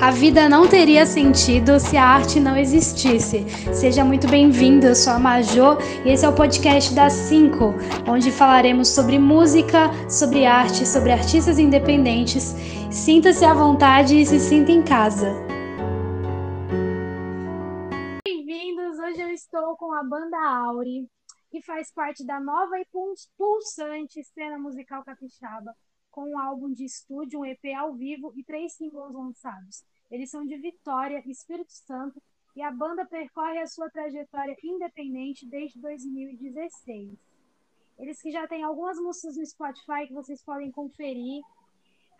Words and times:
A 0.00 0.10
vida 0.10 0.48
não 0.48 0.68
teria 0.68 1.06
sentido 1.06 1.78
se 1.78 1.96
a 1.96 2.04
arte 2.04 2.40
não 2.40 2.56
existisse. 2.56 3.46
Seja 3.72 4.04
muito 4.04 4.28
bem-vindo, 4.28 4.86
eu 4.86 4.94
sou 4.94 5.12
a 5.12 5.18
Majô 5.18 5.78
e 6.04 6.10
esse 6.10 6.26
é 6.26 6.28
o 6.28 6.34
podcast 6.34 6.92
das 6.94 7.12
5, 7.12 7.74
onde 8.06 8.30
falaremos 8.32 8.88
sobre 8.88 9.18
música, 9.18 9.90
sobre 10.10 10.44
arte, 10.44 10.86
sobre 10.86 11.12
artistas 11.12 11.58
independentes. 11.58 12.54
Sinta-se 12.90 13.44
à 13.44 13.54
vontade 13.54 14.20
e 14.20 14.26
se 14.26 14.40
sinta 14.40 14.72
em 14.72 14.82
casa. 14.82 15.32
Bem-vindos! 18.26 18.98
Hoje 18.98 19.22
eu 19.22 19.30
estou 19.30 19.76
com 19.76 19.92
a 19.94 20.02
banda 20.02 20.36
Auri, 20.36 21.08
que 21.50 21.62
faz 21.62 21.90
parte 21.92 22.26
da 22.26 22.40
nova 22.40 22.78
e 22.78 22.86
pulsante 23.38 24.22
cena 24.24 24.58
musical 24.58 25.04
capixaba 25.04 25.72
com 26.14 26.30
um 26.30 26.38
álbum 26.38 26.72
de 26.72 26.84
estúdio, 26.84 27.40
um 27.40 27.44
EP 27.44 27.64
ao 27.76 27.92
vivo 27.92 28.32
e 28.36 28.44
três 28.44 28.74
singles 28.74 29.12
lançados. 29.12 29.84
Eles 30.08 30.30
são 30.30 30.46
de 30.46 30.56
Vitória, 30.56 31.20
Espírito 31.26 31.72
Santo, 31.72 32.22
e 32.54 32.62
a 32.62 32.70
banda 32.70 33.04
percorre 33.04 33.58
a 33.58 33.66
sua 33.66 33.90
trajetória 33.90 34.56
independente 34.62 35.44
desde 35.44 35.80
2016. 35.80 37.18
Eles 37.98 38.22
que 38.22 38.30
já 38.30 38.46
têm 38.46 38.62
algumas 38.62 38.96
músicas 38.96 39.36
no 39.36 39.44
Spotify 39.44 40.06
que 40.06 40.14
vocês 40.14 40.40
podem 40.44 40.70
conferir. 40.70 41.42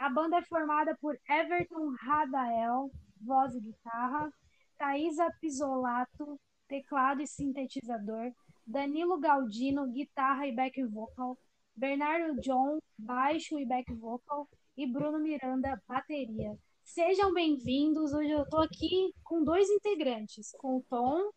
A 0.01 0.11
banda 0.11 0.39
é 0.39 0.43
formada 0.43 0.97
por 1.01 1.17
Everton 1.31 1.95
Radael, 2.01 2.91
voz 3.21 3.55
e 3.55 3.61
guitarra, 3.61 4.29
Thaisa 4.77 5.31
Pisolato, 5.41 6.37
teclado 6.67 7.23
e 7.23 7.29
sintetizador, 7.29 8.33
Danilo 8.67 9.21
Galdino, 9.21 9.87
guitarra 9.87 10.49
e 10.49 10.53
back 10.53 10.83
vocal, 10.87 11.39
Bernardo 11.77 12.41
John, 12.41 12.79
baixo 12.97 13.59
e 13.59 13.67
back 13.67 13.93
vocal, 13.95 14.49
e 14.77 14.87
Bruno 14.87 15.19
Miranda, 15.19 15.81
bateria. 15.89 16.57
Sejam 16.85 17.35
bem-vindos. 17.35 18.13
Hoje 18.13 18.31
eu 18.31 18.43
estou 18.43 18.61
aqui 18.61 19.13
com 19.25 19.43
dois 19.43 19.69
integrantes, 19.69 20.53
com 20.59 20.77
o 20.77 20.85
Tom, 20.89 21.31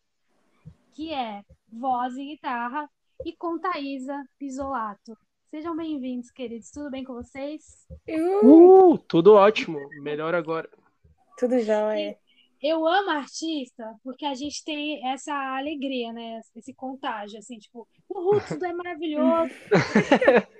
que 0.93 1.11
é 1.11 1.43
voz 1.71 2.15
e 2.17 2.25
guitarra, 2.25 2.87
e 3.25 3.35
com 3.35 3.57
Thaisa 3.57 4.23
Pisolato. 4.37 5.17
Sejam 5.49 5.75
bem-vindos, 5.75 6.29
queridos. 6.29 6.69
Tudo 6.69 6.91
bem 6.91 7.03
com 7.03 7.13
vocês? 7.13 7.87
Uh, 8.43 8.97
tudo 9.07 9.33
ótimo. 9.33 9.79
Melhor 10.01 10.35
agora. 10.35 10.69
Tudo 11.39 11.59
jóia. 11.61 12.15
Eu 12.61 12.87
amo 12.87 13.09
artista 13.11 13.95
porque 14.03 14.25
a 14.25 14.33
gente 14.33 14.63
tem 14.63 15.05
essa 15.07 15.33
alegria, 15.33 16.11
né? 16.11 16.41
Esse 16.55 16.73
contágio, 16.73 17.37
assim, 17.37 17.57
tipo, 17.59 17.87
o 18.09 18.39
tudo 18.47 18.65
é 18.65 18.73
maravilhoso. 18.73 19.53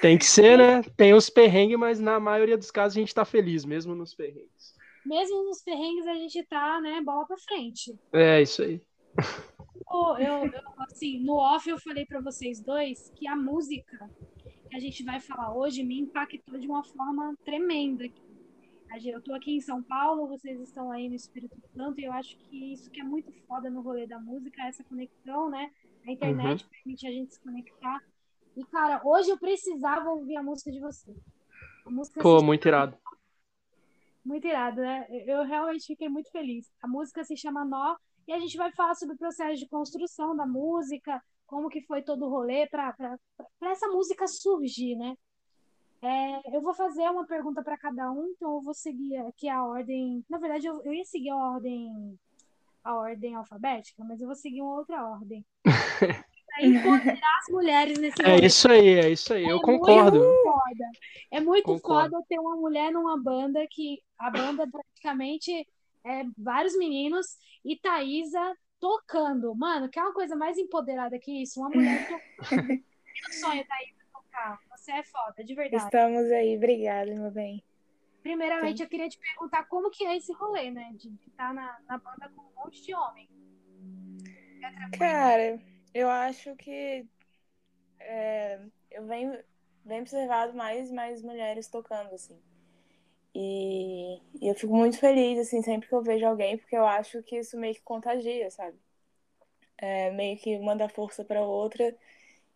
Tem 0.00 0.16
que 0.16 0.24
ser, 0.24 0.58
né? 0.58 0.82
Tem 0.96 1.12
os 1.12 1.28
perrengues, 1.28 1.78
mas 1.78 1.98
na 1.98 2.20
maioria 2.20 2.56
dos 2.56 2.70
casos 2.70 2.96
a 2.96 3.00
gente 3.00 3.14
tá 3.14 3.24
feliz, 3.24 3.64
mesmo 3.64 3.94
nos 3.94 4.14
perrengues. 4.14 4.74
Mesmo 5.04 5.44
nos 5.44 5.62
perrengues 5.62 6.06
a 6.06 6.14
gente 6.14 6.42
tá, 6.44 6.80
né, 6.80 7.00
bola 7.00 7.26
pra 7.26 7.36
frente. 7.38 7.94
É, 8.12 8.42
isso 8.42 8.62
aí. 8.62 8.80
Eu, 9.90 10.18
eu, 10.18 10.52
assim, 10.90 11.20
no 11.20 11.34
off 11.34 11.68
eu 11.68 11.78
falei 11.78 12.04
para 12.04 12.20
vocês 12.20 12.60
dois 12.60 13.10
que 13.14 13.26
a 13.26 13.36
música 13.36 14.10
que 14.68 14.76
a 14.76 14.80
gente 14.80 15.04
vai 15.04 15.20
falar 15.20 15.54
hoje 15.54 15.82
me 15.84 16.00
impactou 16.00 16.58
de 16.58 16.66
uma 16.66 16.82
forma 16.82 17.36
tremenda. 17.44 18.04
Eu 19.04 19.20
tô 19.20 19.34
aqui 19.34 19.56
em 19.56 19.60
São 19.60 19.82
Paulo, 19.82 20.26
vocês 20.26 20.58
estão 20.60 20.90
aí 20.90 21.08
no 21.08 21.14
Espírito 21.14 21.56
Santo, 21.74 22.00
e 22.00 22.04
eu 22.04 22.12
acho 22.12 22.36
que 22.38 22.72
isso 22.72 22.90
que 22.90 23.00
é 23.00 23.04
muito 23.04 23.30
foda 23.46 23.68
no 23.68 23.82
rolê 23.82 24.06
da 24.06 24.18
música, 24.18 24.62
essa 24.62 24.82
conexão, 24.84 25.50
né? 25.50 25.70
A 26.06 26.12
internet 26.12 26.64
uhum. 26.64 26.70
permite 26.70 27.06
a 27.06 27.10
gente 27.10 27.34
se 27.34 27.40
conectar. 27.40 28.02
E, 28.56 28.64
cara, 28.64 29.02
hoje 29.04 29.28
eu 29.28 29.38
precisava 29.38 30.08
ouvir 30.10 30.36
a 30.36 30.42
música 30.42 30.72
de 30.72 30.80
você. 30.80 31.14
A 31.84 31.90
música 31.90 32.22
Pô, 32.22 32.42
muito 32.42 32.62
chama... 32.62 32.76
irado. 32.76 32.98
Muito 34.24 34.46
irado, 34.46 34.80
né? 34.80 35.06
Eu 35.26 35.44
realmente 35.44 35.86
fiquei 35.86 36.08
muito 36.08 36.30
feliz. 36.30 36.72
A 36.82 36.88
música 36.88 37.22
se 37.22 37.36
chama 37.36 37.64
Nó 37.64 37.96
e 38.26 38.32
a 38.32 38.38
gente 38.38 38.56
vai 38.56 38.72
falar 38.72 38.94
sobre 38.94 39.14
o 39.14 39.18
processo 39.18 39.60
de 39.60 39.68
construção 39.68 40.34
da 40.34 40.46
música, 40.46 41.22
como 41.46 41.68
que 41.68 41.82
foi 41.82 42.02
todo 42.02 42.24
o 42.24 42.30
rolê 42.30 42.66
para 42.66 42.94
essa 43.62 43.88
música 43.88 44.26
surgir, 44.26 44.96
né? 44.96 45.14
É, 46.06 46.56
eu 46.56 46.60
vou 46.60 46.74
fazer 46.74 47.02
uma 47.10 47.26
pergunta 47.26 47.62
para 47.62 47.76
cada 47.76 48.10
um, 48.12 48.26
então 48.28 48.54
eu 48.54 48.62
vou 48.62 48.74
seguir 48.74 49.16
aqui 49.18 49.48
a 49.48 49.64
ordem. 49.64 50.24
Na 50.28 50.38
verdade, 50.38 50.66
eu, 50.66 50.80
eu 50.84 50.94
ia 50.94 51.04
seguir 51.04 51.30
a 51.30 51.36
ordem 51.36 52.18
a 52.84 52.94
ordem 52.94 53.34
alfabética, 53.34 54.04
mas 54.04 54.20
eu 54.20 54.26
vou 54.26 54.36
seguir 54.36 54.62
uma 54.62 54.76
outra 54.76 55.04
ordem. 55.04 55.44
empoderar 56.62 57.38
as 57.40 57.52
mulheres 57.52 57.98
nesse 57.98 58.22
É 58.24 58.44
isso 58.44 58.70
aí, 58.70 58.94
é 58.94 59.10
isso 59.10 59.34
aí, 59.34 59.44
é 59.44 59.52
eu 59.52 59.60
concordo. 59.60 60.18
Muito 60.18 60.42
foda. 60.42 60.84
É 61.30 61.40
muito 61.40 61.64
concordo. 61.64 62.10
foda 62.12 62.26
ter 62.28 62.38
uma 62.38 62.56
mulher 62.56 62.92
numa 62.92 63.20
banda 63.20 63.66
que 63.68 64.00
a 64.18 64.30
banda 64.30 64.66
praticamente 64.66 65.66
é 66.04 66.22
vários 66.38 66.76
meninos 66.78 67.26
e 67.64 67.76
Thaisa 67.76 68.56
tocando. 68.80 69.54
Mano, 69.54 69.88
que 69.88 69.98
é 69.98 70.02
uma 70.02 70.14
coisa 70.14 70.36
mais 70.36 70.56
empoderada 70.56 71.18
que 71.18 71.42
isso? 71.42 71.60
Uma 71.60 71.68
mulher 71.68 72.06
tocando. 72.38 72.68
Meu 72.68 73.32
sonho, 73.32 73.66
Thaisa, 73.66 74.05
Você 74.70 74.92
é 74.92 75.02
foda, 75.02 75.42
de 75.42 75.54
verdade. 75.54 75.84
Estamos 75.84 76.30
aí, 76.30 76.56
obrigada, 76.56 77.14
meu 77.14 77.30
bem. 77.30 77.62
Primeiramente, 78.22 78.78
Sim. 78.78 78.82
eu 78.82 78.88
queria 78.88 79.08
te 79.08 79.18
perguntar 79.18 79.64
como 79.66 79.90
que 79.90 80.04
é 80.04 80.16
esse 80.16 80.32
rolê, 80.32 80.70
né? 80.70 80.92
De 80.94 81.14
estar 81.28 81.54
na, 81.54 81.78
na 81.88 81.98
banda 81.98 82.28
com 82.34 82.42
um 82.42 82.64
monte 82.64 82.82
de 82.82 82.94
homem. 82.94 83.28
É 84.62 84.96
Cara, 84.96 85.60
eu 85.94 86.08
acho 86.08 86.54
que 86.56 87.06
é, 88.00 88.60
eu 88.90 89.06
venho, 89.06 89.38
venho 89.84 90.02
observado 90.02 90.54
mais 90.54 90.90
mais 90.90 91.22
mulheres 91.22 91.68
tocando, 91.68 92.14
assim. 92.14 92.36
E, 93.34 94.16
e, 94.40 94.48
eu 94.48 94.54
fico 94.54 94.74
muito 94.74 94.98
feliz, 94.98 95.38
assim, 95.38 95.62
sempre 95.62 95.88
que 95.88 95.94
eu 95.94 96.02
vejo 96.02 96.26
alguém, 96.26 96.56
porque 96.56 96.76
eu 96.76 96.86
acho 96.86 97.22
que 97.22 97.36
isso 97.36 97.56
meio 97.58 97.74
que 97.74 97.82
contagia, 97.82 98.50
sabe? 98.50 98.78
É, 99.76 100.10
meio 100.10 100.38
que 100.38 100.58
manda 100.58 100.88
força 100.88 101.22
para 101.24 101.42
outra. 101.42 101.94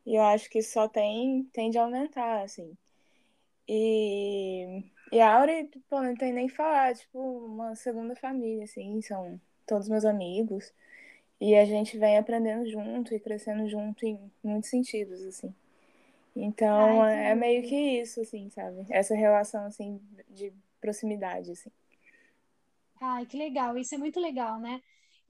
E 0.07 0.17
eu 0.17 0.23
acho 0.23 0.49
que 0.51 0.63
só 0.63 0.89
tem, 0.89 1.45
tende 1.53 1.79
a 1.79 1.83
aumentar, 1.85 2.43
assim. 2.43 2.77
E, 3.69 4.85
e 5.13 5.21
a 5.21 5.35
Aure, 5.39 5.71
pô, 5.89 6.03
não 6.03 6.15
tem 6.17 6.33
nem 6.33 6.49
que 6.49 6.55
falar, 6.55 6.95
tipo, 6.95 7.19
uma 7.47 7.75
segunda 7.77 8.17
família, 8.17 8.65
assim, 8.65 9.01
são 9.03 9.41
todos 9.67 9.89
meus 9.89 10.05
amigos. 10.05 10.73
E 11.41 11.55
a 11.57 11.65
gente 11.65 11.99
vem 11.99 12.19
aprendendo 12.19 12.69
junto 12.71 13.15
e 13.15 13.21
crescendo 13.21 13.69
junto 13.69 14.07
em 14.07 14.21
muitos 14.45 14.71
sentidos, 14.71 15.23
assim. 15.25 15.55
Então, 16.37 17.05
Ai, 17.05 17.07
é 17.07 17.35
meio 17.35 17.63
que 17.69 17.77
isso, 18.03 18.21
assim, 18.21 18.51
sabe? 18.51 18.87
Essa 18.91 19.15
relação, 19.15 19.67
assim, 19.67 20.01
de 20.31 20.53
proximidade, 20.81 21.53
assim. 21.53 21.71
Ai, 23.01 23.27
que 23.27 23.37
legal. 23.37 23.77
Isso 23.79 23.95
é 23.95 23.99
muito 23.99 24.21
legal, 24.21 24.59
né? 24.61 24.81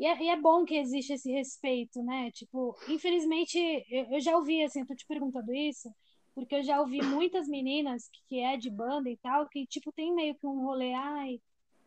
E 0.01 0.07
é, 0.07 0.23
e 0.23 0.29
é 0.31 0.37
bom 0.37 0.65
que 0.65 0.77
existe 0.77 1.13
esse 1.13 1.31
respeito, 1.31 2.03
né? 2.03 2.31
Tipo, 2.33 2.75
infelizmente, 2.89 3.59
eu, 3.91 4.07
eu 4.15 4.21
já 4.21 4.35
ouvi, 4.35 4.63
assim, 4.65 4.83
tô 4.87 4.95
te 4.95 5.07
perguntando 5.07 5.53
isso, 5.55 5.95
porque 6.35 6.55
eu 6.57 6.63
já 6.63 6.81
ouvi 6.81 7.03
muitas 7.03 7.47
meninas 7.47 8.09
que, 8.09 8.23
que 8.29 8.41
é 8.41 8.57
de 8.57 8.71
banda 8.71 9.11
e 9.11 9.19
tal, 9.19 9.47
que, 9.51 9.67
tipo, 9.67 9.93
tem 9.93 10.15
meio 10.15 10.35
que 10.37 10.47
um 10.47 10.65
rolê, 10.65 10.95
ai, 10.95 11.39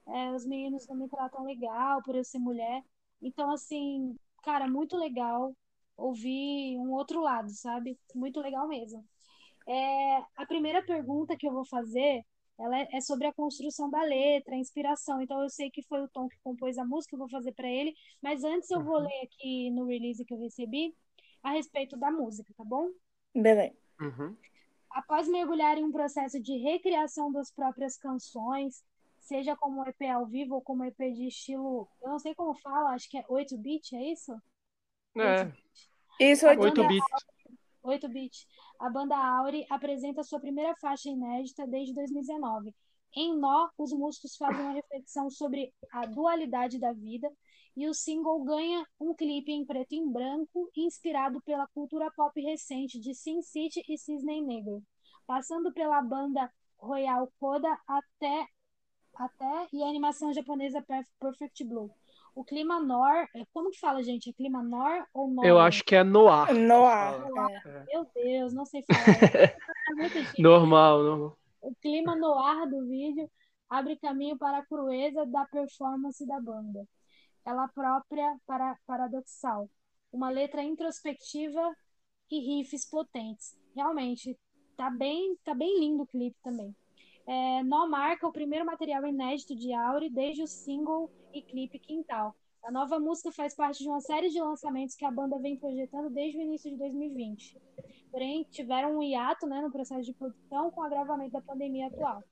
é, 0.08 0.32
os 0.32 0.46
meninos 0.46 0.88
não 0.88 0.96
me 0.96 1.10
tratam 1.10 1.44
legal 1.44 2.04
por 2.04 2.16
eu 2.16 2.24
ser 2.24 2.38
mulher. 2.38 2.84
Então, 3.20 3.52
assim, 3.52 4.16
cara, 4.44 4.68
muito 4.68 4.96
legal 4.96 5.56
ouvir 5.98 6.78
um 6.78 6.92
outro 6.94 7.20
lado, 7.22 7.50
sabe? 7.52 7.98
Muito 8.14 8.40
legal 8.42 8.68
mesmo. 8.68 9.04
É, 9.68 10.18
a 10.38 10.46
primeira 10.48 10.84
pergunta 10.84 11.38
que 11.38 11.48
eu 11.48 11.54
vou 11.54 11.66
fazer 11.66 12.24
ela 12.60 12.80
é, 12.80 12.88
é 12.94 13.02
sobre 13.02 13.28
a 13.28 13.34
construção 13.34 13.90
da 13.90 14.02
letra, 14.04 14.56
a 14.56 14.58
inspiração. 14.58 15.22
Então 15.22 15.42
eu 15.42 15.50
sei 15.50 15.70
que 15.70 15.82
foi 15.84 16.02
o 16.02 16.08
Tom 16.08 16.28
que 16.28 16.38
compôs 16.44 16.78
a 16.78 16.86
música, 16.86 17.16
eu 17.16 17.20
vou 17.20 17.30
fazer 17.30 17.52
para 17.54 17.68
ele, 17.68 17.94
mas 18.22 18.44
antes 18.44 18.70
eu 18.70 18.84
vou 18.84 18.98
uhum. 18.98 19.04
ler 19.04 19.22
aqui 19.24 19.72
no 19.72 19.86
release 19.86 20.24
que 20.24 20.34
eu 20.34 20.40
recebi 20.40 20.96
a 21.42 21.52
respeito 21.52 21.98
da 21.98 22.12
música, 22.12 22.54
tá 22.56 22.64
bom? 22.64 22.90
Beleza. 23.36 23.76
Uhum. 24.00 24.36
Após 24.92 25.28
mergulhar 25.28 25.78
em 25.78 25.84
um 25.84 25.92
processo 25.92 26.40
de 26.40 26.56
recriação 26.58 27.32
das 27.32 27.52
próprias 27.52 27.98
canções, 27.98 28.84
seja 29.20 29.56
como 29.56 29.84
EP 29.88 30.02
ao 30.14 30.26
vivo 30.26 30.56
ou 30.56 30.62
como 30.62 30.86
EP 30.86 30.98
de 31.14 31.28
estilo, 31.28 31.90
eu 32.02 32.10
não 32.10 32.20
sei 32.20 32.36
como 32.36 32.54
fala, 32.56 32.92
acho 32.92 33.10
que 33.10 33.18
é 33.18 33.24
8-bit, 33.24 33.96
é 33.96 34.12
isso? 34.12 34.34
É. 35.18 35.44
8 35.46 35.64
Isso, 36.20 36.46
8-bit. 37.84 38.08
8-bit. 38.08 38.48
A 38.80 38.90
banda 38.90 39.16
Auri 39.16 39.66
apresenta 39.70 40.24
sua 40.24 40.40
primeira 40.40 40.76
faixa 40.76 41.10
inédita 41.10 41.68
desde 41.68 41.94
2019. 41.94 42.74
Em 43.16 43.38
Nó, 43.38 43.70
os 43.78 43.92
músicos 43.94 44.36
fazem 44.36 44.62
uma 44.62 44.74
reflexão 44.74 45.30
sobre 45.30 45.72
a 45.92 46.06
dualidade 46.06 46.80
da 46.80 46.92
vida 46.94 47.32
e 47.76 47.88
o 47.88 47.94
single 47.94 48.44
ganha 48.44 48.86
um 49.00 49.14
clipe 49.14 49.52
em 49.52 49.66
preto 49.66 49.94
e 49.94 50.06
branco 50.06 50.70
inspirado 50.76 51.42
pela 51.42 51.68
cultura 51.68 52.12
pop 52.16 52.40
recente 52.42 53.00
de 53.00 53.14
Sin 53.14 53.42
City 53.42 53.84
e 53.88 53.98
Cisne 53.98 54.42
Negro, 54.42 54.84
passando 55.28 55.72
pela 55.74 56.02
banda 56.02 56.52
Royal 56.78 57.32
Coda 57.40 57.78
até 57.88 58.48
até 59.16 59.68
e 59.72 59.84
a 59.84 59.88
animação 59.88 60.34
japonesa 60.34 60.84
Perfect 61.20 61.64
Blue. 61.66 61.92
O 62.36 62.44
clima 62.44 62.80
nor, 62.80 63.28
é, 63.36 63.46
como 63.54 63.70
que 63.70 63.80
fala, 63.80 64.02
gente? 64.02 64.30
É 64.30 64.34
clima 64.34 64.64
nor 64.64 65.06
ou 65.14 65.30
nor? 65.30 65.46
Eu 65.46 65.60
acho 65.60 65.84
que 65.84 65.96
é 65.96 66.04
noir. 66.04 66.54
Noir. 66.54 67.22
É. 67.66 67.86
Meu 67.86 68.08
Deus, 68.16 68.54
não 68.54 68.66
sei 68.66 68.84
falar. 68.84 69.34
é 69.36 69.56
normal, 70.42 71.04
normal. 71.04 71.38
O 71.62 71.76
clima 71.76 72.16
noir 72.16 72.68
do 72.70 72.88
vídeo 72.88 73.30
abre 73.70 73.96
caminho 73.98 74.38
para 74.38 74.58
a 74.58 74.66
crueza 74.66 75.26
da 75.26 75.46
performance 75.46 76.26
da 76.26 76.40
banda. 76.40 76.88
Ela 77.46 77.68
própria 77.68 78.36
para 78.48 78.78
paradoxal, 78.88 79.70
uma 80.12 80.30
letra 80.30 80.64
introspectiva 80.64 81.76
e 82.32 82.40
riffs 82.40 82.90
potentes. 82.90 83.56
Realmente, 83.76 84.38
tá 84.76 84.90
bem, 84.90 85.38
tá 85.44 85.54
bem 85.54 85.80
lindo 85.80 86.04
o 86.04 86.08
clipe 86.08 86.38
também. 86.44 86.76
É, 87.26 87.64
Nó 87.64 87.88
marca 87.88 88.28
o 88.28 88.32
primeiro 88.32 88.66
material 88.66 89.06
inédito 89.08 89.56
de 89.56 89.74
Auri 89.74 90.10
desde 90.10 90.44
o 90.44 90.48
single 90.48 91.10
e 91.34 91.42
clipe 91.42 91.80
Quintal. 91.80 92.36
A 92.64 92.72
nova 92.72 93.00
música 93.00 93.32
faz 93.32 93.56
parte 93.56 93.84
de 93.84 93.90
uma 93.90 94.02
série 94.02 94.30
de 94.30 94.40
lançamentos 94.40 94.96
que 94.96 95.06
a 95.06 95.12
banda 95.12 95.38
vem 95.38 95.58
projetando 95.58 96.10
desde 96.10 96.38
o 96.38 96.42
início 96.42 96.70
de 96.70 96.78
2020. 96.78 97.62
Porém, 98.12 98.46
tiveram 98.52 98.98
um 98.98 99.04
hiato 99.04 99.46
né, 99.48 99.62
no 99.62 99.72
processo 99.72 100.04
de 100.04 100.14
produção 100.14 100.72
com 100.72 100.82
o 100.82 100.84
agravamento 100.84 101.32
da 101.32 101.42
pandemia 101.42 101.88
atual. 101.88 102.24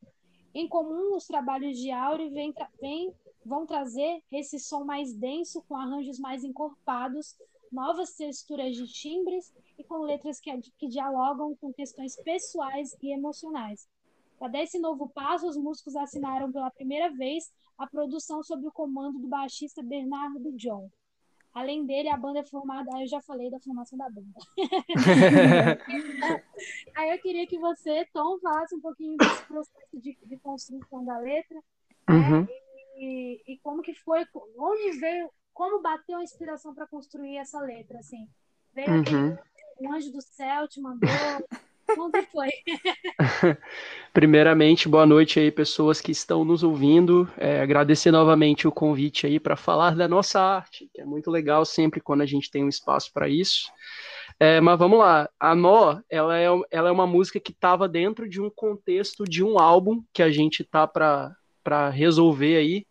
Em 0.53 0.67
comum, 0.67 1.15
os 1.15 1.25
trabalhos 1.25 1.77
de 1.77 1.91
Auri 1.91 2.29
vem, 2.29 2.53
vem, 2.79 3.13
vão 3.45 3.65
trazer 3.65 4.21
esse 4.31 4.59
som 4.59 4.83
mais 4.83 5.13
denso, 5.13 5.61
com 5.63 5.75
arranjos 5.75 6.19
mais 6.19 6.43
encorpados, 6.43 7.35
novas 7.71 8.13
texturas 8.13 8.75
de 8.75 8.85
timbres 8.88 9.53
e 9.77 9.83
com 9.83 9.99
letras 9.99 10.39
que, 10.39 10.51
que 10.77 10.88
dialogam 10.88 11.55
com 11.55 11.71
questões 11.71 12.15
pessoais 12.17 12.95
e 13.01 13.13
emocionais. 13.13 13.88
Para 14.41 14.53
dar 14.53 14.63
esse 14.63 14.79
novo 14.79 15.07
passo, 15.07 15.47
os 15.47 15.55
músicos 15.55 15.95
assinaram 15.95 16.51
pela 16.51 16.71
primeira 16.71 17.11
vez 17.11 17.53
a 17.77 17.85
produção 17.85 18.41
sob 18.41 18.65
o 18.65 18.71
comando 18.71 19.19
do 19.19 19.27
baixista 19.27 19.83
Bernardo 19.83 20.51
John. 20.53 20.89
Além 21.53 21.85
dele, 21.85 22.09
a 22.09 22.17
banda 22.17 22.39
é 22.39 22.43
formada. 22.43 22.89
Aí 22.95 23.03
eu 23.03 23.07
já 23.07 23.21
falei 23.21 23.51
da 23.51 23.59
formação 23.59 23.99
da 23.99 24.09
banda. 24.09 24.33
aí 26.97 27.11
eu 27.11 27.21
queria 27.21 27.45
que 27.45 27.59
você, 27.59 28.03
Tom, 28.11 28.39
falasse 28.39 28.73
um 28.73 28.81
pouquinho 28.81 29.15
desse 29.15 29.45
processo 29.45 29.99
de, 30.01 30.17
de 30.25 30.38
construção 30.39 31.05
da 31.05 31.19
letra. 31.19 31.61
Né? 32.09 32.15
Uhum. 32.15 32.41
Né? 32.41 32.47
E, 32.97 33.43
e, 33.47 33.59
como 33.59 33.83
que 33.83 33.93
foi, 33.93 34.25
onde 34.57 34.97
veio, 34.97 35.29
como 35.53 35.83
bateu 35.83 36.17
a 36.17 36.23
inspiração 36.23 36.73
para 36.73 36.88
construir 36.88 37.38
essa 37.38 37.59
letra, 37.59 37.99
assim? 37.99 38.27
Veio 38.73 38.89
uhum. 38.89 39.38
um 39.81 39.93
anjo 39.93 40.11
do 40.11 40.21
céu 40.21 40.67
te 40.67 40.81
mandou, 40.81 41.09
foi? 42.31 42.49
Primeiramente, 44.13 44.88
boa 44.88 45.05
noite 45.05 45.39
aí, 45.39 45.51
pessoas 45.51 46.01
que 46.01 46.11
estão 46.11 46.43
nos 46.43 46.63
ouvindo. 46.63 47.29
É, 47.38 47.61
agradecer 47.61 48.11
novamente 48.11 48.67
o 48.67 48.71
convite 48.71 49.25
aí 49.25 49.39
para 49.39 49.55
falar 49.55 49.95
da 49.95 50.07
nossa 50.07 50.39
arte, 50.39 50.89
que 50.93 51.01
é 51.01 51.05
muito 51.05 51.29
legal 51.29 51.65
sempre 51.65 52.01
quando 52.01 52.21
a 52.21 52.25
gente 52.25 52.49
tem 52.49 52.63
um 52.63 52.69
espaço 52.69 53.11
para 53.13 53.27
isso. 53.27 53.71
É, 54.39 54.59
mas 54.59 54.77
vamos 54.79 54.99
lá, 54.99 55.29
a 55.39 55.53
Nó, 55.53 55.99
ela 56.09 56.38
é, 56.38 56.45
ela 56.71 56.89
é 56.89 56.91
uma 56.91 57.05
música 57.05 57.39
que 57.39 57.51
estava 57.51 57.88
dentro 57.88 58.27
de 58.27 58.41
um 58.41 58.49
contexto 58.49 59.23
de 59.23 59.43
um 59.43 59.59
álbum 59.59 60.03
que 60.13 60.23
a 60.23 60.31
gente 60.31 60.63
tá 60.63 60.88
para 60.88 61.89
resolver 61.91 62.57
aí, 62.57 62.85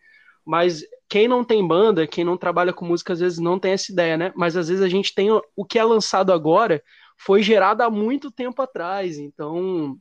mas 0.44 0.84
quem 1.08 1.26
não 1.26 1.42
tem 1.42 1.66
banda, 1.66 2.06
quem 2.06 2.24
não 2.24 2.36
trabalha 2.36 2.72
com 2.72 2.84
música, 2.84 3.12
às 3.12 3.20
vezes 3.20 3.38
não 3.38 3.58
tem 3.58 3.72
essa 3.72 3.90
ideia, 3.90 4.16
né? 4.16 4.32
Mas 4.36 4.56
às 4.56 4.68
vezes 4.68 4.82
a 4.82 4.88
gente 4.88 5.12
tem 5.12 5.28
o 5.32 5.64
que 5.64 5.78
é 5.78 5.84
lançado 5.84 6.32
agora, 6.32 6.80
foi 7.22 7.42
gerada 7.42 7.84
há 7.84 7.90
muito 7.90 8.30
tempo 8.30 8.62
atrás. 8.62 9.18
Então, 9.18 9.98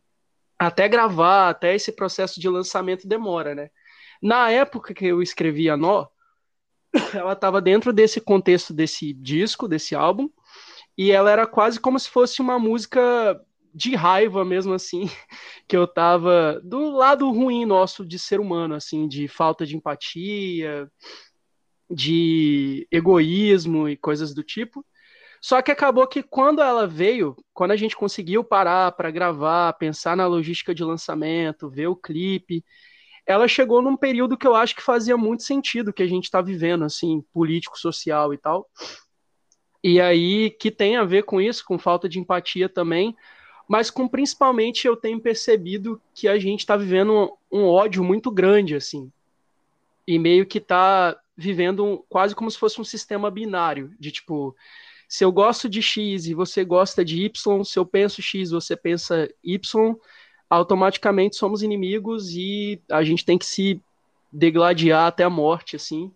até 0.57 0.87
gravar, 0.87 1.49
até 1.49 1.75
esse 1.75 1.91
processo 1.91 2.39
de 2.39 2.47
lançamento 2.47 3.07
demora, 3.07 3.53
né? 3.53 3.69
Na 4.21 4.49
época 4.49 4.93
que 4.93 5.05
eu 5.05 5.21
escrevi 5.21 5.69
a 5.69 5.75
Nó, 5.75 6.07
ela 7.13 7.33
estava 7.33 7.59
dentro 7.59 7.91
desse 7.91 8.21
contexto 8.21 8.73
desse 8.73 9.13
disco, 9.13 9.67
desse 9.67 9.95
álbum, 9.95 10.29
e 10.97 11.11
ela 11.11 11.29
era 11.29 11.45
quase 11.45 11.77
como 11.77 11.99
se 11.99 12.09
fosse 12.09 12.41
uma 12.41 12.57
música 12.57 13.39
de 13.73 13.95
raiva 13.95 14.45
mesmo 14.45 14.73
assim, 14.73 15.09
que 15.67 15.75
eu 15.75 15.85
tava 15.85 16.61
do 16.63 16.89
lado 16.89 17.29
ruim 17.31 17.65
nosso 17.65 18.05
de 18.05 18.17
ser 18.17 18.39
humano, 18.39 18.75
assim, 18.75 19.09
de 19.09 19.27
falta 19.27 19.65
de 19.65 19.75
empatia, 19.75 20.89
de 21.89 22.87
egoísmo 22.89 23.89
e 23.89 23.97
coisas 23.97 24.33
do 24.33 24.41
tipo. 24.41 24.85
Só 25.41 25.61
que 25.61 25.71
acabou 25.71 26.05
que 26.07 26.21
quando 26.21 26.61
ela 26.61 26.85
veio, 26.85 27.35
quando 27.53 27.71
a 27.71 27.75
gente 27.75 27.95
conseguiu 27.95 28.43
parar 28.43 28.91
para 28.91 29.09
gravar, 29.09 29.73
pensar 29.73 30.15
na 30.17 30.27
logística 30.27 30.75
de 30.75 30.83
lançamento, 30.83 31.69
ver 31.69 31.87
o 31.87 31.95
clipe, 31.95 32.63
ela 33.25 33.47
chegou 33.47 33.81
num 33.81 33.95
período 33.95 34.37
que 34.37 34.47
eu 34.47 34.55
acho 34.55 34.75
que 34.75 34.81
fazia 34.81 35.15
muito 35.15 35.43
sentido 35.43 35.93
que 35.93 36.03
a 36.03 36.07
gente 36.07 36.25
está 36.25 36.41
vivendo, 36.41 36.83
assim, 36.83 37.23
político, 37.31 37.77
social 37.77 38.33
e 38.33 38.37
tal. 38.37 38.67
E 39.83 40.01
aí 40.01 40.49
que 40.49 40.69
tem 40.69 40.97
a 40.97 41.03
ver 41.03 41.23
com 41.23 41.39
isso, 41.39 41.63
com 41.63 41.79
falta 41.79 42.09
de 42.09 42.19
empatia 42.19 42.67
também, 42.67 43.15
mas 43.67 43.91
com 43.91 44.07
principalmente 44.07 44.87
eu 44.87 44.95
tenho 44.95 45.21
percebido 45.21 46.01
que 46.13 46.27
a 46.27 46.39
gente 46.39 46.61
está 46.61 46.75
vivendo 46.75 47.13
um, 47.51 47.59
um, 47.59 47.65
ódio 47.65 48.03
muito 48.03 48.31
grande, 48.31 48.75
assim, 48.75 49.11
e 50.07 50.17
meio 50.17 50.45
que 50.45 50.57
está 50.57 51.15
vivendo 51.37 52.03
quase 52.09 52.35
como 52.35 52.49
se 52.49 52.57
fosse 52.57 52.81
um 52.81 52.83
sistema 52.83 53.29
binário, 53.29 53.93
de 53.99 54.11
tipo, 54.11 54.55
se 55.09 55.25
eu 55.25 55.31
gosto 55.31 55.67
de 55.67 55.81
X 55.81 56.27
e 56.27 56.35
você 56.35 56.63
gosta 56.63 57.03
de 57.03 57.23
Y, 57.23 57.63
se 57.63 57.79
eu 57.79 57.85
penso 57.85 58.21
X, 58.21 58.51
você 58.51 58.77
pensa 58.77 59.27
Y, 59.43 59.95
automaticamente 60.47 61.35
somos 61.35 61.63
inimigos 61.63 62.29
e 62.35 62.79
a 62.91 63.03
gente 63.03 63.25
tem 63.25 63.35
que 63.35 63.45
se 63.45 63.81
degladiar 64.31 65.07
até 65.07 65.23
a 65.23 65.29
morte, 65.29 65.75
assim. 65.75 66.13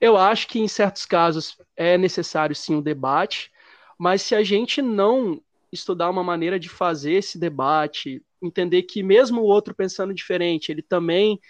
Eu 0.00 0.16
acho 0.16 0.46
que 0.46 0.60
em 0.60 0.68
certos 0.68 1.04
casos 1.04 1.58
é 1.76 1.98
necessário 1.98 2.54
sim 2.54 2.76
o 2.76 2.78
um 2.78 2.82
debate, 2.82 3.50
mas 3.98 4.22
se 4.22 4.36
a 4.36 4.44
gente 4.44 4.80
não 4.80 5.42
estudar 5.72 6.08
uma 6.08 6.22
maneira 6.22 6.60
de 6.60 6.68
fazer 6.68 7.14
esse 7.14 7.38
debate, 7.38 8.22
entender 8.42 8.82
que 8.82 9.02
mesmo 9.02 9.40
o 9.40 9.44
outro 9.44 9.74
pensando 9.74 10.14
diferente, 10.14 10.70
ele 10.70 10.82
também 10.82 11.40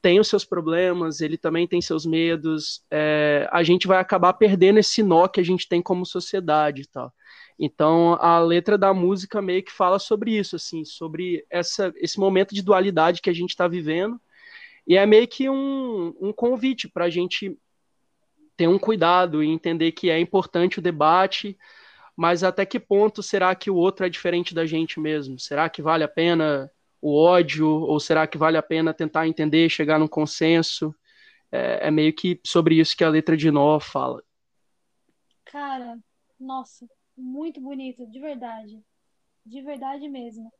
tem 0.00 0.20
os 0.20 0.28
seus 0.28 0.44
problemas, 0.44 1.20
ele 1.20 1.36
também 1.36 1.66
tem 1.66 1.80
seus 1.80 2.04
medos, 2.04 2.84
é, 2.90 3.48
a 3.50 3.62
gente 3.62 3.86
vai 3.86 3.98
acabar 3.98 4.32
perdendo 4.34 4.78
esse 4.78 5.02
nó 5.02 5.26
que 5.28 5.40
a 5.40 5.44
gente 5.44 5.68
tem 5.68 5.80
como 5.82 6.04
sociedade 6.04 6.82
e 6.82 6.86
tal. 6.86 7.12
Então 7.58 8.14
a 8.20 8.38
letra 8.38 8.76
da 8.76 8.92
música 8.92 9.40
meio 9.40 9.62
que 9.62 9.72
fala 9.72 9.98
sobre 9.98 10.36
isso, 10.36 10.56
assim, 10.56 10.84
sobre 10.84 11.44
essa, 11.48 11.92
esse 11.96 12.18
momento 12.18 12.54
de 12.54 12.62
dualidade 12.62 13.22
que 13.22 13.30
a 13.30 13.34
gente 13.34 13.50
está 13.50 13.68
vivendo, 13.68 14.20
e 14.86 14.96
é 14.96 15.06
meio 15.06 15.26
que 15.26 15.48
um, 15.48 16.14
um 16.20 16.32
convite 16.32 16.88
para 16.88 17.06
a 17.06 17.10
gente 17.10 17.56
ter 18.56 18.68
um 18.68 18.78
cuidado 18.78 19.42
e 19.42 19.48
entender 19.48 19.92
que 19.92 20.10
é 20.10 20.18
importante 20.18 20.78
o 20.78 20.82
debate, 20.82 21.56
mas 22.16 22.44
até 22.44 22.64
que 22.64 22.78
ponto 22.78 23.22
será 23.22 23.54
que 23.54 23.70
o 23.70 23.76
outro 23.76 24.06
é 24.06 24.08
diferente 24.08 24.54
da 24.54 24.64
gente 24.64 25.00
mesmo? 25.00 25.38
Será 25.38 25.68
que 25.68 25.82
vale 25.82 26.04
a 26.04 26.08
pena 26.08 26.70
o 27.00 27.14
ódio? 27.20 27.68
Ou 27.68 27.98
será 27.98 28.26
que 28.26 28.38
vale 28.38 28.56
a 28.56 28.62
pena 28.62 28.94
tentar 28.94 29.26
entender, 29.26 29.68
chegar 29.68 29.98
num 29.98 30.08
consenso? 30.08 30.94
É, 31.50 31.88
é 31.88 31.90
meio 31.90 32.12
que 32.14 32.40
sobre 32.44 32.76
isso 32.76 32.96
que 32.96 33.04
a 33.04 33.08
letra 33.08 33.36
de 33.36 33.50
Nó 33.50 33.80
fala. 33.80 34.22
Cara, 35.44 35.98
nossa, 36.38 36.86
muito 37.16 37.60
bonito, 37.60 38.06
de 38.06 38.20
verdade. 38.20 38.80
De 39.44 39.60
verdade 39.62 40.08
mesmo. 40.08 40.52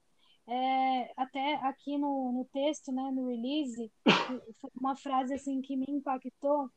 É, 0.46 1.12
até 1.16 1.54
aqui 1.62 1.96
no, 1.96 2.32
no 2.32 2.44
texto, 2.52 2.92
né, 2.92 3.10
no 3.12 3.28
release, 3.28 3.90
uma 4.78 4.94
frase 4.94 5.34
assim 5.34 5.62
que 5.62 5.76
me 5.76 5.86
impactou, 5.88 6.68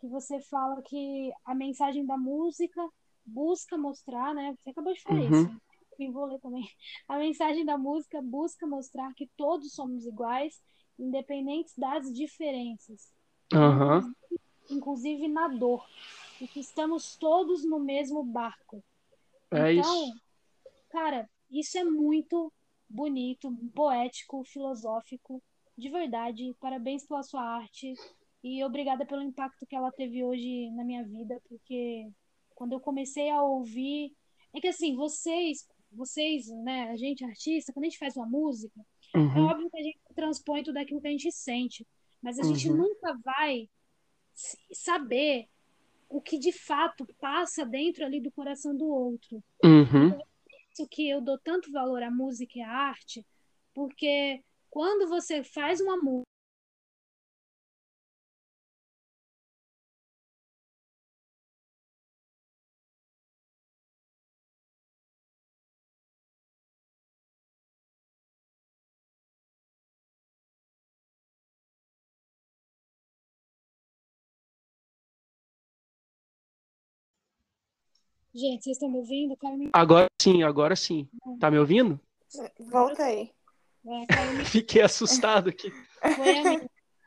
que 0.00 0.06
você 0.06 0.40
fala 0.42 0.80
que 0.82 1.32
a 1.44 1.54
mensagem 1.54 2.06
da 2.06 2.16
música 2.16 2.80
busca 3.24 3.76
mostrar, 3.76 4.34
né? 4.34 4.54
Você 4.58 4.70
acabou 4.70 4.92
de 4.92 5.02
falar 5.02 5.20
uhum. 5.20 5.42
isso. 5.42 5.60
Eu 5.98 6.12
vou 6.12 6.24
ler 6.24 6.40
também. 6.40 6.66
A 7.06 7.18
mensagem 7.18 7.64
da 7.64 7.76
música 7.76 8.22
busca 8.22 8.66
mostrar 8.66 9.12
que 9.14 9.28
todos 9.36 9.72
somos 9.74 10.06
iguais, 10.06 10.60
independentes 10.98 11.74
das 11.76 12.10
diferenças. 12.12 13.12
Uhum. 13.52 13.98
Inclusive, 13.98 14.16
inclusive 14.70 15.28
na 15.28 15.48
dor. 15.48 15.86
E 16.40 16.48
que 16.48 16.60
estamos 16.60 17.16
todos 17.16 17.64
no 17.64 17.78
mesmo 17.78 18.24
barco. 18.24 18.82
É 19.50 19.74
então, 19.74 20.04
isso. 20.04 20.20
cara, 20.88 21.28
isso 21.50 21.76
é 21.76 21.84
muito 21.84 22.50
bonito, 22.88 23.54
poético, 23.74 24.42
filosófico. 24.44 25.42
De 25.76 25.90
verdade, 25.90 26.56
parabéns 26.60 27.06
pela 27.06 27.22
sua 27.22 27.42
arte. 27.42 27.94
E 28.42 28.64
obrigada 28.64 29.04
pelo 29.04 29.22
impacto 29.22 29.66
que 29.66 29.76
ela 29.76 29.92
teve 29.92 30.24
hoje 30.24 30.70
na 30.70 30.82
minha 30.82 31.04
vida, 31.04 31.40
porque 31.46 32.10
quando 32.60 32.72
eu 32.74 32.80
comecei 32.80 33.30
a 33.30 33.42
ouvir. 33.42 34.14
É 34.52 34.60
que 34.60 34.68
assim, 34.68 34.94
vocês, 34.94 35.66
vocês, 35.90 36.46
né, 36.62 36.90
a 36.90 36.96
gente 36.96 37.24
artista, 37.24 37.72
quando 37.72 37.86
a 37.86 37.88
gente 37.88 37.98
faz 37.98 38.14
uma 38.14 38.26
música, 38.26 38.78
é 39.14 39.18
uhum. 39.18 39.34
é 39.34 39.40
óbvio 39.50 39.70
que 39.70 39.78
a 39.78 39.82
gente 39.82 39.98
transpõe 40.14 40.62
tudo 40.62 40.76
aquilo 40.76 41.00
que 41.00 41.08
a 41.08 41.10
gente 41.10 41.32
sente. 41.32 41.86
Mas 42.20 42.38
a 42.38 42.42
uhum. 42.42 42.54
gente 42.54 42.68
nunca 42.68 43.18
vai 43.24 43.66
saber 44.70 45.48
o 46.06 46.20
que 46.20 46.38
de 46.38 46.52
fato 46.52 47.06
passa 47.18 47.64
dentro 47.64 48.04
ali 48.04 48.20
do 48.20 48.30
coração 48.30 48.76
do 48.76 48.86
outro. 48.86 49.42
Uhum. 49.64 50.08
Então, 50.08 50.22
isso 50.70 50.86
que 50.86 51.08
eu 51.08 51.22
dou 51.22 51.38
tanto 51.38 51.72
valor 51.72 52.02
à 52.02 52.10
música 52.10 52.58
e 52.58 52.62
à 52.62 52.70
arte, 52.70 53.26
porque 53.72 54.42
quando 54.68 55.08
você 55.08 55.42
faz 55.42 55.80
uma 55.80 55.96
música 55.96 56.29
Gente, 78.34 78.64
vocês 78.64 78.76
estão 78.76 78.88
me 78.88 78.98
ouvindo? 78.98 79.36
Agora 79.72 80.06
sim, 80.20 80.42
agora 80.42 80.76
sim. 80.76 81.08
Tá 81.40 81.50
me 81.50 81.58
ouvindo? 81.58 82.00
Volta 82.70 83.04
aí. 83.04 83.32
É, 83.86 84.06
Fiquei 84.46 84.82
assustado 84.82 85.48
aqui. 85.48 85.72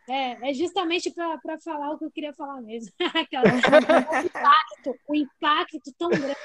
É, 0.10 0.50
é 0.50 0.53
justamente 0.53 1.13
para 1.13 1.60
falar 1.63 1.92
o 1.92 1.98
que 1.98 2.06
eu 2.06 2.12
queria 2.12 2.34
falar 2.34 2.62
mesmo. 2.62 2.92
o, 3.00 4.25
impacto, 4.25 5.00
o 5.08 5.15
impacto 5.15 5.94
tão 5.98 6.10
grande 6.10 6.36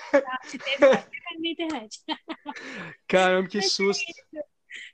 que 0.48 0.58
teve 0.58 0.86
na 0.86 1.40
minha 1.40 1.52
internet. 1.52 2.00
Caramba, 3.08 3.48
que 3.48 3.60
susto. 3.62 4.04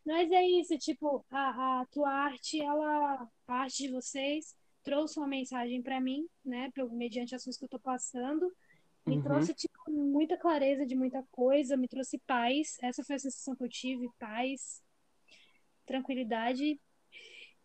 Mas 0.06 0.30
é 0.32 0.42
isso, 0.42 0.78
tipo, 0.78 1.26
a, 1.30 1.80
a 1.80 1.86
tua 1.92 2.10
arte, 2.10 2.60
ela, 2.60 3.28
a 3.46 3.54
arte 3.54 3.82
de 3.82 3.90
vocês 3.90 4.54
trouxe 4.82 5.18
uma 5.18 5.26
mensagem 5.26 5.82
para 5.82 6.00
mim, 6.00 6.26
né, 6.44 6.70
mediante 6.92 7.34
assuntos 7.34 7.58
que 7.58 7.64
eu 7.64 7.68
tô 7.70 7.78
passando, 7.78 8.50
me 9.06 9.16
uhum. 9.16 9.22
trouxe, 9.22 9.54
tipo, 9.54 9.90
muita 9.90 10.36
clareza 10.36 10.86
de 10.86 10.94
muita 10.94 11.22
coisa, 11.30 11.76
me 11.76 11.88
trouxe 11.88 12.18
paz, 12.26 12.78
essa 12.82 13.04
foi 13.04 13.16
a 13.16 13.18
sensação 13.18 13.54
que 13.54 13.64
eu 13.64 13.68
tive, 13.68 14.08
paz, 14.18 14.82
tranquilidade, 15.86 16.80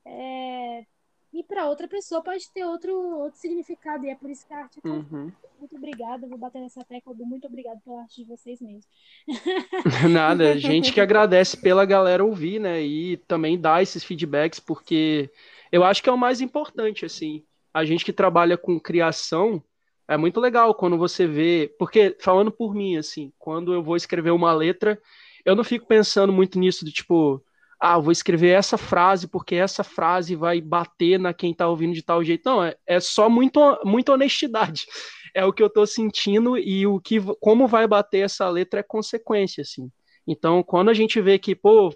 é... 0.06 0.86
e 1.32 1.44
para 1.44 1.70
outra 1.70 1.88
pessoa 1.88 2.22
pode 2.22 2.44
ter 2.54 2.66
outro, 2.66 2.94
outro 3.20 3.40
significado, 3.40 4.06
e 4.06 4.10
é 4.10 4.16
por 4.16 4.30
isso 4.30 4.46
que 4.46 4.54
a 4.54 4.60
arte 4.60 4.80
é. 4.84 4.88
Uhum. 4.88 5.32
Muito 5.60 5.76
obrigada, 5.76 6.28
vou 6.28 6.38
bater 6.38 6.62
nessa 6.62 6.84
tecla 6.86 7.14
do 7.14 7.26
muito 7.26 7.46
obrigado 7.46 7.82
pela 7.82 8.00
arte 8.00 8.24
de 8.24 8.30
vocês 8.30 8.62
mesmo. 8.62 8.90
Nada, 10.10 10.58
gente 10.58 10.94
que 10.94 11.02
agradece 11.02 11.58
pela 11.58 11.86
galera 11.86 12.24
ouvir, 12.24 12.60
né, 12.60 12.82
e 12.82 13.18
também 13.18 13.60
dar 13.60 13.84
esses 13.84 14.02
feedbacks, 14.02 14.58
porque 14.58 15.30
eu 15.70 15.84
acho 15.84 16.02
que 16.02 16.08
é 16.10 16.14
o 16.14 16.18
mais 16.18 16.40
importante, 16.40 17.06
assim, 17.06 17.44
a 17.74 17.84
gente 17.84 18.06
que 18.06 18.14
trabalha 18.14 18.58
com 18.58 18.80
criação, 18.80 19.62
é 20.10 20.18
muito 20.18 20.40
legal 20.40 20.74
quando 20.74 20.98
você 20.98 21.28
vê, 21.28 21.72
porque 21.78 22.18
falando 22.20 22.52
por 22.52 22.74
mim, 22.74 22.98
assim, 22.98 23.32
quando 23.38 23.72
eu 23.72 23.84
vou 23.84 23.96
escrever 23.96 24.32
uma 24.32 24.52
letra, 24.52 25.00
eu 25.46 25.56
não 25.56 25.64
fico 25.64 25.86
pensando 25.86 26.34
muito 26.34 26.58
nisso 26.58 26.84
de 26.84 26.92
tipo, 26.92 27.40
ah, 27.80 28.00
vou 28.00 28.12
escrever 28.12 28.50
essa 28.50 28.76
frase 28.76 29.28
porque 29.28 29.54
essa 29.54 29.84
frase 29.84 30.36
vai 30.36 30.60
bater 30.60 31.20
na 31.20 31.32
quem 31.32 31.54
tá 31.54 31.68
ouvindo 31.68 31.94
de 31.94 32.02
tal 32.02 32.24
jeito. 32.24 32.42
Não, 32.44 32.64
é, 32.64 32.76
é 32.88 33.00
só 33.00 33.30
muito, 33.30 33.60
muita 33.86 34.14
honestidade. 34.14 34.88
É 35.32 35.46
o 35.46 35.54
que 35.54 35.62
eu 35.62 35.70
tô 35.70 35.86
sentindo 35.86 36.58
e 36.58 36.88
o 36.88 37.00
que 37.00 37.22
como 37.40 37.68
vai 37.68 37.86
bater 37.86 38.26
essa 38.26 38.50
letra 38.50 38.80
é 38.80 38.84
consequência, 38.84 39.62
assim. 39.62 39.88
Então, 40.26 40.64
quando 40.64 40.90
a 40.90 40.94
gente 40.94 41.22
vê 41.22 41.38
que, 41.38 41.54
pô, 41.54 41.96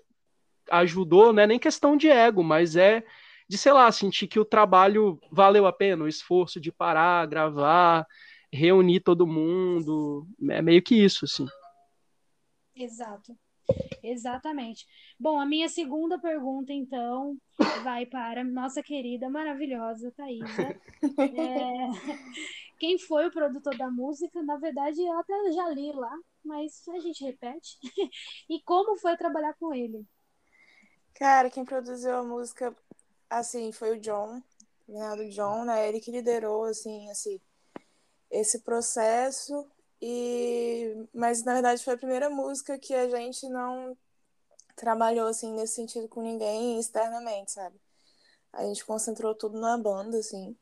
ajudou, 0.69 1.33
não 1.33 1.41
é 1.41 1.47
nem 1.47 1.57
questão 1.57 1.97
de 1.97 2.07
ego, 2.07 2.43
mas 2.43 2.75
é 2.75 3.03
de, 3.47 3.57
sei 3.57 3.71
lá, 3.73 3.91
sentir 3.91 4.27
que 4.27 4.39
o 4.39 4.45
trabalho 4.45 5.19
valeu 5.31 5.65
a 5.65 5.73
pena, 5.73 6.03
o 6.03 6.07
esforço 6.07 6.59
de 6.59 6.71
parar, 6.71 7.25
gravar, 7.27 8.05
reunir 8.51 9.01
todo 9.01 9.27
mundo. 9.27 10.27
É 10.49 10.61
meio 10.61 10.81
que 10.81 10.95
isso, 10.95 11.25
assim. 11.25 11.45
Exato. 12.75 13.37
Exatamente. 14.03 14.85
Bom, 15.17 15.39
a 15.39 15.45
minha 15.45 15.69
segunda 15.69 16.19
pergunta, 16.19 16.73
então, 16.73 17.37
vai 17.83 18.05
para 18.05 18.43
nossa 18.43 18.83
querida, 18.83 19.29
maravilhosa 19.29 20.11
Thaisa. 20.15 20.45
É, 21.17 21.89
quem 22.79 22.97
foi 22.97 23.27
o 23.27 23.31
produtor 23.31 23.77
da 23.77 23.89
música? 23.89 24.41
Na 24.41 24.57
verdade, 24.57 25.01
eu 25.01 25.19
até 25.19 25.33
já 25.51 25.69
li 25.69 25.91
lá, 25.91 26.13
mas 26.43 26.87
a 26.87 26.99
gente 26.99 27.23
repete. 27.23 27.77
e 28.49 28.61
como 28.63 28.97
foi 28.97 29.17
trabalhar 29.17 29.53
com 29.59 29.73
ele? 29.73 30.05
Cara, 31.15 31.49
quem 31.49 31.63
produziu 31.63 32.15
a 32.15 32.23
música, 32.23 32.75
assim, 33.39 33.71
foi 33.71 33.97
o 33.97 33.99
John, 33.99 34.41
o 34.87 35.29
John, 35.29 35.65
né? 35.65 35.87
Ele 35.87 35.99
que 35.99 36.11
liderou, 36.11 36.65
assim, 36.65 37.09
assim, 37.09 37.39
esse 38.29 38.59
processo 38.59 39.67
e, 40.05 41.07
mas 41.13 41.45
na 41.45 41.53
verdade 41.53 41.81
foi 41.81 41.93
a 41.93 41.97
primeira 41.97 42.29
música 42.29 42.77
que 42.77 42.93
a 42.93 43.07
gente 43.07 43.47
não 43.47 43.97
trabalhou 44.75 45.27
assim 45.27 45.53
nesse 45.53 45.75
sentido 45.75 46.09
com 46.09 46.21
ninguém 46.21 46.77
externamente, 46.77 47.53
sabe? 47.53 47.79
A 48.51 48.65
gente 48.65 48.83
concentrou 48.85 49.33
tudo 49.33 49.59
na 49.59 49.77
banda, 49.77 50.17
assim. 50.17 50.57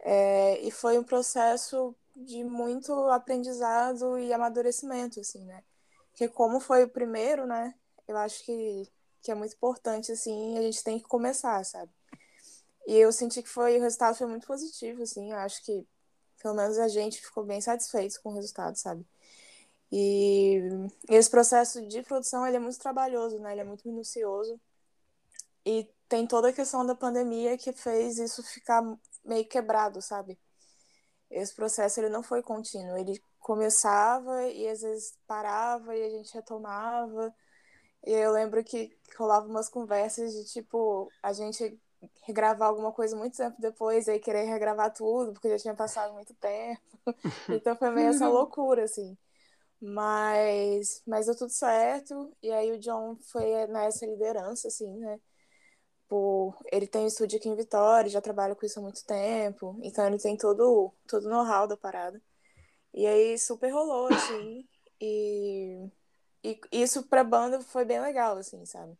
É, 0.00 0.58
e 0.60 0.72
foi 0.72 0.98
um 0.98 1.04
processo 1.04 1.94
de 2.16 2.42
muito 2.42 2.92
aprendizado 3.10 4.18
e 4.18 4.32
amadurecimento, 4.32 5.20
assim, 5.20 5.44
né? 5.44 5.62
Porque 6.10 6.26
como 6.28 6.58
foi 6.58 6.82
o 6.82 6.90
primeiro, 6.90 7.46
né? 7.46 7.74
Eu 8.08 8.16
acho 8.16 8.44
que, 8.44 8.90
que 9.22 9.30
é 9.30 9.34
muito 9.34 9.54
importante, 9.54 10.12
assim, 10.12 10.58
a 10.58 10.62
gente 10.62 10.82
tem 10.84 10.98
que 10.98 11.04
começar, 11.04 11.64
sabe? 11.64 11.90
E 12.86 12.96
eu 12.96 13.12
senti 13.12 13.42
que 13.42 13.48
foi, 13.48 13.78
o 13.78 13.82
resultado 13.82 14.16
foi 14.16 14.26
muito 14.26 14.46
positivo, 14.46 15.02
assim, 15.02 15.32
acho 15.32 15.64
que 15.64 15.86
pelo 16.42 16.54
menos 16.54 16.78
a 16.78 16.88
gente 16.88 17.20
ficou 17.20 17.44
bem 17.44 17.60
satisfeito 17.60 18.20
com 18.22 18.30
o 18.30 18.34
resultado, 18.34 18.76
sabe? 18.76 19.04
E 19.90 20.60
esse 21.08 21.30
processo 21.30 21.86
de 21.86 22.02
produção 22.02 22.46
ele 22.46 22.56
é 22.56 22.60
muito 22.60 22.78
trabalhoso, 22.78 23.38
né? 23.38 23.52
Ele 23.52 23.62
é 23.62 23.64
muito 23.64 23.86
minucioso. 23.88 24.60
E 25.64 25.88
tem 26.08 26.26
toda 26.26 26.48
a 26.48 26.52
questão 26.52 26.84
da 26.86 26.94
pandemia 26.94 27.58
que 27.58 27.72
fez 27.72 28.18
isso 28.18 28.42
ficar 28.42 28.82
meio 29.24 29.46
quebrado, 29.46 30.00
sabe? 30.00 30.38
Esse 31.30 31.54
processo 31.54 32.00
ele 32.00 32.08
não 32.08 32.22
foi 32.22 32.42
contínuo, 32.42 32.96
ele 32.96 33.22
começava 33.38 34.46
e 34.48 34.68
às 34.68 34.80
vezes 34.80 35.18
parava 35.26 35.94
e 35.96 36.02
a 36.02 36.10
gente 36.10 36.32
retomava. 36.34 37.34
E 38.06 38.12
eu 38.12 38.32
lembro 38.32 38.62
que 38.64 38.96
rolava 39.16 39.46
umas 39.46 39.68
conversas 39.68 40.32
de 40.32 40.44
tipo, 40.52 41.10
a 41.22 41.32
gente 41.32 41.78
regravar 42.22 42.68
alguma 42.68 42.92
coisa 42.92 43.16
muito 43.16 43.36
tempo 43.36 43.56
depois 43.60 44.06
e 44.06 44.12
aí 44.12 44.20
querer 44.20 44.44
regravar 44.44 44.92
tudo, 44.92 45.32
porque 45.32 45.50
já 45.50 45.58
tinha 45.58 45.74
passado 45.74 46.12
muito 46.14 46.34
tempo. 46.34 46.80
então 47.50 47.76
foi 47.76 47.90
meio 47.90 48.08
essa 48.08 48.28
loucura, 48.28 48.84
assim. 48.84 49.16
Mas, 49.80 51.02
mas 51.06 51.26
deu 51.26 51.36
tudo 51.36 51.50
certo. 51.50 52.32
E 52.42 52.50
aí 52.50 52.72
o 52.72 52.78
John 52.78 53.16
foi 53.22 53.66
nessa 53.66 54.06
liderança, 54.06 54.68
assim, 54.68 54.90
né? 54.98 55.20
Por, 56.08 56.56
ele 56.72 56.86
tem 56.86 57.02
um 57.02 57.06
estúdio 57.06 57.38
aqui 57.38 57.48
em 57.48 57.56
Vitória, 57.56 58.10
já 58.10 58.20
trabalha 58.20 58.54
com 58.54 58.64
isso 58.64 58.78
há 58.78 58.82
muito 58.82 59.04
tempo. 59.04 59.78
Então 59.82 60.06
ele 60.06 60.18
tem 60.18 60.36
todo, 60.36 60.92
todo 61.06 61.26
o 61.26 61.30
know-how 61.30 61.66
da 61.66 61.76
parada. 61.76 62.20
E 62.94 63.06
aí 63.06 63.38
super 63.38 63.70
rolou, 63.70 64.08
assim. 64.12 64.66
E, 65.00 65.88
e 66.42 66.60
isso 66.72 67.06
pra 67.08 67.24
banda 67.24 67.60
foi 67.60 67.84
bem 67.84 68.00
legal, 68.00 68.36
assim, 68.36 68.64
sabe? 68.64 68.96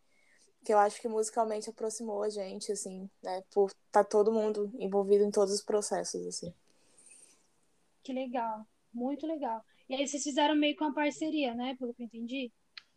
que 0.64 0.72
eu 0.72 0.78
acho 0.78 1.00
que 1.00 1.08
musicalmente 1.08 1.70
aproximou 1.70 2.22
a 2.22 2.28
gente, 2.28 2.72
assim, 2.72 3.08
né? 3.22 3.42
Por 3.52 3.70
estar 3.70 4.04
tá 4.04 4.04
todo 4.04 4.32
mundo 4.32 4.70
envolvido 4.78 5.24
em 5.24 5.30
todos 5.30 5.54
os 5.54 5.62
processos, 5.62 6.26
assim. 6.26 6.52
Que 8.02 8.12
legal, 8.12 8.66
muito 8.92 9.26
legal. 9.26 9.62
E 9.88 9.94
aí 9.94 10.06
vocês 10.06 10.22
fizeram 10.22 10.54
meio 10.54 10.76
que 10.76 10.84
uma 10.84 10.92
parceria, 10.92 11.54
né? 11.54 11.74
Pelo 11.78 11.94
que 11.94 12.02
eu 12.02 12.06
entendi. 12.06 12.52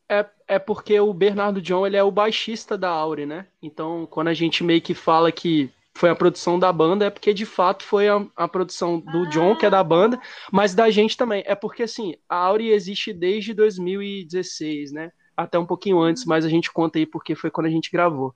É, 0.10 0.30
é 0.48 0.60
porque 0.60 1.00
o 1.00 1.14
Bernardo 1.14 1.62
John, 1.62 1.88
ele 1.88 1.96
é 1.96 2.04
o 2.04 2.12
baixista 2.12 2.78
da 2.78 2.90
Aure, 2.90 3.26
né? 3.26 3.48
Então, 3.62 4.06
quando 4.06 4.28
a 4.28 4.34
gente 4.34 4.64
meio 4.64 4.82
que 4.82 4.94
fala 4.94 5.32
que 5.32 5.72
foi 5.94 6.10
a 6.10 6.16
produção 6.16 6.58
da 6.58 6.72
banda, 6.72 7.06
é 7.06 7.10
porque 7.10 7.34
de 7.34 7.46
fato 7.46 7.84
foi 7.84 8.08
a, 8.08 8.26
a 8.36 8.48
produção 8.48 9.00
do 9.00 9.24
ah. 9.24 9.30
John, 9.30 9.56
que 9.56 9.66
é 9.66 9.70
da 9.70 9.84
banda, 9.84 10.20
mas 10.52 10.74
da 10.74 10.90
gente 10.90 11.18
também. 11.18 11.44
É 11.46 11.56
porque, 11.56 11.84
assim, 11.84 12.16
a 12.30 12.36
Aure 12.38 12.70
existe 12.70 13.14
desde 13.14 13.54
2016, 13.54 14.92
né? 14.92 15.12
até 15.36 15.58
um 15.58 15.66
pouquinho 15.66 16.00
antes, 16.00 16.26
mas 16.26 16.46
a 16.46 16.50
gente 16.50 16.72
conta 16.72 17.00
aí 17.00 17.06
porque 17.06 17.36
foi 17.36 17.50
quando 17.50 17.68
a 17.68 17.70
gente 17.70 17.92
gravou. 17.92 18.34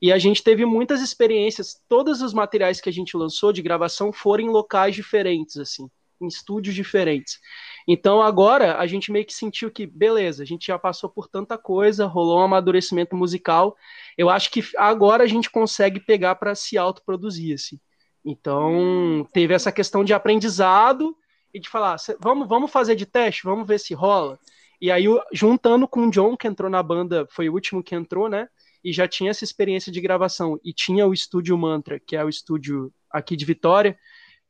E 0.00 0.12
a 0.12 0.18
gente 0.18 0.42
teve 0.42 0.64
muitas 0.64 1.00
experiências, 1.00 1.80
todos 1.88 2.20
os 2.20 2.34
materiais 2.34 2.80
que 2.80 2.88
a 2.88 2.92
gente 2.92 3.16
lançou 3.16 3.52
de 3.52 3.62
gravação 3.62 4.12
foram 4.12 4.44
em 4.44 4.50
locais 4.50 4.94
diferentes, 4.94 5.56
assim, 5.56 5.88
em 6.20 6.26
estúdios 6.26 6.74
diferentes. 6.74 7.38
Então 7.86 8.20
agora 8.20 8.78
a 8.78 8.86
gente 8.86 9.12
meio 9.12 9.24
que 9.24 9.34
sentiu 9.34 9.70
que, 9.70 9.86
beleza, 9.86 10.42
a 10.42 10.46
gente 10.46 10.66
já 10.66 10.78
passou 10.78 11.08
por 11.08 11.28
tanta 11.28 11.56
coisa, 11.56 12.06
rolou 12.06 12.38
um 12.38 12.42
amadurecimento 12.42 13.16
musical. 13.16 13.76
Eu 14.16 14.28
acho 14.28 14.50
que 14.50 14.62
agora 14.76 15.24
a 15.24 15.28
gente 15.28 15.50
consegue 15.50 16.00
pegar 16.00 16.34
para 16.36 16.54
se 16.54 16.76
autoproduzir, 16.76 17.54
assim. 17.54 17.78
Então 18.24 19.26
teve 19.32 19.54
essa 19.54 19.70
questão 19.70 20.04
de 20.04 20.12
aprendizado 20.12 21.16
e 21.54 21.60
de 21.60 21.68
falar, 21.68 21.96
vamos, 22.20 22.48
vamos 22.48 22.70
fazer 22.70 22.96
de 22.96 23.06
teste, 23.06 23.44
vamos 23.44 23.66
ver 23.66 23.78
se 23.78 23.94
rola. 23.94 24.38
E 24.80 24.90
aí, 24.90 25.06
juntando 25.32 25.88
com 25.88 26.06
o 26.06 26.10
John, 26.10 26.36
que 26.36 26.46
entrou 26.46 26.68
na 26.68 26.82
banda, 26.82 27.26
foi 27.30 27.48
o 27.48 27.54
último 27.54 27.82
que 27.82 27.94
entrou, 27.94 28.28
né? 28.28 28.48
E 28.84 28.92
já 28.92 29.08
tinha 29.08 29.30
essa 29.30 29.42
experiência 29.42 29.90
de 29.90 30.00
gravação. 30.00 30.60
E 30.62 30.72
tinha 30.72 31.06
o 31.06 31.14
estúdio 31.14 31.56
Mantra, 31.56 31.98
que 31.98 32.14
é 32.14 32.22
o 32.24 32.28
estúdio 32.28 32.92
aqui 33.10 33.36
de 33.36 33.44
Vitória, 33.44 33.98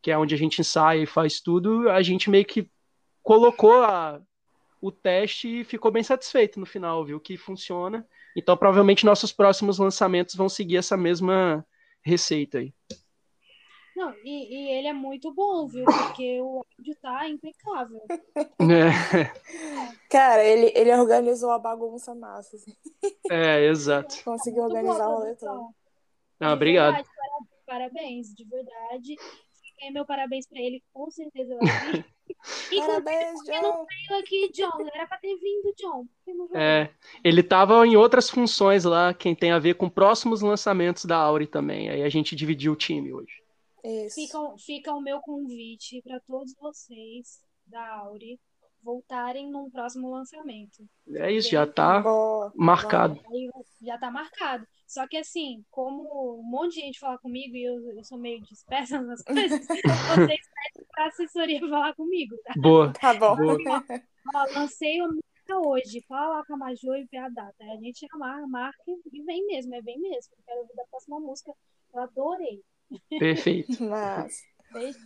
que 0.02 0.10
é 0.10 0.18
onde 0.18 0.34
a 0.34 0.38
gente 0.38 0.60
ensaia 0.60 1.02
e 1.02 1.06
faz 1.06 1.40
tudo. 1.40 1.88
A 1.90 2.02
gente 2.02 2.30
meio 2.30 2.44
que 2.44 2.70
colocou 3.22 3.82
a, 3.82 4.20
o 4.80 4.92
teste 4.92 5.60
e 5.60 5.64
ficou 5.64 5.90
bem 5.90 6.02
satisfeito 6.02 6.60
no 6.60 6.66
final, 6.66 7.04
viu? 7.04 7.18
Que 7.18 7.36
funciona. 7.36 8.06
Então, 8.36 8.56
provavelmente, 8.56 9.06
nossos 9.06 9.32
próximos 9.32 9.78
lançamentos 9.78 10.34
vão 10.34 10.48
seguir 10.48 10.76
essa 10.76 10.96
mesma 10.96 11.66
receita 12.02 12.58
aí. 12.58 12.72
Não, 13.96 14.12
e, 14.22 14.54
e, 14.54 14.70
ele 14.78 14.88
é 14.88 14.92
muito 14.92 15.32
bom, 15.32 15.66
viu? 15.66 15.86
Porque 15.86 16.38
o 16.42 16.62
áudio 16.78 16.94
tá 17.00 17.26
impecável. 17.28 18.02
É. 18.60 19.32
Cara, 20.10 20.44
ele, 20.44 20.70
ele 20.74 20.92
organizou 20.94 21.50
a 21.50 21.58
bagunça 21.58 22.14
massa. 22.14 22.56
Assim. 22.56 22.72
É, 23.30 23.64
exato. 23.66 24.22
Conseguiu 24.22 24.64
organizar 24.64 25.08
o 25.08 25.16
rolê 25.16 25.36
Não, 26.38 26.52
obrigado. 26.52 26.94
Verdade, 26.94 27.08
parabéns, 27.66 28.34
de 28.34 28.44
verdade. 28.44 29.16
Fiquei 29.76 29.90
meu 29.90 30.04
parabéns 30.04 30.46
pra 30.46 30.58
ele, 30.58 30.82
com 30.92 31.10
certeza 31.10 31.56
vai 31.56 31.66
vir. 31.92 32.04
Parabéns, 32.78 33.40
John. 33.44 33.62
não 33.62 33.86
veio 33.86 34.20
aqui, 34.20 34.50
John. 34.52 34.88
Era 34.92 35.06
pra 35.06 35.18
ter 35.18 35.36
vindo, 35.36 35.72
John. 35.76 36.06
É, 36.54 36.90
ele 37.22 37.42
tava 37.42 37.86
em 37.86 37.96
outras 37.96 38.28
funções 38.28 38.84
lá, 38.84 39.14
quem 39.14 39.34
tem 39.34 39.52
a 39.52 39.58
ver 39.58 39.74
com 39.74 39.88
próximos 39.88 40.40
lançamentos 40.40 41.04
da 41.04 41.16
Auri 41.16 41.46
também. 41.46 41.88
Aí 41.88 42.02
a 42.02 42.08
gente 42.08 42.34
dividiu 42.34 42.72
o 42.72 42.76
time 42.76 43.12
hoje. 43.12 43.42
Isso. 43.84 44.16
Fica, 44.16 44.38
fica 44.58 44.92
o 44.92 45.00
meu 45.00 45.20
convite 45.20 46.02
para 46.02 46.18
todos 46.20 46.52
vocês 46.58 47.40
da 47.66 47.98
Auri 48.00 48.40
voltarem 48.86 49.50
num 49.50 49.68
próximo 49.68 50.08
lançamento. 50.08 50.88
É 51.08 51.32
isso, 51.32 51.50
já 51.50 51.66
tá 51.66 52.00
boa, 52.00 52.52
marcado. 52.54 53.16
Boa. 53.16 53.64
Já 53.82 53.98
tá 53.98 54.12
marcado. 54.12 54.64
Só 54.86 55.08
que 55.08 55.16
assim, 55.16 55.64
como 55.68 56.38
um 56.38 56.42
monte 56.44 56.74
de 56.74 56.82
gente 56.82 57.00
fala 57.00 57.18
comigo 57.18 57.56
e 57.56 57.64
eu, 57.64 57.96
eu 57.96 58.04
sou 58.04 58.16
meio 58.16 58.40
dispersa 58.42 59.02
nas 59.02 59.20
coisas, 59.24 59.50
vocês 59.66 60.48
pedem 60.48 60.86
pra 60.92 61.06
assessoria 61.08 61.60
falar 61.60 61.94
comigo, 61.96 62.36
tá? 62.44 62.54
Boa. 62.56 62.92
Tá 62.92 63.12
bom. 63.12 63.34
Boa. 63.36 63.84
Ó, 64.32 64.44
lancei 64.54 65.00
a 65.00 65.08
música 65.08 65.68
hoje, 65.68 66.04
fala 66.06 66.36
lá 66.36 66.44
com 66.46 66.54
a 66.54 66.58
Majô 66.58 66.94
e 66.94 67.04
vê 67.10 67.18
a 67.18 67.28
data. 67.28 67.64
A 67.64 67.76
gente 67.76 68.06
marca, 68.16 68.46
marca 68.46 68.84
e 69.12 69.22
vem 69.24 69.44
mesmo, 69.46 69.74
é 69.74 69.82
bem 69.82 69.98
mesmo. 69.98 70.32
Eu 70.38 70.44
quero 70.46 70.60
ouvir 70.60 70.76
da 70.76 70.84
próxima 70.84 71.18
música. 71.18 71.52
Eu 71.92 72.02
adorei. 72.02 72.62
Perfeito. 73.18 73.82
Mas... 73.82 74.40
Beijo. 74.72 74.98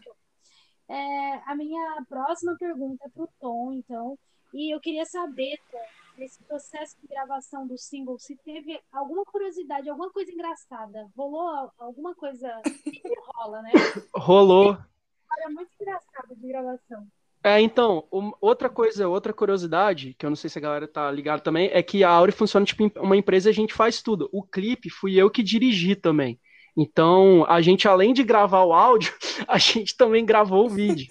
É, 0.91 1.41
a 1.47 1.55
minha 1.55 2.05
próxima 2.09 2.57
pergunta 2.59 3.07
é 3.07 3.09
para 3.09 3.23
o 3.23 3.29
Tom, 3.41 3.73
então. 3.73 4.19
E 4.53 4.75
eu 4.75 4.81
queria 4.81 5.05
saber, 5.05 5.57
Tom, 5.71 5.79
nesse 6.19 6.43
processo 6.43 6.97
de 7.01 7.07
gravação 7.07 7.65
do 7.65 7.79
single, 7.79 8.19
se 8.19 8.37
teve 8.45 8.81
alguma 8.93 9.25
curiosidade, 9.25 9.89
alguma 9.89 10.11
coisa 10.11 10.33
engraçada. 10.33 11.09
Rolou 11.17 11.71
alguma 11.79 12.13
coisa. 12.15 12.61
rola, 13.35 13.63
né? 13.63 13.71
Rolou. 14.13 14.77
É 15.39 15.49
muito 15.49 15.71
engraçado 15.81 16.35
de 16.35 16.49
gravação. 16.49 17.07
É, 17.43 17.61
então, 17.61 18.07
um, 18.13 18.33
outra 18.41 18.69
coisa, 18.69 19.09
outra 19.09 19.33
curiosidade, 19.33 20.15
que 20.19 20.27
eu 20.27 20.31
não 20.31 20.37
sei 20.37 20.51
se 20.51 20.59
a 20.59 20.63
galera 20.63 20.89
tá 20.89 21.11
ligada 21.11 21.41
também, 21.41 21.71
é 21.73 21.83
que 21.83 22.03
a 22.03 22.11
Auri 22.11 22.33
funciona 22.33 22.67
tipo 22.67 22.91
uma 23.01 23.17
empresa 23.17 23.49
e 23.49 23.53
a 23.53 23.55
gente 23.55 23.73
faz 23.73 24.03
tudo. 24.03 24.29
O 24.33 24.43
clipe 24.43 24.91
fui 24.91 25.15
eu 25.15 25.31
que 25.31 25.43
dirigi 25.43 25.95
também. 25.95 26.39
Então, 26.77 27.45
a 27.49 27.61
gente, 27.61 27.89
além 27.89 28.13
de 28.13 28.23
gravar 28.23 28.65
o 28.65 28.73
áudio, 28.73 29.13
a 29.49 29.59
gente 29.59 29.97
também 29.97 30.25
gravou 30.25 30.67
o 30.67 30.71
vídeo. 30.71 31.07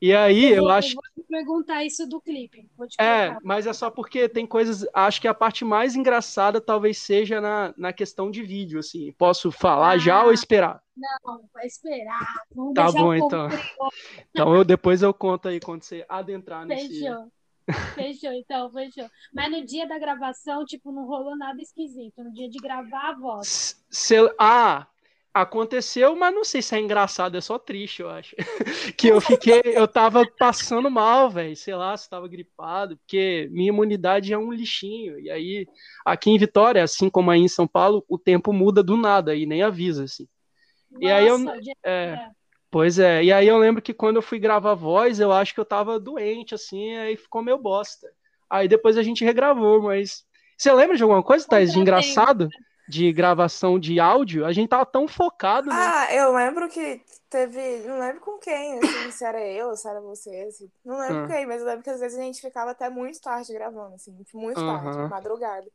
E 0.00 0.12
aí, 0.12 0.52
eu, 0.52 0.64
eu 0.64 0.68
acho. 0.68 0.90
Eu 0.90 0.94
vou 0.96 1.24
te 1.24 1.28
perguntar 1.28 1.84
isso 1.84 2.06
do 2.06 2.20
clipe. 2.20 2.68
é, 3.00 3.36
mas 3.42 3.66
é 3.66 3.72
só 3.72 3.90
porque 3.90 4.28
tem 4.28 4.46
coisas. 4.46 4.86
Acho 4.92 5.20
que 5.20 5.28
a 5.28 5.34
parte 5.34 5.64
mais 5.64 5.96
engraçada 5.96 6.60
talvez 6.60 6.98
seja 6.98 7.40
na, 7.40 7.72
na 7.76 7.92
questão 7.92 8.30
de 8.30 8.42
vídeo, 8.42 8.78
assim. 8.78 9.12
Posso 9.12 9.50
falar 9.50 9.92
ah, 9.92 9.98
já 9.98 10.24
ou 10.24 10.32
esperar? 10.32 10.82
Não, 10.96 11.48
vai 11.52 11.66
esperar. 11.66 12.34
Vamos 12.54 12.74
tá 12.74 12.90
bom, 12.92 13.14
então. 13.14 13.48
Então, 14.30 14.54
eu, 14.54 14.64
depois 14.64 15.02
eu 15.02 15.14
conto 15.14 15.48
aí 15.48 15.60
quando 15.60 15.82
você 15.82 16.04
adentrar 16.08 16.66
nesse. 16.66 17.00
Fechou. 17.00 17.32
Fechou, 17.94 18.32
então, 18.32 18.70
fechou. 18.70 19.08
Mas 19.32 19.50
no 19.50 19.64
dia 19.64 19.88
da 19.88 19.98
gravação, 19.98 20.64
tipo, 20.64 20.92
não 20.92 21.06
rolou 21.06 21.36
nada 21.36 21.60
esquisito. 21.60 22.22
No 22.22 22.32
dia 22.32 22.48
de 22.48 22.58
gravar 22.58 23.10
a 23.10 23.14
voz. 23.14 23.82
Se, 23.88 24.16
ah, 24.38 24.86
Aconteceu, 25.34 26.14
mas 26.14 26.32
não 26.32 26.44
sei 26.44 26.62
se 26.62 26.76
é 26.76 26.78
engraçado, 26.78 27.36
é 27.36 27.40
só 27.40 27.58
triste, 27.58 28.02
eu 28.02 28.08
acho. 28.08 28.36
que 28.96 29.08
eu 29.08 29.20
fiquei, 29.20 29.60
eu 29.64 29.88
tava 29.88 30.24
passando 30.38 30.88
mal, 30.88 31.28
velho, 31.28 31.56
sei 31.56 31.74
lá, 31.74 31.96
se 31.96 32.08
tava 32.08 32.28
gripado, 32.28 32.96
porque 32.98 33.48
minha 33.50 33.70
imunidade 33.70 34.32
é 34.32 34.38
um 34.38 34.52
lixinho. 34.52 35.18
E 35.18 35.28
aí, 35.28 35.66
aqui 36.04 36.30
em 36.30 36.38
Vitória, 36.38 36.84
assim 36.84 37.10
como 37.10 37.32
aí 37.32 37.40
em 37.40 37.48
São 37.48 37.66
Paulo, 37.66 38.04
o 38.08 38.16
tempo 38.16 38.52
muda 38.52 38.80
do 38.80 38.96
nada 38.96 39.34
e 39.34 39.44
nem 39.44 39.60
avisa, 39.64 40.04
assim. 40.04 40.28
Nossa, 40.88 41.04
e 41.04 41.10
aí 41.10 41.26
eu. 41.26 41.36
É, 41.84 42.28
pois 42.70 43.00
é, 43.00 43.24
e 43.24 43.32
aí 43.32 43.48
eu 43.48 43.58
lembro 43.58 43.82
que 43.82 43.92
quando 43.92 44.16
eu 44.16 44.22
fui 44.22 44.38
gravar 44.38 44.74
voz, 44.74 45.18
eu 45.18 45.32
acho 45.32 45.52
que 45.52 45.58
eu 45.58 45.64
tava 45.64 45.98
doente, 45.98 46.54
assim, 46.54 46.94
aí 46.94 47.16
ficou 47.16 47.42
meio 47.42 47.58
bosta. 47.58 48.06
Aí 48.48 48.68
depois 48.68 48.96
a 48.96 49.02
gente 49.02 49.24
regravou, 49.24 49.82
mas. 49.82 50.24
Você 50.56 50.72
lembra 50.72 50.96
de 50.96 51.02
alguma 51.02 51.24
coisa, 51.24 51.44
Thais, 51.44 51.72
de 51.72 51.80
engraçado? 51.80 52.48
De 52.88 53.12
gravação 53.12 53.78
de 53.78 53.98
áudio, 53.98 54.44
a 54.44 54.52
gente 54.52 54.68
tava 54.68 54.84
tão 54.84 55.08
focado. 55.08 55.68
Né? 55.68 55.76
Ah, 55.76 56.14
eu 56.14 56.34
lembro 56.34 56.68
que 56.68 57.00
teve. 57.30 57.78
Não 57.86 57.98
lembro 57.98 58.20
com 58.20 58.38
quem, 58.38 58.78
assim, 58.78 59.10
se 59.10 59.24
era 59.24 59.40
eu, 59.40 59.74
se 59.76 59.88
era 59.88 60.00
você, 60.00 60.46
assim, 60.48 60.70
não 60.84 60.98
lembro 60.98 61.24
ah. 61.24 61.28
quem, 61.28 61.46
mas 61.46 61.60
eu 61.60 61.66
lembro 61.66 61.82
que 61.82 61.90
às 61.90 62.00
vezes 62.00 62.18
a 62.18 62.22
gente 62.22 62.40
ficava 62.40 62.72
até 62.72 62.90
muito 62.90 63.20
tarde 63.20 63.52
gravando, 63.52 63.94
assim, 63.94 64.14
muito 64.34 64.60
tarde, 64.60 64.98
uhum. 64.98 65.08
madrugada. 65.08 65.66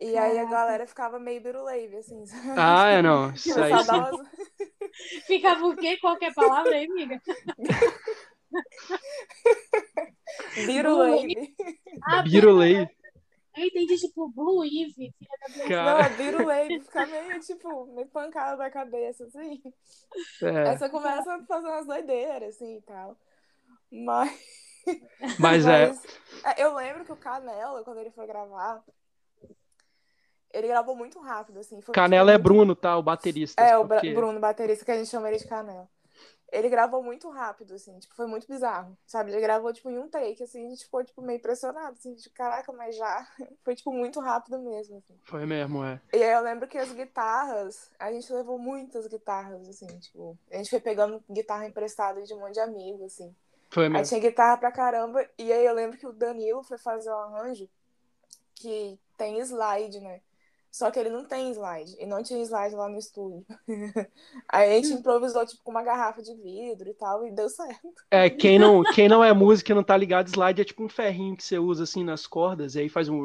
E 0.00 0.16
aí 0.16 0.38
a 0.38 0.46
galera 0.46 0.86
ficava 0.86 1.18
meio 1.18 1.42
biruleibe, 1.42 1.96
assim. 1.96 2.24
Ah, 2.56 2.88
é 2.88 3.02
não. 3.02 3.30
Isso 3.36 3.60
aí. 3.60 3.70
Ficava 5.26 5.66
o 5.66 5.76
quê? 5.76 5.98
Qualquer 5.98 6.32
palavra 6.34 6.72
aí, 6.72 6.86
amiga? 6.86 7.20
Biruleibe. 10.66 11.54
Ah, 12.02 12.22
biruleibe. 12.22 12.90
Eu 13.60 13.66
entendi, 13.66 13.96
tipo, 13.98 14.28
Blue 14.30 14.64
Eve, 14.64 15.12
filha 15.18 15.58
da 15.58 15.68
Cara... 15.68 16.08
Não, 16.08 16.16
Vira 16.16 16.44
Wave, 16.44 16.80
fica 16.80 17.06
meio, 17.06 17.40
tipo, 17.40 17.86
meio 17.94 18.08
pancada 18.08 18.56
da 18.56 18.70
cabeça, 18.70 19.24
assim. 19.24 19.62
É. 20.42 20.70
Aí 20.70 20.78
você 20.78 20.88
começa 20.88 21.34
a 21.34 21.44
fazer 21.44 21.68
umas 21.68 21.86
doideiras, 21.86 22.56
assim, 22.56 22.78
e 22.78 22.82
tal. 22.82 23.16
Mas... 23.90 24.38
Mas, 25.38 25.66
é. 25.68 25.88
Mas 25.88 26.04
é... 26.44 26.62
Eu 26.62 26.74
lembro 26.74 27.04
que 27.04 27.12
o 27.12 27.16
Canela, 27.16 27.84
quando 27.84 27.98
ele 27.98 28.10
foi 28.10 28.26
gravar, 28.26 28.82
ele 30.52 30.68
gravou 30.68 30.96
muito 30.96 31.20
rápido, 31.20 31.58
assim. 31.58 31.80
Canela 31.92 32.32
tipo, 32.32 32.40
é 32.40 32.42
Bruno, 32.42 32.74
tá? 32.74 32.96
O 32.96 33.02
baterista. 33.02 33.60
É, 33.62 33.76
o 33.76 33.86
porque... 33.86 34.14
Bruno, 34.14 34.40
baterista, 34.40 34.84
que 34.84 34.90
a 34.90 34.96
gente 34.96 35.10
chama 35.10 35.28
ele 35.28 35.38
de 35.38 35.46
Canela 35.46 35.88
ele 36.52 36.68
gravou 36.68 37.02
muito 37.02 37.28
rápido, 37.28 37.74
assim, 37.74 37.98
tipo, 37.98 38.14
foi 38.14 38.26
muito 38.26 38.46
bizarro, 38.46 38.96
sabe? 39.06 39.30
Ele 39.30 39.40
gravou, 39.40 39.72
tipo, 39.72 39.90
em 39.90 39.98
um 39.98 40.08
take, 40.08 40.42
assim, 40.42 40.66
a 40.66 40.70
gente 40.70 40.84
ficou, 40.84 41.04
tipo, 41.04 41.22
meio 41.22 41.38
impressionado, 41.38 41.96
assim, 41.98 42.14
tipo, 42.14 42.34
caraca, 42.34 42.72
mas 42.72 42.96
já 42.96 43.26
foi, 43.64 43.74
tipo, 43.74 43.92
muito 43.92 44.20
rápido 44.20 44.58
mesmo, 44.58 44.98
assim. 44.98 45.18
Foi 45.24 45.46
mesmo, 45.46 45.84
é. 45.84 46.00
E 46.12 46.22
aí 46.22 46.32
eu 46.32 46.42
lembro 46.42 46.68
que 46.68 46.78
as 46.78 46.92
guitarras, 46.92 47.90
a 47.98 48.12
gente 48.12 48.32
levou 48.32 48.58
muitas 48.58 49.06
guitarras, 49.06 49.68
assim, 49.68 49.86
tipo, 49.98 50.36
a 50.50 50.56
gente 50.56 50.70
foi 50.70 50.80
pegando 50.80 51.22
guitarra 51.30 51.66
emprestada 51.66 52.22
de 52.22 52.34
um 52.34 52.40
monte 52.40 52.54
de 52.54 52.60
amigos, 52.60 53.02
assim. 53.02 53.34
Foi 53.70 53.84
mesmo. 53.84 53.98
Aí 53.98 54.04
tinha 54.04 54.20
guitarra 54.20 54.56
pra 54.56 54.72
caramba, 54.72 55.28
e 55.38 55.52
aí 55.52 55.64
eu 55.64 55.74
lembro 55.74 55.96
que 55.96 56.06
o 56.06 56.12
Danilo 56.12 56.62
foi 56.62 56.78
fazer 56.78 57.10
um 57.10 57.18
arranjo 57.18 57.68
que 58.54 58.98
tem 59.16 59.38
slide, 59.40 60.00
né? 60.00 60.20
Só 60.70 60.88
que 60.90 60.98
ele 61.00 61.10
não 61.10 61.24
tem 61.24 61.50
slide. 61.50 61.96
E 61.98 62.06
não 62.06 62.22
tinha 62.22 62.40
slide 62.42 62.76
lá 62.76 62.88
no 62.88 62.96
estúdio. 62.96 63.44
Aí 64.48 64.70
a 64.70 64.74
gente 64.76 64.92
improvisou, 64.92 65.44
tipo, 65.44 65.62
com 65.64 65.72
uma 65.72 65.82
garrafa 65.82 66.22
de 66.22 66.32
vidro 66.34 66.88
e 66.88 66.94
tal, 66.94 67.26
e 67.26 67.32
deu 67.32 67.48
certo. 67.48 67.88
É, 68.10 68.30
quem 68.30 68.58
não, 68.58 68.82
quem 68.94 69.08
não 69.08 69.22
é 69.22 69.32
música 69.32 69.72
e 69.72 69.74
não 69.74 69.82
tá 69.82 69.96
ligado, 69.96 70.28
slide 70.28 70.60
é 70.60 70.64
tipo 70.64 70.84
um 70.84 70.88
ferrinho 70.88 71.36
que 71.36 71.42
você 71.42 71.58
usa 71.58 71.82
assim 71.82 72.04
nas 72.04 72.26
cordas, 72.26 72.76
e 72.76 72.80
aí 72.80 72.88
faz 72.88 73.08
um. 73.08 73.20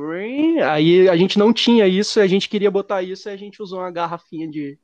Aí 0.67 1.07
a 1.07 1.15
gente 1.15 1.37
não 1.37 1.53
tinha 1.53 1.87
isso, 1.87 2.19
a 2.19 2.27
gente 2.27 2.49
queria 2.49 2.71
botar 2.71 3.03
isso, 3.03 3.29
e 3.29 3.31
a 3.31 3.37
gente 3.37 3.61
usou 3.61 3.79
uma 3.79 3.91
garrafinha 3.91 4.47
de, 4.47 4.79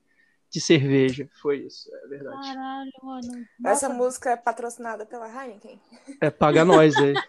de 0.48 0.62
cerveja. 0.62 1.28
Foi 1.42 1.58
isso, 1.58 1.90
é 1.96 2.08
verdade. 2.08 2.48
Caralho, 2.48 2.92
mano. 3.02 3.46
Essa 3.66 3.90
música 3.90 4.30
é 4.30 4.38
patrocinada 4.38 5.04
pela 5.04 5.28
Heineken. 5.28 5.80
É, 6.22 6.30
paga 6.30 6.64
nós 6.64 6.96
aí. 6.98 7.14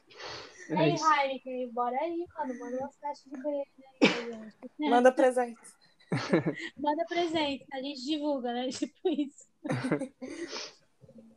É 0.71 0.89
Ei, 0.89 0.95
Heineken, 0.95 1.73
bora 1.73 1.97
aí, 2.01 2.27
mano. 2.37 2.59
Manda 2.59 2.77
umas 2.79 2.97
caixas 2.97 3.25
de 3.25 3.31
breve 3.31 3.67
aí, 4.03 4.33
gente. 4.33 4.91
Manda 4.91 5.13
presente. 5.13 5.61
Manda 6.77 7.05
presente, 7.07 7.67
a 7.73 7.81
gente 7.81 8.05
divulga, 8.05 8.53
né? 8.53 8.69
Tipo 8.73 9.09
isso. 9.09 9.49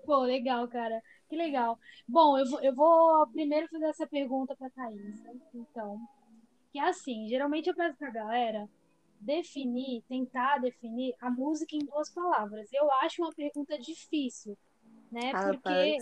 Pô, 0.05 0.19
legal, 0.23 0.67
cara. 0.67 1.01
Que 1.29 1.35
legal. 1.35 1.79
Bom, 2.07 2.37
eu 2.37 2.45
vou, 2.49 2.61
eu 2.61 2.75
vou 2.75 3.27
primeiro 3.27 3.67
fazer 3.69 3.85
essa 3.85 4.05
pergunta 4.05 4.55
pra 4.55 4.69
Thaís. 4.69 5.23
Né? 5.23 5.33
Então, 5.53 5.99
que 6.71 6.79
é 6.79 6.83
assim, 6.83 7.27
geralmente 7.27 7.67
eu 7.67 7.75
peço 7.75 7.97
pra 7.97 8.11
galera 8.11 8.69
definir, 9.19 10.03
tentar 10.07 10.59
definir 10.59 11.15
a 11.19 11.29
música 11.29 11.75
em 11.75 11.79
duas 11.79 12.09
palavras. 12.13 12.71
Eu 12.71 12.91
acho 13.01 13.21
uma 13.21 13.33
pergunta 13.33 13.77
difícil, 13.79 14.57
né? 15.15 15.31
Porque 15.31 15.97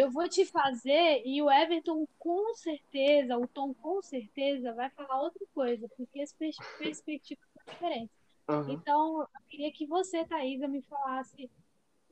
eu 0.00 0.10
vou 0.10 0.28
te 0.28 0.44
fazer 0.44 1.22
e 1.24 1.40
o 1.40 1.48
Everton 1.48 2.08
com 2.18 2.54
certeza, 2.54 3.38
o 3.38 3.46
Tom 3.46 3.72
com 3.72 4.02
certeza 4.02 4.72
vai 4.72 4.90
falar 4.90 5.22
outra 5.22 5.46
coisa, 5.54 5.88
porque 5.96 6.20
as 6.20 6.32
perspectivas 6.32 7.46
são 7.54 7.72
diferentes. 7.72 8.16
Uhum. 8.48 8.70
Então, 8.70 9.20
eu 9.20 9.28
queria 9.48 9.72
que 9.72 9.86
você, 9.86 10.24
Thaisa, 10.24 10.66
me 10.66 10.82
falasse 10.82 11.48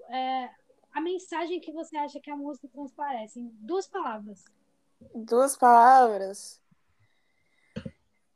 é, 0.08 0.50
a 0.92 1.00
mensagem 1.00 1.58
que 1.58 1.72
você 1.72 1.96
acha 1.96 2.20
que 2.20 2.30
a 2.30 2.36
música 2.36 2.68
transparece 2.68 3.40
em 3.40 3.48
duas 3.60 3.88
palavras. 3.88 4.44
Duas 5.14 5.56
palavras? 5.56 6.62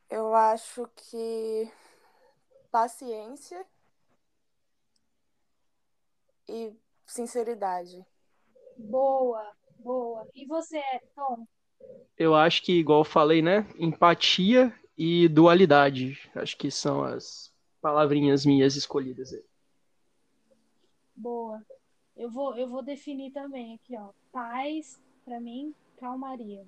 Eu 0.08 0.34
acho 0.34 0.88
que 0.96 1.70
paciência 2.72 3.64
e 6.48 6.74
sinceridade. 7.10 8.04
Boa, 8.76 9.52
boa. 9.78 10.26
E 10.34 10.46
você, 10.46 10.82
Tom? 11.14 11.46
Eu 12.16 12.34
acho 12.34 12.62
que, 12.62 12.72
igual 12.72 13.00
eu 13.00 13.04
falei, 13.04 13.42
né? 13.42 13.66
Empatia 13.78 14.74
e 14.96 15.28
dualidade. 15.28 16.30
Acho 16.34 16.56
que 16.56 16.70
são 16.70 17.02
as 17.02 17.52
palavrinhas 17.80 18.44
minhas 18.44 18.76
escolhidas 18.76 19.32
aí. 19.32 19.44
Boa. 21.16 21.62
eu 22.16 22.30
vou, 22.30 22.56
eu 22.56 22.68
vou 22.68 22.82
definir 22.82 23.30
também 23.32 23.74
aqui, 23.74 23.96
ó. 23.96 24.10
Paz, 24.32 25.00
para 25.24 25.40
mim, 25.40 25.74
calmaria. 25.98 26.66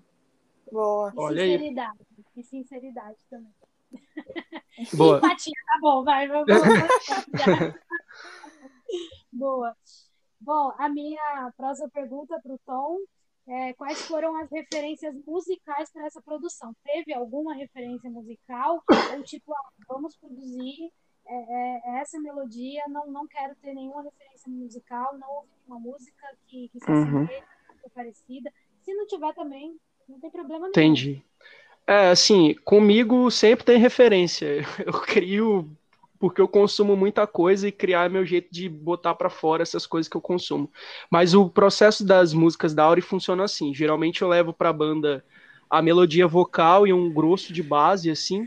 Boa. 0.70 1.12
E 1.14 1.18
Olha 1.18 1.44
sinceridade. 1.44 1.98
Aí. 2.00 2.24
E 2.36 2.44
sinceridade 2.44 3.18
também. 3.30 3.54
Boa. 4.96 5.18
Empatia, 5.18 5.52
tá 5.66 5.78
bom, 5.80 6.04
vai, 6.04 6.28
vamos. 6.28 6.46
Boa. 9.32 9.76
Bom, 10.44 10.72
a 10.76 10.88
minha 10.88 11.52
próxima 11.56 11.88
pergunta 11.88 12.38
para 12.40 12.52
o 12.52 12.58
Tom 12.66 12.98
é, 13.46 13.72
quais 13.74 14.00
foram 14.02 14.36
as 14.36 14.50
referências 14.50 15.14
musicais 15.26 15.90
para 15.92 16.06
essa 16.06 16.20
produção? 16.22 16.74
Teve 16.84 17.12
alguma 17.12 17.54
referência 17.54 18.08
musical? 18.08 18.82
Ou 19.14 19.22
tipo, 19.22 19.52
ah, 19.52 19.70
vamos 19.88 20.16
produzir 20.16 20.90
é, 21.26 21.34
é, 21.34 22.00
essa 22.00 22.20
melodia, 22.20 22.82
não, 22.88 23.06
não 23.06 23.26
quero 23.26 23.54
ter 23.56 23.74
nenhuma 23.74 24.02
referência 24.02 24.50
musical, 24.50 25.16
não 25.18 25.28
ouvi 25.36 25.48
uma 25.66 25.78
música 25.78 26.26
que, 26.46 26.68
que 26.68 26.80
se 26.80 26.90
Uhum. 26.90 27.26
parecida. 27.94 28.52
Se 28.82 28.94
não 28.94 29.06
tiver 29.06 29.32
também, 29.34 29.76
não 30.08 30.18
tem 30.20 30.30
problema 30.30 30.60
nenhum. 30.60 30.70
Entendi. 30.70 31.24
É, 31.86 32.10
assim, 32.10 32.54
comigo 32.64 33.30
sempre 33.30 33.64
tem 33.64 33.78
referência. 33.78 34.46
Eu 34.86 35.00
crio 35.02 35.76
porque 36.22 36.40
eu 36.40 36.46
consumo 36.46 36.96
muita 36.96 37.26
coisa 37.26 37.66
e 37.66 37.72
criar 37.72 38.08
meu 38.08 38.24
jeito 38.24 38.46
de 38.48 38.68
botar 38.68 39.12
pra 39.16 39.28
fora 39.28 39.64
essas 39.64 39.88
coisas 39.88 40.08
que 40.08 40.16
eu 40.16 40.20
consumo. 40.20 40.70
Mas 41.10 41.34
o 41.34 41.50
processo 41.50 42.06
das 42.06 42.32
músicas 42.32 42.72
da 42.72 42.84
Auri 42.84 43.00
funciona 43.00 43.42
assim. 43.42 43.74
Geralmente 43.74 44.22
eu 44.22 44.28
levo 44.28 44.52
pra 44.52 44.72
banda 44.72 45.24
a 45.68 45.82
melodia 45.82 46.24
vocal 46.28 46.86
e 46.86 46.92
um 46.92 47.12
grosso 47.12 47.52
de 47.52 47.60
base, 47.60 48.08
assim, 48.08 48.46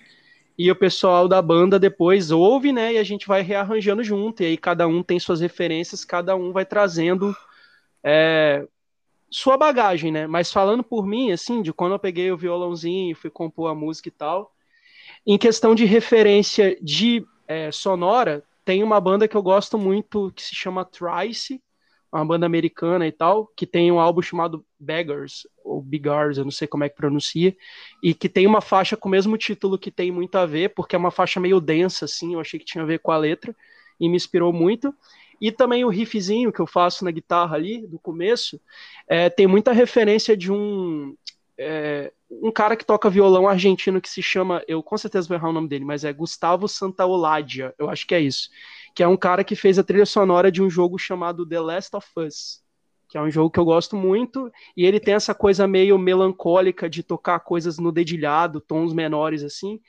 e 0.58 0.72
o 0.72 0.76
pessoal 0.76 1.28
da 1.28 1.42
banda 1.42 1.78
depois 1.78 2.32
ouve, 2.32 2.72
né, 2.72 2.94
e 2.94 2.98
a 2.98 3.04
gente 3.04 3.28
vai 3.28 3.42
rearranjando 3.42 4.02
junto, 4.02 4.42
e 4.42 4.46
aí 4.46 4.58
cada 4.58 4.88
um 4.88 5.04
tem 5.04 5.20
suas 5.20 5.42
referências, 5.42 6.06
cada 6.06 6.34
um 6.34 6.54
vai 6.54 6.64
trazendo 6.64 7.36
é, 8.02 8.66
sua 9.30 9.58
bagagem, 9.58 10.14
né? 10.14 10.28
Mas 10.28 10.50
falando 10.50 10.82
por 10.82 11.06
mim, 11.06 11.34
assim, 11.34 11.62
de 11.62 11.74
quando 11.74 11.92
eu 11.92 12.00
peguei 12.00 12.32
o 12.32 12.38
violãozinho, 12.38 13.18
fui 13.18 13.30
compor 13.30 13.70
a 13.70 13.76
música 13.76 14.08
e 14.08 14.12
tal, 14.12 14.54
em 15.28 15.38
questão 15.38 15.76
de 15.76 15.84
referência 15.84 16.78
de 16.82 17.26
é, 17.48 17.72
sonora, 17.72 18.44
tem 18.64 18.84
uma 18.84 19.00
banda 19.00 19.28
que 19.28 19.36
eu 19.36 19.44
gosto 19.44 19.78
muito 19.78 20.32
que 20.36 20.42
se 20.42 20.56
chama 20.56 20.86
Trice, 20.86 21.62
uma 22.12 22.26
banda 22.26 22.46
americana 22.46 23.06
e 23.06 23.12
tal, 23.12 23.48
que 23.56 23.68
tem 23.68 23.92
um 23.92 24.00
álbum 24.00 24.22
chamado 24.22 24.66
Beggars, 24.80 25.46
ou 25.64 25.82
Bigars, 25.82 26.38
eu 26.38 26.46
não 26.46 26.52
sei 26.52 26.68
como 26.68 26.84
é 26.84 26.90
que 26.90 26.96
pronuncia, 26.96 27.56
e 28.02 28.14
que 28.14 28.30
tem 28.30 28.48
uma 28.48 28.62
faixa 28.62 28.96
com 28.96 29.10
o 29.10 29.12
mesmo 29.12 29.38
título 29.38 29.78
que 29.78 29.92
tem 29.92 30.12
muito 30.12 30.36
a 30.36 30.46
ver, 30.46 30.70
porque 30.74 30.96
é 30.96 31.00
uma 31.00 31.12
faixa 31.12 31.40
meio 31.40 31.60
densa, 31.60 32.06
assim, 32.06 32.34
eu 32.34 32.40
achei 32.40 32.60
que 32.60 32.66
tinha 32.66 32.84
a 32.84 32.88
ver 32.88 33.00
com 33.00 33.12
a 33.12 33.18
letra, 33.18 33.56
e 34.00 34.08
me 34.10 34.16
inspirou 34.16 34.54
muito. 34.54 34.94
E 35.42 35.52
também 35.52 35.84
o 35.84 35.90
riffzinho 35.90 36.52
que 36.52 36.62
eu 36.62 36.68
faço 36.68 37.04
na 37.04 37.12
guitarra 37.12 37.56
ali, 37.56 37.86
do 37.86 38.00
começo, 38.00 38.60
é, 39.08 39.30
tem 39.30 39.46
muita 39.46 39.74
referência 39.74 40.36
de 40.38 40.52
um, 40.52 41.16
é, 41.58 42.12
um 42.42 42.52
cara 42.52 42.76
que 42.76 42.86
toca 42.86 43.10
violão 43.10 43.48
argentino 43.48 44.02
que 44.02 44.10
se 44.10 44.22
chama, 44.22 44.64
eu 44.68 44.82
com 44.82 44.98
certeza 44.98 45.28
vou 45.28 45.36
errar 45.36 45.50
o 45.50 45.54
nome 45.54 45.68
dele, 45.68 45.86
mas 45.86 46.04
é 46.04 46.14
Gustavo 46.14 46.68
Santaoladia, 46.68 47.74
eu 47.78 47.90
acho 47.90 48.06
que 48.06 48.16
é 48.16 48.20
isso. 48.20 48.50
Que 48.96 49.04
é 49.04 49.08
um 49.08 49.18
cara 49.18 49.44
que 49.44 49.56
fez 49.56 49.78
a 49.78 49.84
trilha 49.84 50.06
sonora 50.06 50.52
de 50.52 50.62
um 50.62 50.70
jogo 50.70 50.98
chamado 50.98 51.46
The 51.46 51.60
Last 51.60 51.96
of 51.96 52.08
Us, 52.18 52.64
que 53.10 53.18
é 53.18 53.22
um 53.22 53.30
jogo 53.30 53.50
que 53.50 53.60
eu 53.60 53.66
gosto 53.66 53.96
muito, 53.96 54.52
e 54.76 54.86
ele 54.86 55.00
tem 55.00 55.14
essa 55.14 55.34
coisa 55.34 55.68
meio 55.68 55.98
melancólica 55.98 56.90
de 56.90 57.04
tocar 57.04 57.40
coisas 57.40 57.78
no 57.78 57.92
dedilhado, 57.92 58.62
tons 58.62 58.94
menores 58.94 59.44
assim. 59.44 59.80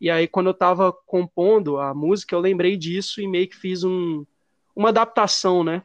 E 0.00 0.10
aí, 0.10 0.26
quando 0.26 0.48
eu 0.48 0.54
tava 0.54 0.92
compondo 0.92 1.78
a 1.78 1.94
música, 1.94 2.34
eu 2.34 2.40
lembrei 2.40 2.76
disso 2.76 3.20
e 3.20 3.28
meio 3.28 3.48
que 3.48 3.56
fiz 3.56 3.84
um, 3.84 4.24
uma 4.74 4.88
adaptação, 4.88 5.62
né? 5.62 5.82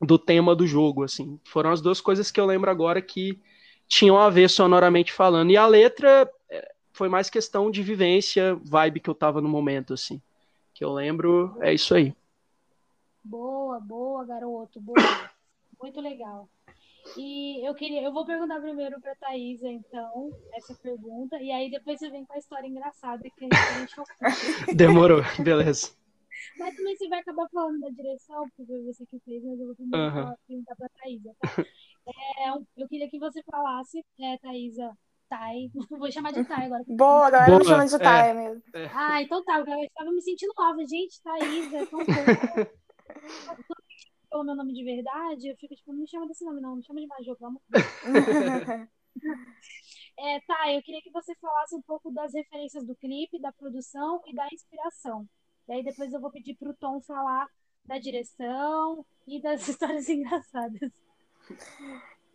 Do 0.00 0.18
tema 0.18 0.54
do 0.56 0.66
jogo, 0.66 1.04
assim. 1.04 1.38
Foram 1.44 1.70
as 1.70 1.80
duas 1.80 2.00
coisas 2.00 2.30
que 2.30 2.40
eu 2.40 2.46
lembro 2.46 2.70
agora 2.70 3.02
que 3.02 3.40
tinham 3.88 4.18
a 4.18 4.28
ver 4.30 4.48
sonoramente 4.48 5.12
falando. 5.12 5.50
E 5.50 5.56
a 5.56 5.66
letra 5.66 6.30
foi 6.92 7.08
mais 7.08 7.30
questão 7.30 7.70
de 7.70 7.80
vivência, 7.80 8.56
vibe 8.56 8.98
que 8.98 9.08
eu 9.08 9.14
tava 9.14 9.40
no 9.40 9.48
momento, 9.48 9.94
assim. 9.94 10.20
Que 10.74 10.84
eu 10.84 10.92
lembro, 10.92 11.56
é 11.60 11.72
isso 11.72 11.94
aí. 11.94 12.12
Boa, 13.22 13.78
boa, 13.78 14.24
garoto, 14.24 14.80
boa. 14.80 14.96
Muito 15.80 16.00
legal. 16.00 16.48
E 17.16 17.64
eu 17.66 17.72
queria, 17.74 18.02
eu 18.02 18.12
vou 18.12 18.26
perguntar 18.26 18.60
primeiro 18.60 19.00
para 19.00 19.14
Thaisa, 19.14 19.68
então, 19.68 20.30
essa 20.52 20.74
pergunta, 20.74 21.40
e 21.40 21.50
aí 21.52 21.70
depois 21.70 21.98
você 22.00 22.10
vem 22.10 22.24
com 22.24 22.34
a 22.34 22.38
história 22.38 22.66
engraçada 22.66 23.22
que 23.22 23.44
a 23.44 23.48
gente 23.80 23.96
não 23.96 24.04
Demorou, 24.74 25.22
beleza. 25.42 25.92
Mas 26.58 26.74
também 26.74 26.96
você 26.96 27.08
vai 27.08 27.20
acabar 27.20 27.48
falando 27.50 27.80
da 27.80 27.88
direção, 27.90 28.48
porque 28.48 28.66
foi 28.66 28.82
você 28.82 29.06
que 29.06 29.18
fez, 29.20 29.42
mas 29.44 29.58
eu 29.58 29.66
vou 29.66 29.74
primeiro 29.76 30.12
falar- 30.12 30.36
perguntar 30.46 30.76
para 30.76 30.88
Thaisa, 31.00 31.30
tá? 31.40 31.64
É, 32.08 32.50
eu 32.76 32.88
queria 32.88 33.08
que 33.08 33.18
você 33.18 33.42
falasse, 33.42 34.04
é, 34.20 34.38
Thaisa, 34.38 34.96
Thay, 35.28 35.70
vou 35.98 36.10
chamar 36.10 36.32
de 36.32 36.44
Thay 36.44 36.66
agora. 36.66 36.84
Boa, 36.88 37.30
galera 37.30 37.50
Boa, 37.50 37.58
me 37.58 37.64
chama 37.64 37.86
de 37.86 37.94
é. 37.94 37.98
Thay 37.98 38.34
mesmo. 38.34 38.62
Ah, 38.94 39.22
então 39.22 39.44
tá, 39.44 39.60
eu 39.60 39.84
estava 39.84 40.10
me 40.10 40.22
sentindo 40.22 40.52
nova, 40.56 40.78
gente, 40.86 41.22
Thaisa, 41.22 41.76
é 41.76 41.86
tão 41.86 41.98
pouco. 41.98 42.78
Pelo 44.30 44.44
meu 44.44 44.56
nome 44.56 44.72
de 44.72 44.84
verdade, 44.84 45.48
eu 45.48 45.56
fico 45.56 45.74
tipo, 45.74 45.92
não 45.92 46.00
me 46.00 46.08
chama 46.08 46.26
desse 46.26 46.44
nome, 46.44 46.60
não, 46.60 46.76
me 46.76 46.84
chama 46.84 47.00
de 47.00 47.06
Major, 47.06 47.36
pelo 47.36 47.48
amor 47.48 47.62
de 47.68 47.72
Deus. 47.72 48.88
É, 50.20 50.40
tá, 50.40 50.72
eu 50.72 50.82
queria 50.82 51.00
que 51.00 51.12
você 51.12 51.32
falasse 51.36 51.76
um 51.76 51.82
pouco 51.82 52.10
das 52.10 52.34
referências 52.34 52.84
do 52.84 52.96
clipe, 52.96 53.40
da 53.40 53.52
produção 53.52 54.20
e 54.26 54.34
da 54.34 54.48
inspiração. 54.52 55.28
E 55.68 55.72
aí 55.72 55.84
depois 55.84 56.12
eu 56.12 56.20
vou 56.20 56.30
pedir 56.32 56.56
pro 56.56 56.74
Tom 56.74 57.00
falar 57.00 57.46
da 57.84 57.98
direção 57.98 59.06
e 59.28 59.40
das 59.40 59.62
histórias 59.68 60.08
engraçadas. 60.08 60.90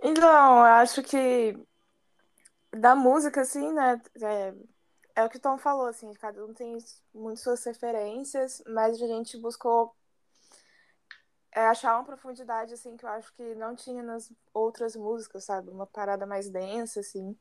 Então, 0.01 0.57
eu 0.59 0.63
acho 0.65 1.01
que 1.03 1.57
da 2.71 2.95
música, 2.95 3.41
assim, 3.41 3.71
né? 3.73 4.01
É, 4.21 4.53
é 5.21 5.25
o 5.25 5.29
que 5.29 5.37
o 5.37 5.39
Tom 5.39 5.57
falou, 5.57 5.87
assim, 5.87 6.11
cada 6.13 6.43
um 6.45 6.53
tem 6.53 6.77
muito 7.13 7.39
suas 7.39 7.63
referências, 7.63 8.61
mas 8.67 9.01
a 9.01 9.07
gente 9.07 9.37
buscou 9.37 9.95
é, 11.51 11.67
achar 11.67 11.95
uma 11.95 12.03
profundidade, 12.05 12.73
assim, 12.73 12.97
que 12.97 13.05
eu 13.05 13.09
acho 13.09 13.33
que 13.35 13.55
não 13.55 13.75
tinha 13.75 14.01
nas 14.01 14.31
outras 14.53 14.95
músicas, 14.95 15.45
sabe? 15.45 15.69
Uma 15.69 15.85
parada 15.85 16.25
mais 16.25 16.49
densa, 16.49 16.99
assim, 16.99 17.37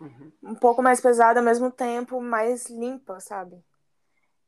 Uhum. 0.00 0.32
um 0.42 0.54
pouco 0.54 0.82
mais 0.82 1.00
pesada, 1.00 1.40
ao 1.40 1.44
mesmo 1.44 1.70
tempo 1.70 2.20
mais 2.20 2.66
limpa, 2.66 3.20
sabe? 3.20 3.62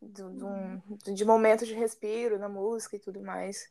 Do, 0.01 0.31
do 0.31 0.46
um- 0.46 0.81
de 1.14 1.25
momentos 1.25 1.68
de 1.68 1.75
respiro 1.75 2.38
na 2.38 2.48
música 2.48 2.96
e 2.96 3.01
tudo 3.01 3.20
mais. 3.22 3.70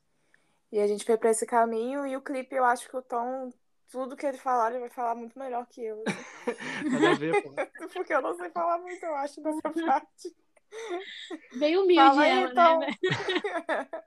E 0.71 0.79
a 0.79 0.87
gente 0.87 1.03
foi 1.03 1.17
pra 1.17 1.31
esse 1.31 1.45
caminho, 1.45 2.05
e 2.07 2.15
o 2.15 2.21
clipe, 2.21 2.55
eu 2.55 2.63
acho 2.63 2.89
que 2.89 2.95
o 2.95 3.01
Tom, 3.01 3.51
tudo 3.89 4.15
que 4.15 4.25
ele 4.25 4.37
falar, 4.37 4.71
ele 4.71 4.79
vai 4.79 4.89
falar 4.89 5.15
muito 5.15 5.37
melhor 5.37 5.65
que 5.67 5.83
eu. 5.83 6.03
Nada 6.89 7.11
a 7.11 7.15
ver, 7.15 7.43
pô. 7.43 7.51
Porque 7.93 8.13
eu 8.13 8.21
não 8.21 8.33
sei 8.35 8.49
falar 8.51 8.79
muito, 8.79 9.03
eu 9.03 9.15
acho, 9.15 9.41
dessa 9.41 9.61
parte. 9.85 10.33
Bem 11.57 11.77
humilde 11.77 11.95
Fala 11.95 12.21
aí, 12.21 12.43
ela, 12.43 12.53
Tom. 12.53 12.79
né? 12.79 12.87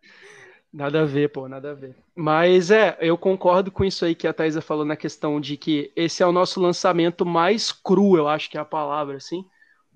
Nada 0.72 1.03
a 1.03 1.05
ver, 1.05 1.29
pô, 1.29 1.46
nada 1.46 1.70
a 1.70 1.74
ver. 1.74 1.94
Mas 2.16 2.72
é, 2.72 2.98
eu 3.00 3.16
concordo 3.16 3.70
com 3.70 3.85
isso 3.85 4.05
aí 4.05 4.12
que 4.12 4.27
a 4.27 4.33
Thaisa 4.33 4.61
falou 4.61 4.85
na 4.85 4.96
questão 4.96 5.40
de 5.40 5.57
que 5.57 5.92
esse 5.94 6.20
é 6.20 6.27
o 6.27 6.33
nosso 6.33 6.61
lançamento 6.61 7.24
mais 7.24 7.70
cru, 7.70 8.16
eu 8.16 8.27
acho 8.27 8.50
que 8.50 8.59
é 8.59 8.61
a 8.61 8.64
palavra, 8.64 9.16
assim. 9.18 9.44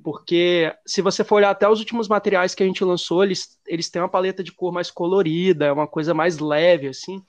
Porque 0.03 0.73
se 0.87 1.03
você 1.03 1.25
for 1.25 1.37
olhar 1.37 1.51
até 1.51 1.69
os 1.69 1.81
últimos 1.81 2.09
materiais 2.09 2.55
que 2.55 2.63
a 2.63 2.67
gente 2.67 2.85
lançou, 2.85 3.25
eles, 3.25 3.59
eles 3.67 3.91
têm 3.91 4.01
uma 4.01 4.09
paleta 4.09 4.43
de 4.43 4.53
cor 4.53 4.73
mais 4.73 4.91
colorida, 4.91 5.67
é 5.67 5.73
uma 5.73 5.87
coisa 5.87 6.15
mais 6.15 6.39
leve, 6.39 6.89
assim. 6.89 7.23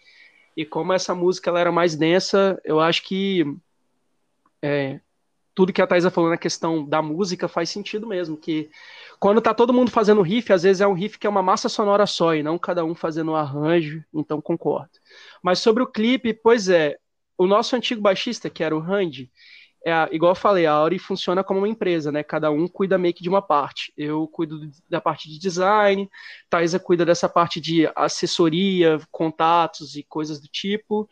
E 0.55 0.65
como 0.65 0.93
essa 0.93 1.15
música 1.15 1.49
ela 1.49 1.59
era 1.59 1.71
mais 1.71 1.95
densa, 1.95 2.59
eu 2.63 2.79
acho 2.79 3.03
que 3.03 3.45
é, 4.61 4.99
tudo 5.55 5.73
que 5.73 5.81
a 5.81 5.87
Thaisa 5.87 6.11
falou 6.11 6.29
na 6.29 6.37
questão 6.37 6.85
da 6.85 7.01
música 7.01 7.47
faz 7.47 7.69
sentido 7.69 8.07
mesmo, 8.07 8.37
que 8.37 8.69
quando 9.19 9.41
tá 9.41 9.53
todo 9.53 9.73
mundo 9.73 9.91
fazendo 9.91 10.21
riff, 10.21 10.53
às 10.53 10.63
vezes 10.63 10.79
é 10.79 10.87
um 10.87 10.93
riff 10.93 11.19
que 11.19 11.27
é 11.27 11.29
uma 11.29 11.43
massa 11.43 11.67
sonora 11.67 12.05
só, 12.05 12.33
e 12.33 12.41
não 12.41 12.57
cada 12.57 12.85
um 12.85 12.95
fazendo 12.95 13.31
um 13.31 13.35
arranjo, 13.35 14.03
então 14.13 14.41
concordo. 14.41 14.91
Mas 15.43 15.59
sobre 15.59 15.83
o 15.83 15.87
clipe, 15.87 16.33
pois 16.33 16.69
é, 16.69 16.97
o 17.37 17.45
nosso 17.45 17.75
antigo 17.75 18.01
baixista, 18.01 18.49
que 18.49 18.63
era 18.63 18.75
o 18.75 18.79
Randy, 18.79 19.29
é, 19.85 19.91
a- 19.93 20.09
igual 20.11 20.31
eu 20.31 20.35
falei, 20.35 20.65
a 20.65 20.73
Auri 20.73 20.99
funciona 20.99 21.43
como 21.43 21.59
uma 21.61 21.67
empresa, 21.69 22.11
né? 22.11 22.23
Cada 22.23 22.51
um 22.51 22.67
cuida 22.67 22.97
meio 22.97 23.13
que 23.13 23.23
de 23.23 23.29
uma 23.29 23.41
parte. 23.41 23.93
Eu 23.97 24.27
cuido 24.27 24.59
do- 24.59 24.71
da 24.89 24.99
parte 25.01 25.29
de 25.29 25.39
design, 25.39 26.09
Thaisa 26.49 26.79
cuida 26.79 27.05
dessa 27.05 27.29
parte 27.29 27.61
de 27.61 27.89
assessoria, 27.95 28.99
contatos 29.11 29.95
e 29.95 30.03
coisas 30.03 30.39
do 30.39 30.47
tipo, 30.47 31.09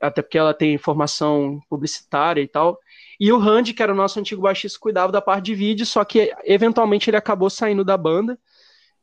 até 0.00 0.22
porque 0.22 0.38
ela 0.38 0.54
tem 0.54 0.78
formação 0.78 1.60
publicitária 1.68 2.40
e 2.42 2.48
tal. 2.48 2.78
E 3.18 3.32
o 3.32 3.38
Randy, 3.38 3.74
que 3.74 3.82
era 3.82 3.92
o 3.92 3.96
nosso 3.96 4.18
antigo 4.18 4.42
baixista, 4.42 4.78
cuidava 4.80 5.12
da 5.12 5.20
parte 5.22 5.46
de 5.46 5.54
vídeo, 5.54 5.84
só 5.86 6.04
que 6.04 6.32
eventualmente 6.44 7.10
ele 7.10 7.16
acabou 7.18 7.50
saindo 7.50 7.84
da 7.84 7.96
banda. 7.96 8.38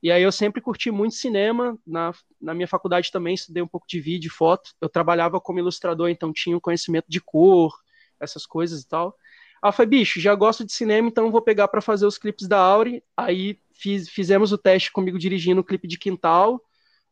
E 0.01 0.11
aí 0.11 0.21
eu 0.23 0.31
sempre 0.31 0.61
curti 0.61 0.91
muito 0.91 1.15
cinema. 1.15 1.77
Na, 1.85 2.13
na 2.41 2.53
minha 2.53 2.67
faculdade 2.67 3.11
também 3.11 3.33
estudei 3.33 3.63
um 3.63 3.67
pouco 3.67 3.87
de 3.87 3.99
vídeo 3.99 4.27
e 4.27 4.31
foto. 4.31 4.71
Eu 4.81 4.89
trabalhava 4.89 5.39
como 5.41 5.59
ilustrador, 5.59 6.09
então 6.09 6.31
tinha 6.33 6.55
um 6.55 6.59
conhecimento 6.59 7.05
de 7.09 7.19
cor, 7.21 7.73
essas 8.19 8.45
coisas 8.45 8.81
e 8.81 8.87
tal. 8.87 9.15
Eu 9.63 9.71
falei, 9.71 9.89
bicho, 9.89 10.19
já 10.19 10.35
gosto 10.35 10.63
de 10.65 10.71
cinema, 10.71 11.07
então 11.07 11.31
vou 11.31 11.41
pegar 11.41 11.67
para 11.67 11.81
fazer 11.81 12.05
os 12.05 12.17
clipes 12.17 12.47
da 12.47 12.59
Auri. 12.59 13.03
Aí 13.15 13.59
fiz, 13.73 14.09
fizemos 14.09 14.51
o 14.51 14.57
teste 14.57 14.91
comigo 14.91 15.17
dirigindo 15.17 15.61
o 15.61 15.63
clipe 15.63 15.87
de 15.87 15.97
Quintal, 15.97 16.61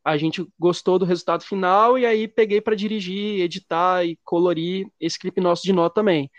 a 0.05 0.17
gente 0.17 0.47
gostou 0.59 0.99
do 0.99 1.05
resultado 1.05 1.43
final 1.43 1.97
e 1.97 2.05
aí 2.05 2.27
peguei 2.27 2.61
para 2.61 2.75
dirigir, 2.75 3.41
editar 3.41 4.05
e 4.05 4.15
colorir 4.23 4.87
esse 4.99 5.17
clipe 5.17 5.41
nosso 5.41 5.63
de 5.63 5.73
nó 5.73 5.89
também. 5.89 6.29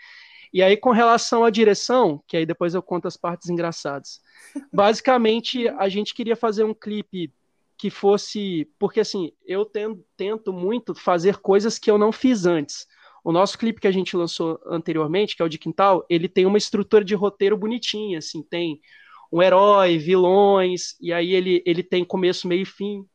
E 0.53 0.63
aí, 0.63 0.77
com 0.77 0.91
relação 0.91 1.43
à 1.43 1.49
direção, 1.49 2.23
que 2.25 2.37
aí 2.37 2.45
depois 2.45 2.73
eu 2.73 2.81
conto 2.81 3.09
as 3.09 3.17
partes 3.17 3.49
engraçadas. 3.49 4.21
Basicamente, 4.71 5.67
a 5.67 5.89
gente 5.89 6.13
queria 6.13 6.37
fazer 6.37 6.63
um 6.63 6.73
clipe 6.73 7.29
que 7.77 7.89
fosse. 7.89 8.71
Porque 8.79 9.01
assim, 9.01 9.33
eu 9.45 9.65
tento, 9.65 10.01
tento 10.15 10.53
muito 10.53 10.95
fazer 10.95 11.37
coisas 11.37 11.77
que 11.77 11.91
eu 11.91 11.97
não 11.97 12.13
fiz 12.13 12.45
antes. 12.45 12.87
O 13.27 13.31
nosso 13.33 13.57
clipe 13.57 13.81
que 13.81 13.87
a 13.89 13.91
gente 13.91 14.15
lançou 14.15 14.57
anteriormente, 14.65 15.35
que 15.35 15.41
é 15.41 15.45
o 15.45 15.49
de 15.49 15.57
Quintal, 15.57 16.05
ele 16.09 16.29
tem 16.29 16.45
uma 16.45 16.57
estrutura 16.57 17.03
de 17.03 17.13
roteiro 17.13 17.57
bonitinha, 17.57 18.19
assim, 18.19 18.41
tem 18.41 18.79
um 19.29 19.41
herói, 19.41 19.97
vilões, 19.97 20.95
e 21.01 21.11
aí 21.11 21.33
ele, 21.33 21.61
ele 21.65 21.83
tem 21.83 22.05
começo, 22.05 22.47
meio 22.47 22.61
e 22.61 22.65
fim. 22.65 23.05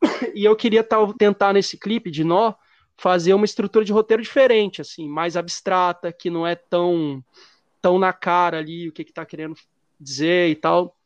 E 0.36 0.44
eu 0.44 0.54
queria 0.54 0.84
tal, 0.84 1.12
tentar 1.12 1.52
nesse 1.52 1.76
clipe 1.76 2.12
de 2.12 2.22
nó 2.22 2.54
fazer 2.96 3.34
uma 3.34 3.44
estrutura 3.44 3.84
de 3.84 3.92
roteiro 3.92 4.22
diferente, 4.22 4.80
assim, 4.80 5.08
mais 5.08 5.36
abstrata, 5.36 6.12
que 6.12 6.30
não 6.30 6.46
é 6.46 6.54
tão 6.54 7.20
tão 7.82 7.98
na 7.98 8.12
cara 8.12 8.58
ali 8.58 8.88
o 8.88 8.92
que 8.92 9.02
que 9.02 9.12
tá 9.12 9.26
querendo 9.26 9.56
dizer 9.98 10.48
e 10.48 10.54
tal. 10.54 10.96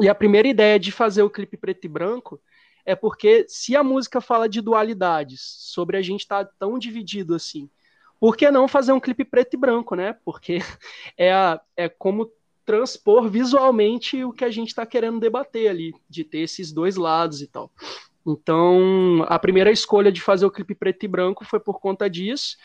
E 0.00 0.08
a 0.08 0.14
primeira 0.14 0.46
ideia 0.46 0.78
de 0.78 0.92
fazer 0.92 1.24
o 1.24 1.30
clipe 1.30 1.56
preto 1.56 1.84
e 1.84 1.88
branco 1.88 2.40
é 2.84 2.94
porque 2.94 3.46
se 3.48 3.76
a 3.76 3.82
música 3.82 4.20
fala 4.20 4.48
de 4.48 4.60
dualidades, 4.60 5.40
sobre 5.40 5.96
a 5.96 6.02
gente 6.02 6.20
estar 6.20 6.44
tá 6.44 6.52
tão 6.58 6.78
dividido 6.78 7.34
assim, 7.34 7.70
por 8.20 8.36
que 8.36 8.50
não 8.50 8.68
fazer 8.68 8.92
um 8.92 9.00
clipe 9.00 9.24
preto 9.24 9.54
e 9.54 9.56
branco, 9.56 9.94
né? 9.94 10.16
Porque 10.24 10.58
é, 11.16 11.32
a, 11.32 11.60
é 11.76 11.88
como 11.88 12.30
transpor 12.64 13.28
visualmente 13.28 14.22
o 14.24 14.32
que 14.32 14.44
a 14.44 14.50
gente 14.50 14.68
está 14.68 14.86
querendo 14.86 15.18
debater 15.18 15.68
ali, 15.68 15.92
de 16.08 16.24
ter 16.24 16.38
esses 16.38 16.72
dois 16.72 16.96
lados 16.96 17.42
e 17.42 17.48
tal. 17.48 17.70
Então, 18.26 19.24
a 19.28 19.38
primeira 19.38 19.70
escolha 19.70 20.12
de 20.12 20.20
fazer 20.20 20.46
o 20.46 20.50
clipe 20.50 20.74
preto 20.74 21.04
e 21.04 21.08
branco 21.08 21.44
foi 21.44 21.58
por 21.58 21.80
conta 21.80 22.08
disso. 22.08 22.56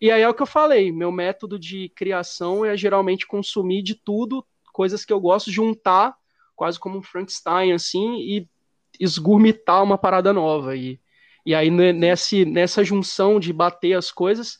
E 0.00 0.10
aí 0.10 0.22
é 0.22 0.28
o 0.28 0.34
que 0.34 0.42
eu 0.42 0.46
falei, 0.46 0.90
meu 0.90 1.12
método 1.12 1.58
de 1.58 1.88
criação 1.90 2.64
é 2.64 2.76
geralmente 2.76 3.26
consumir 3.26 3.82
de 3.82 3.94
tudo, 3.94 4.44
coisas 4.72 5.04
que 5.04 5.12
eu 5.12 5.20
gosto, 5.20 5.52
juntar, 5.52 6.16
quase 6.56 6.78
como 6.80 6.98
um 6.98 7.02
Frankenstein, 7.02 7.72
assim, 7.72 8.16
e 8.16 8.48
esgurmitar 8.98 9.82
uma 9.82 9.98
parada 9.98 10.32
nova. 10.32 10.76
E, 10.76 11.00
e 11.44 11.54
aí, 11.54 11.70
nesse, 11.70 12.44
nessa 12.44 12.84
junção 12.84 13.38
de 13.38 13.52
bater 13.52 13.94
as 13.94 14.10
coisas, 14.10 14.58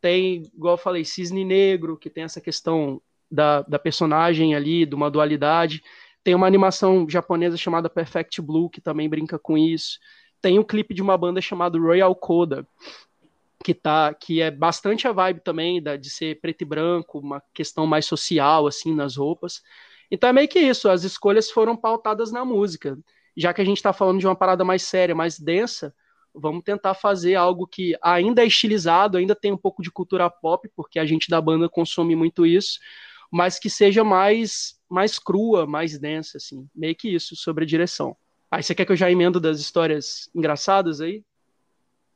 tem, 0.00 0.42
igual 0.54 0.74
eu 0.74 0.78
falei, 0.78 1.04
Cisne 1.04 1.44
Negro, 1.44 1.96
que 1.96 2.10
tem 2.10 2.24
essa 2.24 2.40
questão 2.40 3.00
da, 3.30 3.62
da 3.62 3.78
personagem 3.78 4.54
ali, 4.54 4.86
de 4.86 4.94
uma 4.94 5.10
dualidade. 5.10 5.82
Tem 6.22 6.34
uma 6.34 6.46
animação 6.46 7.08
japonesa 7.08 7.56
chamada 7.56 7.90
Perfect 7.90 8.40
Blue, 8.42 8.70
que 8.70 8.80
também 8.80 9.08
brinca 9.08 9.38
com 9.38 9.56
isso. 9.56 9.98
Tem 10.40 10.58
um 10.58 10.64
clipe 10.64 10.94
de 10.94 11.02
uma 11.02 11.16
banda 11.16 11.40
chamada 11.40 11.78
Royal 11.78 12.14
Coda, 12.14 12.66
que, 13.64 13.74
tá, 13.74 14.14
que 14.14 14.40
é 14.40 14.50
bastante 14.50 15.08
a 15.08 15.12
vibe 15.12 15.40
também 15.40 15.82
da, 15.82 15.96
de 15.96 16.10
ser 16.10 16.40
preto 16.40 16.62
e 16.62 16.64
branco, 16.64 17.18
uma 17.18 17.42
questão 17.52 17.86
mais 17.86 18.06
social, 18.06 18.66
assim, 18.66 18.94
nas 18.94 19.16
roupas. 19.16 19.62
Então 20.10 20.30
é 20.30 20.32
meio 20.32 20.48
que 20.48 20.58
isso, 20.58 20.88
as 20.88 21.04
escolhas 21.04 21.50
foram 21.50 21.76
pautadas 21.76 22.30
na 22.30 22.44
música. 22.44 22.96
Já 23.38 23.54
que 23.54 23.60
a 23.60 23.64
gente 23.64 23.76
está 23.76 23.92
falando 23.92 24.18
de 24.18 24.26
uma 24.26 24.34
parada 24.34 24.64
mais 24.64 24.82
séria, 24.82 25.14
mais 25.14 25.38
densa, 25.38 25.94
vamos 26.34 26.64
tentar 26.64 26.94
fazer 26.94 27.36
algo 27.36 27.68
que 27.68 27.96
ainda 28.02 28.42
é 28.42 28.46
estilizado, 28.46 29.16
ainda 29.16 29.34
tem 29.34 29.52
um 29.52 29.56
pouco 29.56 29.80
de 29.80 29.92
cultura 29.92 30.28
pop, 30.28 30.68
porque 30.74 30.98
a 30.98 31.06
gente 31.06 31.30
da 31.30 31.40
banda 31.40 31.68
consome 31.68 32.16
muito 32.16 32.44
isso, 32.44 32.80
mas 33.30 33.58
que 33.58 33.70
seja 33.70 34.02
mais 34.02 34.76
mais 34.90 35.18
crua, 35.18 35.66
mais 35.66 35.98
densa, 35.98 36.38
assim. 36.38 36.66
Meio 36.74 36.96
que 36.96 37.08
isso, 37.10 37.36
sobre 37.36 37.64
a 37.64 37.66
direção. 37.66 38.16
Aí 38.50 38.62
você 38.62 38.74
quer 38.74 38.86
que 38.86 38.92
eu 38.92 38.96
já 38.96 39.10
emendo 39.10 39.38
das 39.38 39.60
histórias 39.60 40.30
engraçadas 40.34 41.00
aí? 41.00 41.22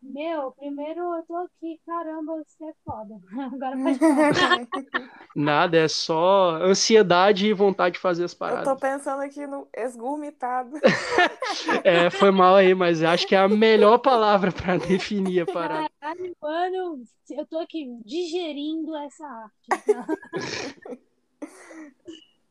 Meu, 0.03 0.51
primeiro 0.53 1.01
eu 1.01 1.23
tô 1.23 1.37
aqui, 1.37 1.81
caramba, 1.87 2.43
você 2.45 2.65
é 2.65 2.73
foda. 2.85 3.15
Agora 3.55 3.77
pode 3.77 3.99
falar. 4.35 5.11
Nada, 5.35 5.79
é 5.79 5.87
só 5.87 6.57
ansiedade 6.57 7.47
e 7.47 7.53
vontade 7.53 7.95
de 7.95 8.01
fazer 8.01 8.25
as 8.25 8.35
paradas. 8.35 8.67
Eu 8.67 8.75
tô 8.75 8.81
pensando 8.81 9.23
aqui 9.23 9.47
no 9.47 9.69
esgurmitado. 9.73 10.77
é, 11.85 12.11
foi 12.11 12.33
mal 12.33 12.57
aí, 12.57 12.75
mas 12.75 13.03
acho 13.03 13.29
que 13.29 13.35
é 13.35 13.39
a 13.39 13.49
melhor 13.49 13.99
palavra 13.99 14.51
para 14.51 14.77
definir 14.77 15.43
a 15.43 15.47
parada. 15.47 15.89
Caralho, 16.01 16.37
mano, 16.43 17.05
eu 17.31 17.47
tô 17.47 17.59
aqui 17.61 17.87
digerindo 18.05 18.97
essa 18.97 19.25
arte. 19.25 19.85
Tá? 19.87 20.07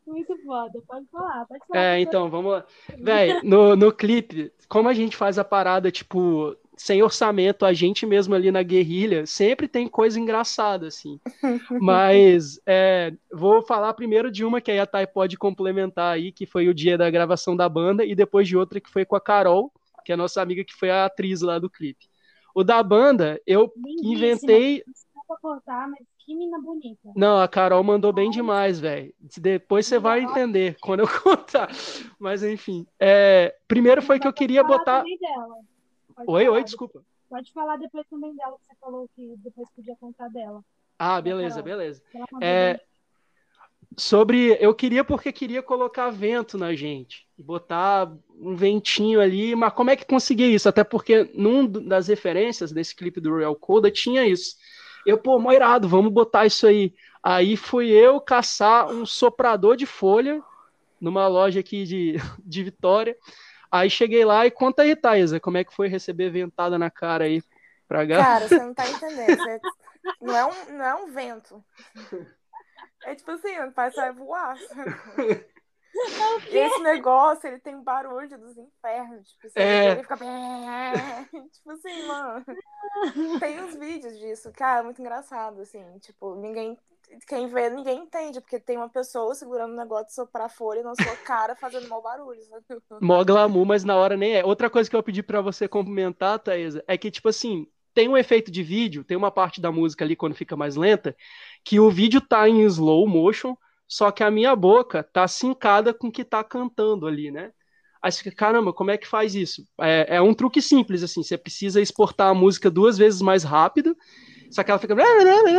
Muito 0.07 0.35
foda, 0.43 0.81
pode 0.87 1.05
falar, 1.07 1.45
pode 1.45 1.65
falar. 1.67 1.83
É, 1.83 1.99
então, 1.99 2.29
vamos 2.29 2.51
lá. 2.51 2.65
Véi, 2.97 3.41
no, 3.43 3.75
no 3.75 3.91
clipe, 3.93 4.51
como 4.67 4.89
a 4.89 4.93
gente 4.93 5.15
faz 5.15 5.37
a 5.37 5.43
parada, 5.43 5.91
tipo, 5.91 6.55
sem 6.77 7.03
orçamento, 7.03 7.65
a 7.65 7.73
gente 7.73 8.05
mesmo 8.05 8.33
ali 8.33 8.51
na 8.51 8.63
guerrilha, 8.63 9.25
sempre 9.25 9.67
tem 9.67 9.87
coisa 9.87 10.19
engraçada, 10.19 10.87
assim. 10.87 11.19
Mas 11.81 12.59
é, 12.65 13.13
vou 13.31 13.61
falar 13.61 13.93
primeiro 13.93 14.31
de 14.31 14.43
uma 14.43 14.61
que 14.61 14.71
aí 14.71 14.79
a 14.79 14.85
Thay 14.85 15.07
pode 15.07 15.37
complementar 15.37 16.13
aí, 16.13 16.31
que 16.31 16.45
foi 16.45 16.67
o 16.67 16.73
dia 16.73 16.97
da 16.97 17.09
gravação 17.09 17.55
da 17.55 17.67
banda, 17.67 18.05
e 18.05 18.15
depois 18.15 18.47
de 18.47 18.57
outra 18.57 18.79
que 18.79 18.89
foi 18.89 19.05
com 19.05 19.15
a 19.15 19.21
Carol, 19.21 19.71
que 20.05 20.11
é 20.11 20.15
a 20.15 20.17
nossa 20.17 20.41
amiga 20.41 20.63
que 20.63 20.73
foi 20.73 20.89
a 20.89 21.05
atriz 21.05 21.41
lá 21.41 21.59
do 21.59 21.69
clipe. 21.69 22.09
O 22.53 22.63
da 22.63 22.81
banda, 22.83 23.39
eu 23.45 23.71
Lindíssima. 23.75 24.13
inventei. 24.13 24.83
Desculpa 24.87 25.37
cortar, 25.41 25.87
mas 25.87 26.05
que 26.25 26.35
mina 26.35 26.59
bonita. 26.59 27.09
Não, 27.15 27.39
a 27.39 27.47
Carol 27.47 27.83
mandou 27.83 28.11
bem 28.11 28.29
demais, 28.29 28.79
velho. 28.79 29.13
Depois 29.37 29.85
você 29.85 29.97
vai 29.97 30.21
entender 30.21 30.75
quando 30.81 31.01
eu 31.01 31.07
contar. 31.21 31.69
Mas 32.19 32.43
enfim. 32.43 32.85
É... 32.99 33.55
Primeiro 33.67 34.01
foi 34.01 34.19
que 34.19 34.27
eu 34.27 34.33
queria 34.33 34.63
botar. 34.63 35.03
Oi, 36.27 36.47
oi, 36.47 36.63
desculpa. 36.63 37.03
Pode 37.29 37.51
falar 37.53 37.77
depois 37.77 38.05
também 38.09 38.35
dela, 38.35 38.57
que 38.57 38.65
você 38.65 38.75
falou 38.79 39.09
que 39.15 39.35
depois 39.37 39.69
podia 39.75 39.95
contar 39.95 40.27
dela. 40.29 40.63
Ah, 40.99 41.21
beleza, 41.21 41.61
beleza. 41.61 42.01
É, 42.41 42.79
sobre. 43.97 44.57
Eu 44.59 44.73
queria 44.73 45.03
porque 45.03 45.31
queria 45.31 45.63
colocar 45.63 46.09
vento 46.09 46.57
na 46.57 46.75
gente. 46.75 47.27
Botar 47.37 48.11
um 48.39 48.55
ventinho 48.55 49.19
ali, 49.19 49.55
mas 49.55 49.73
como 49.73 49.89
é 49.89 49.95
que 49.95 50.05
conseguia 50.05 50.47
isso? 50.47 50.69
Até 50.69 50.83
porque 50.83 51.31
num 51.33 51.65
das 51.65 52.07
referências 52.07 52.71
desse 52.71 52.95
clipe 52.95 53.19
do 53.19 53.31
Royal 53.31 53.55
Coda 53.55 53.89
tinha 53.89 54.25
isso. 54.25 54.55
Eu, 55.05 55.17
pô, 55.17 55.39
mó 55.39 55.51
irado, 55.51 55.87
vamos 55.87 56.11
botar 56.11 56.45
isso 56.45 56.67
aí. 56.67 56.93
Aí 57.23 57.55
fui 57.55 57.89
eu 57.89 58.19
caçar 58.19 58.87
um 58.91 59.05
soprador 59.05 59.75
de 59.75 59.85
folha 59.85 60.43
numa 60.99 61.27
loja 61.27 61.59
aqui 61.59 61.83
de, 61.83 62.15
de 62.45 62.63
Vitória. 62.63 63.15
Aí 63.71 63.89
cheguei 63.89 64.25
lá 64.25 64.45
e 64.45 64.51
conta 64.51 64.81
aí, 64.81 64.95
Thaisa, 64.95 65.39
como 65.39 65.57
é 65.57 65.63
que 65.63 65.73
foi 65.73 65.87
receber 65.87 66.29
ventada 66.29 66.77
na 66.77 66.91
cara 66.91 67.23
aí 67.23 67.41
pra 67.87 68.05
cá? 68.05 68.17
Cara, 68.17 68.47
você 68.47 68.59
não 68.59 68.73
tá 68.73 68.83
entendendo. 68.89 69.61
Não, 70.21 70.35
é 70.35 70.45
um, 70.45 70.73
não 70.73 70.85
é 70.85 70.95
um 70.95 71.11
vento. 71.11 71.63
É 73.03 73.15
tipo 73.15 73.31
assim, 73.31 73.49
parece 73.73 73.95
que 73.95 74.01
vai 74.01 74.11
voar. 74.11 74.57
E 76.49 76.57
esse 76.57 76.79
negócio, 76.79 77.47
ele 77.47 77.59
tem 77.59 77.81
barulho 77.81 78.37
dos 78.37 78.57
infernos. 78.57 79.29
Tipo, 79.29 79.47
assim, 79.47 79.59
é... 79.59 79.91
ele 79.91 80.01
fica. 80.01 80.17
tipo 81.51 81.71
assim, 81.71 82.07
mano. 82.07 82.45
Tem 83.39 83.61
uns 83.61 83.75
vídeos 83.75 84.17
disso, 84.17 84.51
cara, 84.53 84.83
muito 84.83 85.01
engraçado, 85.01 85.61
assim. 85.61 85.83
Tipo, 85.99 86.35
ninguém. 86.35 86.77
Quem 87.27 87.47
vê, 87.47 87.69
ninguém 87.69 87.99
entende, 87.99 88.41
porque 88.41 88.59
tem 88.59 88.77
uma 88.77 88.89
pessoa 88.89 89.33
segurando 89.35 89.73
um 89.73 89.77
negócio 89.77 90.07
de 90.07 90.13
soprar 90.13 90.49
folha 90.49 90.83
na 90.83 90.95
sua 90.95 91.15
cara 91.17 91.55
fazendo 91.55 91.87
mau 91.87 92.01
barulho. 92.01 92.41
Sabe? 92.43 92.65
Mó 93.01 93.23
glamour, 93.23 93.65
mas 93.65 93.83
na 93.83 93.95
hora 93.95 94.17
nem 94.17 94.35
é. 94.35 94.45
Outra 94.45 94.69
coisa 94.69 94.89
que 94.89 94.95
eu 94.95 95.03
pedi 95.03 95.21
para 95.21 95.41
você 95.41 95.67
complementar, 95.67 96.39
Thaisa, 96.39 96.83
é 96.87 96.97
que, 96.97 97.11
tipo 97.11 97.29
assim, 97.29 97.67
tem 97.93 98.07
um 98.07 98.17
efeito 98.17 98.51
de 98.51 98.63
vídeo, 98.63 99.03
tem 99.03 99.17
uma 99.17 99.31
parte 99.31 99.59
da 99.59 99.71
música 99.71 100.05
ali 100.05 100.15
quando 100.15 100.35
fica 100.35 100.55
mais 100.55 100.75
lenta, 100.75 101.15
que 101.63 101.79
o 101.79 101.89
vídeo 101.91 102.21
tá 102.21 102.47
em 102.47 102.61
slow 102.63 103.07
motion 103.07 103.55
só 103.91 104.09
que 104.09 104.23
a 104.23 104.31
minha 104.31 104.55
boca 104.55 105.03
tá 105.03 105.27
sincada 105.27 105.93
com 105.93 106.07
o 106.07 106.11
que 106.11 106.23
tá 106.23 106.41
cantando 106.45 107.05
ali, 107.05 107.29
né? 107.29 107.51
Aí 108.01 108.09
você 108.09 108.23
fica, 108.23 108.33
caramba, 108.33 108.71
como 108.71 108.89
é 108.89 108.97
que 108.97 109.05
faz 109.05 109.35
isso? 109.35 109.67
É, 109.81 110.15
é, 110.15 110.21
um 110.21 110.33
truque 110.33 110.61
simples, 110.61 111.03
assim, 111.03 111.21
você 111.21 111.37
precisa 111.37 111.81
exportar 111.81 112.29
a 112.29 112.33
música 112.33 112.71
duas 112.71 112.97
vezes 112.97 113.21
mais 113.21 113.43
rápido, 113.43 113.93
só 114.51 114.63
que 114.63 114.69
ela 114.69 114.79
fica, 114.79 114.95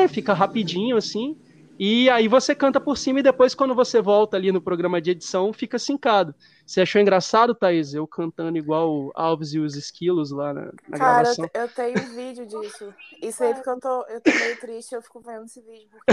fica 0.09 0.33
rapidinho, 0.35 0.96
assim, 0.96 1.35
e 1.78 2.09
aí 2.11 2.28
você 2.28 2.55
canta 2.55 2.81
por 2.81 2.96
cima 2.96 3.20
e 3.20 3.22
depois, 3.22 3.55
quando 3.55 3.74
você 3.74 4.00
volta 4.00 4.37
ali 4.37 4.52
no 4.52 4.61
programa 4.61 5.00
de 5.00 5.11
edição, 5.11 5.52
fica 5.52 5.78
sincado. 5.78 6.35
Você 6.64 6.83
achou 6.83 7.00
engraçado, 7.00 7.55
Thaís, 7.55 7.92
eu 7.92 8.07
cantando 8.07 8.57
igual 8.57 9.11
Alves 9.14 9.52
e 9.52 9.59
os 9.59 9.74
Esquilos 9.74 10.31
lá 10.31 10.55
na, 10.55 10.66
na 10.88 10.98
Cara, 10.98 11.22
gravação? 11.22 11.48
Cara, 11.48 11.64
eu, 11.64 11.68
eu 11.68 11.68
tenho 11.74 12.00
um 12.00 12.14
vídeo 12.14 12.46
disso. 12.46 12.94
Isso 13.20 13.42
aí 13.42 13.55
porque 13.55 13.68
eu 13.68 13.81
tô, 13.81 14.05
eu 14.07 14.20
tô 14.20 14.31
meio 14.31 14.61
triste, 14.61 14.94
eu 14.94 15.02
fico 15.02 15.20
vendo 15.20 15.46
esse 15.46 15.61
vídeo, 15.61 15.88
porque 15.90 16.12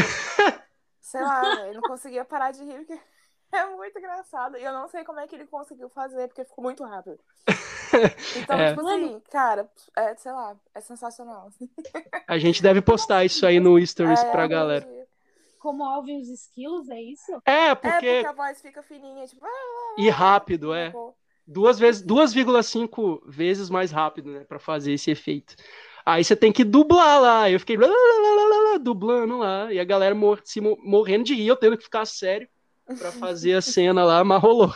sei 1.01 1.21
lá, 1.21 1.67
ele 1.67 1.75
não 1.75 1.87
conseguia 1.87 2.25
parar 2.25 2.51
de 2.51 2.63
rir, 2.63 2.85
porque 2.85 2.99
é 3.53 3.65
muito 3.67 3.99
engraçado. 3.99 4.57
E 4.57 4.63
eu 4.63 4.73
não 4.73 4.87
sei 4.87 5.03
como 5.03 5.19
é 5.19 5.27
que 5.27 5.35
ele 5.35 5.45
conseguiu 5.45 5.89
fazer, 5.89 6.27
porque 6.29 6.45
ficou 6.45 6.63
muito 6.63 6.83
rápido. 6.83 7.19
Então, 8.35 8.57
é. 8.57 8.69
tipo 8.69 8.87
assim, 8.87 9.21
cara, 9.31 9.69
é, 9.95 10.15
sei 10.15 10.31
lá, 10.31 10.55
é 10.73 10.81
sensacional. 10.81 11.49
A 12.27 12.37
gente 12.37 12.61
deve 12.61 12.81
postar 12.81 13.25
isso 13.25 13.45
aí 13.45 13.59
no 13.59 13.85
Stories 13.85 14.21
é, 14.21 14.31
pra 14.31 14.47
galera. 14.47 14.87
Como 15.59 15.83
Alvin 15.83 16.21
os 16.21 16.29
esquilos, 16.29 16.89
é 16.89 17.01
isso? 17.01 17.31
É, 17.45 17.75
porque... 17.75 18.07
É, 18.07 18.23
porque 18.23 18.27
a 18.27 18.31
voz 18.31 18.61
fica 18.61 18.81
fininha, 18.81 19.25
tipo... 19.27 19.45
E 19.97 20.09
rápido, 20.09 20.73
é. 20.73 20.93
duas 21.45 21.77
vezes, 21.77 22.05
2,5 22.05 23.21
vezes 23.25 23.69
mais 23.69 23.91
rápido, 23.91 24.31
né, 24.31 24.45
para 24.45 24.59
fazer 24.59 24.93
esse 24.93 25.11
efeito. 25.11 25.55
Aí 26.05 26.23
você 26.23 26.35
tem 26.35 26.51
que 26.51 26.63
dublar 26.63 27.21
lá. 27.21 27.51
Eu 27.51 27.59
fiquei 27.59 27.77
lá, 27.77 27.87
lá, 27.87 28.71
lá, 28.71 28.77
dublando 28.77 29.37
lá. 29.37 29.71
E 29.71 29.79
a 29.79 29.83
galera 29.83 30.15
mor 30.15 30.41
se 30.43 30.59
morrendo 30.59 31.25
de 31.25 31.35
rir, 31.35 31.47
eu 31.47 31.55
tendo 31.55 31.77
que 31.77 31.83
ficar 31.83 32.05
sério 32.05 32.47
para 32.97 33.11
fazer 33.11 33.53
a 33.53 33.61
cena 33.61 34.03
lá, 34.03 34.23
mas 34.23 34.41
rolou. 34.41 34.73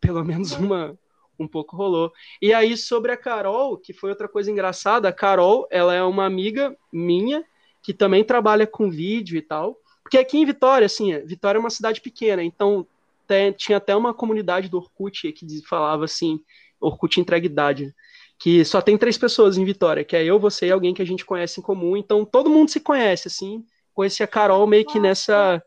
Pelo 0.00 0.24
menos 0.24 0.52
uma, 0.52 0.98
um 1.42 1.48
pouco 1.48 1.76
rolou. 1.76 2.12
E 2.40 2.52
aí, 2.52 2.76
sobre 2.76 3.10
a 3.10 3.16
Carol, 3.16 3.76
que 3.76 3.92
foi 3.92 4.10
outra 4.10 4.28
coisa 4.28 4.50
engraçada, 4.50 5.08
a 5.08 5.12
Carol, 5.12 5.66
ela 5.70 5.94
é 5.94 6.02
uma 6.02 6.26
amiga 6.26 6.76
minha, 6.92 7.44
que 7.82 7.94
também 7.94 8.22
trabalha 8.22 8.66
com 8.66 8.90
vídeo 8.90 9.36
e 9.36 9.42
tal. 9.42 9.76
Porque 10.02 10.18
aqui 10.18 10.38
em 10.38 10.44
Vitória, 10.44 10.86
assim, 10.86 11.18
Vitória 11.24 11.58
é 11.58 11.60
uma 11.60 11.70
cidade 11.70 12.00
pequena, 12.00 12.42
então 12.42 12.86
tem, 13.26 13.52
tinha 13.52 13.78
até 13.78 13.94
uma 13.94 14.12
comunidade 14.12 14.68
do 14.68 14.78
Orkut 14.78 15.32
que 15.32 15.62
falava 15.62 16.04
assim, 16.04 16.40
Orkut 16.80 17.20
entrega 17.20 17.46
idade, 17.46 17.94
que 18.38 18.64
só 18.64 18.80
tem 18.80 18.98
três 18.98 19.16
pessoas 19.16 19.56
em 19.56 19.64
Vitória, 19.64 20.04
que 20.04 20.16
é 20.16 20.24
eu, 20.24 20.38
você 20.38 20.66
e 20.66 20.72
alguém 20.72 20.92
que 20.92 21.02
a 21.02 21.06
gente 21.06 21.24
conhece 21.24 21.60
em 21.60 21.62
comum, 21.62 21.96
então 21.96 22.24
todo 22.24 22.50
mundo 22.50 22.70
se 22.70 22.80
conhece, 22.80 23.28
assim, 23.28 23.64
conheci 23.94 24.22
a 24.22 24.26
Carol 24.26 24.66
meio 24.66 24.84
que 24.84 24.98
nessa, 24.98 25.62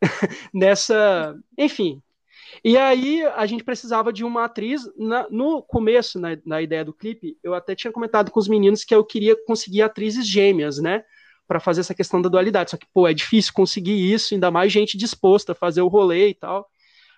nessa, 0.54 1.36
enfim, 1.58 2.00
e 2.64 2.76
aí 2.76 3.22
a 3.24 3.46
gente 3.46 3.64
precisava 3.64 4.12
de 4.12 4.24
uma 4.24 4.44
atriz. 4.44 4.82
Na, 4.96 5.26
no 5.30 5.62
começo, 5.62 6.18
na, 6.18 6.30
na, 6.44 6.62
ideia 6.62 6.84
do 6.84 6.92
clipe, 6.92 7.38
eu 7.42 7.54
até 7.54 7.74
tinha 7.74 7.92
comentado 7.92 8.30
com 8.30 8.40
os 8.40 8.48
meninos 8.48 8.84
que 8.84 8.94
eu 8.94 9.04
queria 9.04 9.36
conseguir 9.46 9.82
atrizes 9.82 10.26
gêmeas, 10.26 10.78
né? 10.78 11.04
Para 11.46 11.60
fazer 11.60 11.80
essa 11.80 11.94
questão 11.94 12.20
da 12.20 12.28
dualidade. 12.28 12.70
Só 12.70 12.76
que, 12.76 12.86
pô, 12.92 13.06
é 13.08 13.14
difícil 13.14 13.52
conseguir 13.52 14.12
isso, 14.12 14.34
ainda 14.34 14.50
mais 14.50 14.72
gente 14.72 14.96
disposta 14.96 15.52
a 15.52 15.54
fazer 15.54 15.82
o 15.82 15.88
rolê 15.88 16.28
e 16.28 16.34
tal. 16.34 16.68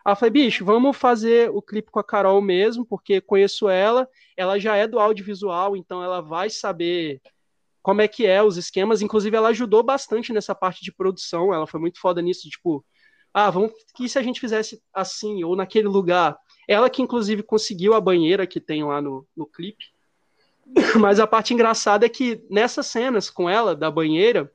Aí 0.05 0.13
eu 0.13 0.17
falei, 0.17 0.33
bicho, 0.33 0.65
vamos 0.65 0.97
fazer 0.97 1.51
o 1.51 1.63
clipe 1.63 1.91
com 1.91 2.01
a 2.01 2.05
Carol 2.05 2.41
mesmo, 2.43 2.85
porque 2.85 3.21
conheço 3.21 3.69
ela, 3.69 4.09
ela 4.37 4.59
já 4.59 4.77
é 4.77 4.87
do 4.87 4.99
audiovisual, 4.99 5.77
então 5.77 6.03
ela 6.03 6.21
vai 6.21 6.51
saber 6.51 7.21
como 7.83 8.01
é 8.01 8.09
que 8.09 8.27
é 8.27 8.43
os 8.43 8.57
esquemas. 8.57 9.03
Inclusive, 9.03 9.37
ela 9.37 9.49
ajudou 9.49 9.83
bastante 9.83 10.33
nessa 10.33 10.55
parte 10.55 10.83
de 10.83 10.93
produção, 10.93 11.55
ela 11.55 11.67
foi 11.67 11.79
muito 11.81 12.01
foda 12.01 12.21
nisso, 12.21 12.49
tipo, 12.49 12.85
ah, 13.33 13.51
vamos 13.51 13.73
que 13.95 14.09
se 14.09 14.19
a 14.19 14.23
gente 14.23 14.41
fizesse 14.41 14.83
assim, 14.93 15.43
ou 15.45 15.57
naquele 15.57 15.89
lugar. 15.89 16.37
Ela 16.69 16.91
que, 16.91 17.03
inclusive, 17.03 17.43
conseguiu 17.43 17.95
a 17.95 18.01
banheira 18.01 18.47
que 18.47 18.61
tem 18.61 18.85
lá 18.85 19.01
no, 19.01 19.27
no 19.37 19.47
clipe. 19.47 19.87
Mas 21.01 21.19
a 21.19 21.27
parte 21.27 21.55
engraçada 21.55 22.07
é 22.07 22.09
que 22.09 22.45
nessas 22.51 22.87
cenas 22.87 23.31
com 23.31 23.49
ela, 23.49 23.75
da 23.75 23.91
banheira, 23.91 24.51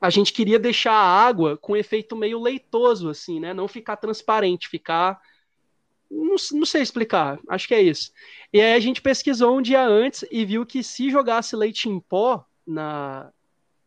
a 0.00 0.10
gente 0.10 0.32
queria 0.32 0.58
deixar 0.58 0.92
a 0.92 1.26
água 1.26 1.56
com 1.56 1.72
um 1.72 1.76
efeito 1.76 2.16
meio 2.16 2.40
leitoso, 2.40 3.08
assim, 3.08 3.40
né? 3.40 3.54
Não 3.54 3.68
ficar 3.68 3.96
transparente, 3.96 4.68
ficar. 4.68 5.20
Não, 6.10 6.36
não, 6.52 6.66
sei 6.66 6.82
explicar, 6.82 7.40
acho 7.48 7.66
que 7.66 7.74
é 7.74 7.82
isso. 7.82 8.12
E 8.52 8.60
aí 8.60 8.74
a 8.74 8.80
gente 8.80 9.02
pesquisou 9.02 9.56
um 9.56 9.62
dia 9.62 9.84
antes 9.84 10.24
e 10.30 10.44
viu 10.44 10.64
que 10.64 10.82
se 10.82 11.10
jogasse 11.10 11.56
leite 11.56 11.88
em 11.88 11.98
pó 11.98 12.44
na, 12.64 13.32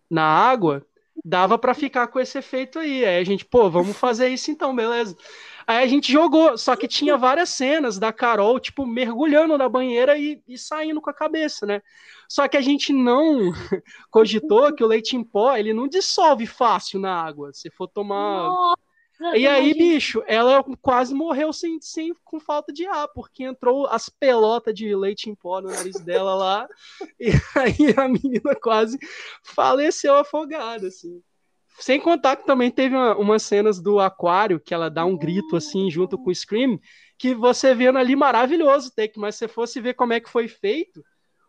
na 0.10 0.24
água, 0.24 0.86
dava 1.24 1.58
para 1.58 1.74
ficar 1.74 2.08
com 2.08 2.20
esse 2.20 2.38
efeito 2.38 2.80
aí. 2.80 3.06
Aí 3.06 3.18
a 3.18 3.24
gente, 3.24 3.46
pô, 3.46 3.70
vamos 3.70 3.98
fazer 3.98 4.30
isso 4.30 4.52
então, 4.52 4.76
beleza. 4.76 5.16
Aí 5.68 5.84
a 5.84 5.88
gente 5.88 6.12
jogou, 6.12 6.58
só 6.58 6.76
que 6.76 6.88
tinha 6.88 7.18
várias 7.18 7.50
cenas 7.50 8.00
da 8.00 8.12
Carol, 8.12 8.60
tipo, 8.60 8.86
mergulhando 8.86 9.58
na 9.58 9.70
banheira 9.70 10.18
e, 10.18 10.42
e 10.48 10.58
saindo 10.58 11.02
com 11.02 11.10
a 11.10 11.14
cabeça, 11.14 11.66
né? 11.66 11.82
Só 12.28 12.48
que 12.48 12.58
a 12.58 12.62
gente 12.62 12.92
não 12.92 13.52
cogitou 14.10 14.74
que 14.74 14.84
o 14.84 14.88
leite 14.88 15.16
em 15.16 15.24
pó, 15.24 15.56
ele 15.56 15.74
não 15.74 15.88
dissolve 15.88 16.48
fácil 16.48 17.00
na 17.00 17.14
água. 17.24 17.52
Se 17.54 17.70
for 17.70 17.88
tomar. 17.88 18.48
Nossa 18.48 18.89
e 19.36 19.46
aí, 19.46 19.74
bicho, 19.74 20.24
ela 20.28 20.64
quase 20.82 21.14
morreu 21.14 21.52
sem, 21.52 21.80
sem, 21.82 22.14
com 22.24 22.40
falta 22.40 22.72
de 22.72 22.86
ar, 22.86 23.08
porque 23.10 23.44
entrou 23.44 23.86
as 23.88 24.08
pelotas 24.08 24.74
de 24.74 24.96
leite 24.96 25.30
em 25.30 25.36
pó 25.36 25.60
no 25.60 25.70
nariz 25.70 26.00
dela 26.00 26.36
lá, 26.36 26.68
e 27.20 27.32
aí 27.56 27.94
a 27.98 28.08
menina 28.08 28.56
quase 28.56 28.98
faleceu 29.44 30.16
afogada, 30.16 30.88
assim. 30.88 31.22
Sem 31.80 32.00
contar 32.00 32.38
que 32.38 32.46
também 32.46 32.72
teve 32.72 32.96
uma, 32.96 33.16
umas 33.18 33.44
cenas 33.44 33.82
do 33.82 34.00
aquário, 34.00 34.60
que 34.60 34.74
ela 34.74 34.90
dá 34.90 35.06
um 35.06 35.18
grito, 35.18 35.56
assim, 35.56 35.90
junto 35.90 36.18
com 36.18 36.30
o 36.30 36.36
Scream, 36.36 36.80
que 37.18 37.34
você 37.34 37.74
vendo 37.74 37.98
ali 37.98 38.16
maravilhoso, 38.16 38.94
take, 38.96 39.20
mas 39.20 39.36
se 39.36 39.48
fosse 39.48 39.82
ver 39.82 39.94
como 39.96 40.14
é 40.14 40.20
que 40.20 40.30
foi 40.30 40.48
feito, 40.48 41.04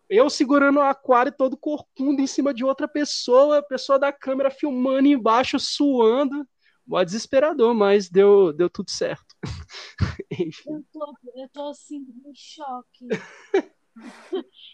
eu 0.09 0.29
segurando 0.29 0.79
o 0.79 0.83
aquário 0.83 1.33
todo 1.33 1.57
corcunda 1.57 2.21
em 2.21 2.27
cima 2.27 2.53
de 2.53 2.65
outra 2.65 2.89
pessoa, 2.89 3.59
a 3.59 3.63
pessoa 3.63 3.97
da 3.97 4.13
câmera 4.13 4.51
filmando 4.51 5.07
embaixo, 5.07 5.59
suando, 5.61 6.45
Mó 6.90 7.05
desesperador, 7.05 7.72
mas 7.72 8.09
deu, 8.09 8.53
deu 8.53 8.68
tudo 8.68 8.90
certo. 8.90 9.37
eu, 10.66 10.85
tô, 10.92 11.14
eu 11.37 11.48
tô 11.53 11.68
assim, 11.68 12.05
em 12.26 12.35
choque. 12.35 13.07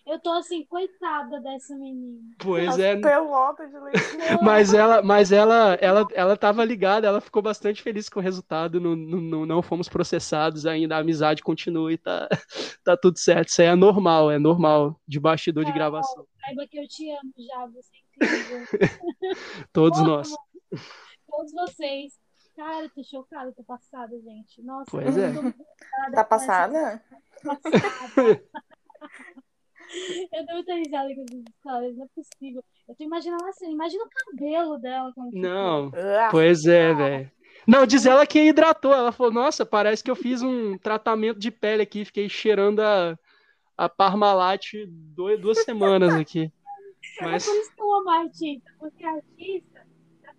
Eu 0.07 0.19
tô 0.21 0.33
assim, 0.33 0.65
coitada 0.65 1.39
dessa 1.43 1.77
menina. 1.77 2.23
Pois 2.39 2.79
é. 2.79 2.97
Pelota 2.97 3.67
de 3.69 3.79
leite. 3.79 4.01
mas 4.43 4.73
ela, 4.73 5.03
mas 5.03 5.31
ela, 5.31 5.75
ela, 5.75 6.09
ela 6.15 6.37
tava 6.39 6.65
ligada, 6.65 7.07
ela 7.07 7.21
ficou 7.21 7.43
bastante 7.43 7.83
feliz 7.83 8.09
com 8.09 8.19
o 8.19 8.23
resultado. 8.23 8.81
Não, 8.81 8.97
não, 8.97 9.45
não 9.45 9.61
fomos 9.61 9.87
processados 9.87 10.65
ainda, 10.65 10.97
a 10.97 11.01
amizade 11.01 11.43
continua 11.43 11.93
e 11.93 11.99
tá, 11.99 12.27
tá 12.83 12.97
tudo 12.97 13.19
certo. 13.19 13.49
Isso 13.49 13.61
aí 13.61 13.69
é 13.69 13.75
normal, 13.75 14.31
é 14.31 14.39
normal 14.39 14.99
de 15.07 15.21
bastidor 15.21 15.67
de 15.67 15.73
gravação. 15.73 16.27
Saiba 16.41 16.67
que 16.67 16.79
eu 16.79 16.89
te 16.89 17.11
amo 17.11 17.33
já, 17.37 17.67
você 17.67 17.91
é 17.95 18.25
incrível. 18.25 19.67
Todos 19.71 20.01
nós 20.01 20.35
todos 21.37 21.53
vocês. 21.53 22.19
Cara, 22.57 22.89
tô 22.89 23.05
chocada, 23.05 23.53
tô 23.53 23.63
passada, 23.63 24.19
gente. 24.19 24.63
Nossa, 24.63 24.91
pois 24.91 25.17
é. 25.17 25.33
Tá 26.13 26.25
passada? 26.25 27.03
Passada. 27.45 27.77
eu 30.33 30.47
tô 30.47 30.53
muito 30.55 30.73
risada 30.73 31.15
com 31.15 31.23
essas 31.23 31.45
histórias, 31.51 31.97
não 31.97 32.05
é 32.05 32.09
possível. 32.15 32.65
Eu 32.89 32.95
tô 32.95 33.05
imaginando 33.05 33.45
assim, 33.45 33.71
imagina 33.71 34.05
o 34.05 34.09
cabelo 34.09 34.79
dela. 34.79 35.13
não, 35.33 35.93
pois 36.31 36.65
é, 36.65 36.95
velho. 36.95 37.31
Não, 37.67 37.85
diz 37.85 38.07
ela 38.07 38.27
que 38.27 38.41
hidratou. 38.41 38.95
Ela 38.95 39.13
falou, 39.13 39.33
nossa, 39.33 39.67
parece 39.67 40.03
que 40.03 40.11
eu 40.11 40.17
fiz 40.17 40.41
um 40.41 40.79
tratamento 40.79 41.39
de 41.39 41.51
pele 41.51 41.83
aqui, 41.83 42.05
fiquei 42.05 42.29
cheirando 42.29 42.81
a, 42.81 43.19
a 43.77 43.89
Parmalat 43.89 44.73
dois, 44.87 45.41
duas 45.41 45.63
semanas 45.63 46.15
aqui. 46.15 46.51
Mas... 47.21 47.47
É 47.47 47.51
por 47.51 47.61
isso 47.61 47.75
que 47.75 47.83
eu 47.83 47.95
amo 47.95 48.11
artista, 48.11 48.73
porque 48.79 49.05
artista 49.05 49.76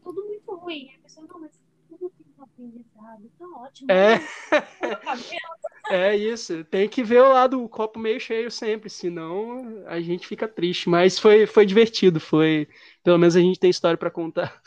tudo 0.07 0.25
muito 0.25 0.55
ruim. 0.55 0.89
A 0.95 0.99
pessoa, 1.01 1.27
não, 1.27 1.39
mas 1.41 1.59
tudo 1.89 2.09
tem 2.11 2.27
um 2.37 2.43
aprendizado, 2.43 3.31
tá 3.37 3.45
ótimo. 3.45 3.91
É. 3.91 4.19
é 5.91 6.15
isso, 6.15 6.63
tem 6.65 6.87
que 6.87 7.03
ver 7.03 7.21
o 7.21 7.33
lado, 7.33 7.61
o 7.61 7.67
copo 7.67 7.99
meio 7.99 8.19
cheio 8.19 8.49
sempre, 8.49 8.89
senão 8.89 9.85
a 9.85 9.99
gente 9.99 10.25
fica 10.25 10.47
triste. 10.47 10.89
Mas 10.89 11.19
foi, 11.19 11.45
foi 11.45 11.65
divertido, 11.65 12.19
foi. 12.19 12.69
Pelo 13.03 13.17
menos 13.17 13.35
a 13.35 13.41
gente 13.41 13.59
tem 13.59 13.69
história 13.69 13.97
para 13.97 14.11
contar. 14.11 14.61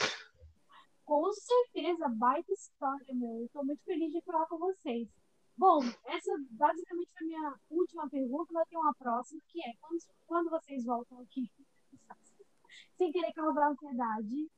Com 1.04 1.32
certeza, 1.32 2.08
baita 2.08 2.52
história, 2.52 3.14
meu. 3.14 3.40
Eu 3.40 3.48
tô 3.52 3.64
muito 3.64 3.82
feliz 3.84 4.12
de 4.12 4.20
falar 4.20 4.46
com 4.46 4.58
vocês. 4.58 5.08
Bom, 5.56 5.80
essa 6.06 6.32
basicamente 6.50 7.10
foi 7.18 7.26
a 7.26 7.28
minha 7.28 7.54
última 7.70 8.08
pergunta, 8.08 8.52
mas 8.52 8.68
tem 8.68 8.78
uma 8.78 8.94
próxima, 8.94 9.40
que 9.48 9.60
é 9.62 9.72
quando, 9.80 10.00
quando 10.26 10.50
vocês 10.50 10.84
voltam 10.84 11.18
aqui, 11.20 11.50
sem 12.96 13.12
querer 13.12 13.32
causar 13.32 13.70
ansiedade, 13.70 14.48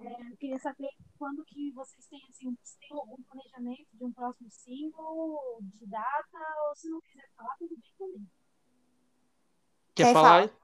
é, 0.00 0.32
eu 0.32 0.36
queria 0.36 0.58
saber 0.58 0.90
quando 1.18 1.44
que 1.44 1.72
vocês 1.72 2.06
têm, 2.06 2.20
assim, 2.30 2.56
se 2.62 2.78
tem 2.78 2.96
algum 2.96 3.20
planejamento 3.22 3.88
de 3.92 4.04
um 4.04 4.12
próximo 4.12 4.48
single, 4.50 5.58
de 5.62 5.86
data, 5.86 6.38
ou 6.68 6.76
se 6.76 6.88
não 6.88 7.00
quiser 7.00 7.28
falar, 7.36 7.56
tudo 7.58 7.74
bem 7.76 7.92
também. 7.98 8.30
Quer 9.94 10.04
Quem 10.04 10.14
falar? 10.14 10.48
Fala? 10.48 10.58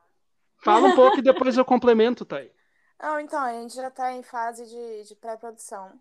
fala 0.58 0.88
um 0.88 0.94
pouco 0.96 1.18
e 1.18 1.22
depois 1.22 1.56
eu 1.56 1.64
complemento, 1.64 2.24
Thay. 2.24 2.52
Não, 3.00 3.18
então, 3.18 3.40
a 3.40 3.52
gente 3.52 3.74
já 3.74 3.88
está 3.88 4.12
em 4.12 4.22
fase 4.22 4.66
de, 4.66 5.08
de 5.08 5.16
pré-produção 5.16 6.00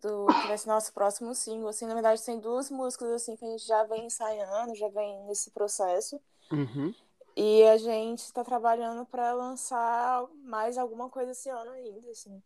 do 0.00 0.26
que 0.26 0.46
vai 0.46 0.58
ser 0.58 0.68
nosso 0.68 0.92
próximo 0.92 1.34
single. 1.34 1.68
Assim, 1.68 1.86
na 1.86 1.94
verdade, 1.94 2.24
tem 2.24 2.38
duas 2.38 2.70
músicas 2.70 3.10
assim 3.10 3.34
que 3.36 3.44
a 3.44 3.48
gente 3.48 3.66
já 3.66 3.82
vem 3.84 4.06
ensaiando, 4.06 4.74
já 4.74 4.88
vem 4.88 5.24
nesse 5.24 5.50
processo. 5.50 6.20
Uhum. 6.52 6.94
E 7.42 7.66
a 7.68 7.78
gente 7.78 8.18
está 8.18 8.44
trabalhando 8.44 9.06
para 9.06 9.32
lançar 9.32 10.26
mais 10.44 10.76
alguma 10.76 11.08
coisa 11.08 11.30
esse 11.30 11.48
ano 11.48 11.70
ainda, 11.70 12.10
assim. 12.10 12.42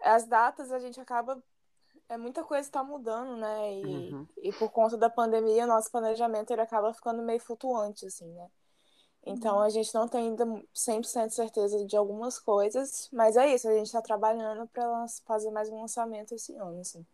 As 0.00 0.26
datas 0.26 0.72
a 0.72 0.80
gente 0.80 1.00
acaba 1.00 1.40
é 2.08 2.16
muita 2.16 2.42
coisa 2.42 2.66
está 2.66 2.82
mudando, 2.82 3.36
né? 3.36 3.72
E, 3.72 3.84
uhum. 4.12 4.26
e 4.42 4.52
por 4.54 4.68
conta 4.72 4.96
da 4.96 5.08
pandemia, 5.08 5.64
nosso 5.64 5.92
planejamento 5.92 6.50
ele 6.50 6.60
acaba 6.60 6.92
ficando 6.92 7.22
meio 7.22 7.38
flutuante, 7.38 8.04
assim, 8.04 8.32
né? 8.32 8.48
Então 9.24 9.58
uhum. 9.58 9.62
a 9.62 9.68
gente 9.68 9.94
não 9.94 10.08
tem 10.08 10.30
ainda 10.30 10.44
100% 10.74 11.30
certeza 11.30 11.86
de 11.86 11.96
algumas 11.96 12.40
coisas, 12.40 13.08
mas 13.12 13.36
é 13.36 13.54
isso, 13.54 13.68
a 13.68 13.74
gente 13.74 13.86
está 13.86 14.02
trabalhando 14.02 14.66
para 14.66 15.06
fazer 15.24 15.52
mais 15.52 15.70
um 15.70 15.80
lançamento 15.82 16.34
esse 16.34 16.52
ano, 16.56 16.80
assim. 16.80 17.06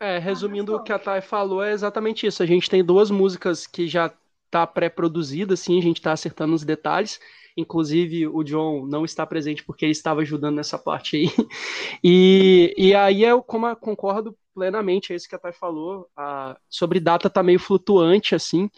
É, 0.00 0.18
resumindo 0.18 0.74
ah, 0.74 0.78
o 0.78 0.82
que 0.82 0.92
a 0.92 0.98
Thay 0.98 1.20
falou, 1.20 1.62
é 1.62 1.70
exatamente 1.70 2.26
isso. 2.26 2.42
A 2.42 2.46
gente 2.46 2.68
tem 2.68 2.84
duas 2.84 3.12
músicas 3.12 3.68
que 3.68 3.86
já 3.86 4.12
tá 4.52 4.66
pré-produzida, 4.66 5.54
assim, 5.54 5.78
a 5.78 5.82
gente 5.82 5.96
está 5.96 6.12
acertando 6.12 6.54
os 6.54 6.62
detalhes. 6.62 7.18
Inclusive, 7.56 8.28
o 8.28 8.42
John 8.44 8.86
não 8.86 9.04
está 9.04 9.26
presente 9.26 9.64
porque 9.64 9.86
ele 9.86 9.92
estava 9.92 10.20
ajudando 10.20 10.56
nessa 10.56 10.78
parte 10.78 11.16
aí. 11.16 11.26
E, 12.04 12.74
e 12.76 12.94
aí 12.94 13.22
eu 13.22 13.42
como 13.42 13.66
eu 13.66 13.76
concordo 13.76 14.36
plenamente 14.54 15.14
isso 15.14 15.28
que 15.28 15.34
a 15.34 15.38
Thay 15.38 15.52
falou. 15.52 16.06
A, 16.16 16.58
sobre 16.68 17.00
data 17.00 17.30
tá 17.30 17.42
meio 17.42 17.58
flutuante, 17.58 18.34
assim. 18.34 18.68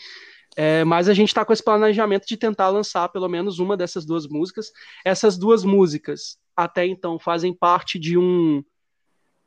É, 0.57 0.85
mas 0.85 1.09
a 1.09 1.15
gente 1.15 1.29
está 1.29 1.45
com 1.45 1.53
esse 1.53 1.65
planejamento 1.65 2.27
de 2.27 2.37
tentar 2.37 2.69
lançar 2.69 3.09
pelo 3.09 3.29
menos 3.29 3.59
uma 3.59 3.77
dessas 3.77 4.05
duas 4.05 4.29
músicas. 4.29 4.71
Essas 5.05 5.37
duas 5.37 5.65
músicas, 5.65 6.39
até 6.57 6.87
então, 6.87 7.19
fazem 7.19 7.53
parte 7.53 7.99
de 7.99 8.17
um 8.17 8.63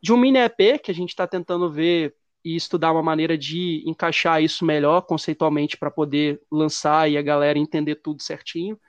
de 0.02 0.14
um 0.14 0.18
mini 0.18 0.40
EP 0.40 0.82
que 0.84 0.92
a 0.92 0.94
gente 0.94 1.10
está 1.10 1.26
tentando 1.26 1.72
ver 1.72 2.14
e 2.48 2.56
estudar 2.56 2.94
uma 2.94 3.04
maneira 3.04 3.38
de 3.38 3.84
encaixar 3.86 4.42
isso 4.42 4.64
melhor 4.64 5.02
conceitualmente 5.02 5.76
para 5.76 5.92
poder 5.92 6.42
lançar 6.50 7.12
e 7.12 7.18
a 7.18 7.22
galera 7.22 7.60
entender 7.60 7.96
tudo 7.96 8.22
certinho. 8.22 8.80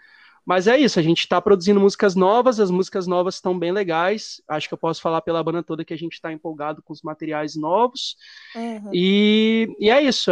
Mas 0.47 0.69
é 0.69 0.79
isso, 0.79 0.99
a 0.99 1.03
gente 1.03 1.19
está 1.19 1.43
produzindo 1.43 1.81
músicas 1.81 2.15
novas, 2.15 2.61
as 2.61 2.71
músicas 2.71 3.07
novas 3.09 3.35
estão 3.35 3.59
bem 3.59 3.73
legais. 3.73 4.41
Acho 4.49 4.69
que 4.69 4.75
eu 4.75 4.79
posso 4.79 5.03
falar 5.03 5.21
pela 5.23 5.43
banda 5.43 5.63
toda 5.63 5.85
que 5.85 5.93
a 5.93 5.99
gente 5.99 6.13
está 6.13 6.33
empolgado 6.33 6.81
com 6.83 6.93
os 6.93 7.03
materiais 7.03 7.57
novos. 7.57 8.17
Uhum. 8.55 8.91
E, 8.95 9.77
e 9.81 9.91
é 9.91 10.01
isso. 10.03 10.31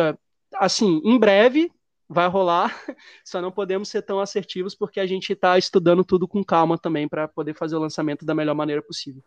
Assim, 0.54 1.02
em 1.04 1.18
breve 1.18 1.70
vai 2.08 2.28
rolar, 2.28 2.72
só 3.24 3.42
não 3.42 3.50
podemos 3.50 3.88
ser 3.88 4.02
tão 4.02 4.20
assertivos 4.20 4.72
porque 4.72 5.00
a 5.00 5.06
gente 5.06 5.32
está 5.32 5.58
estudando 5.58 6.04
tudo 6.04 6.28
com 6.28 6.44
calma 6.44 6.78
também 6.78 7.08
para 7.08 7.26
poder 7.26 7.54
fazer 7.54 7.74
o 7.74 7.80
lançamento 7.80 8.24
da 8.24 8.36
melhor 8.36 8.54
maneira 8.54 8.80
possível. 8.80 9.22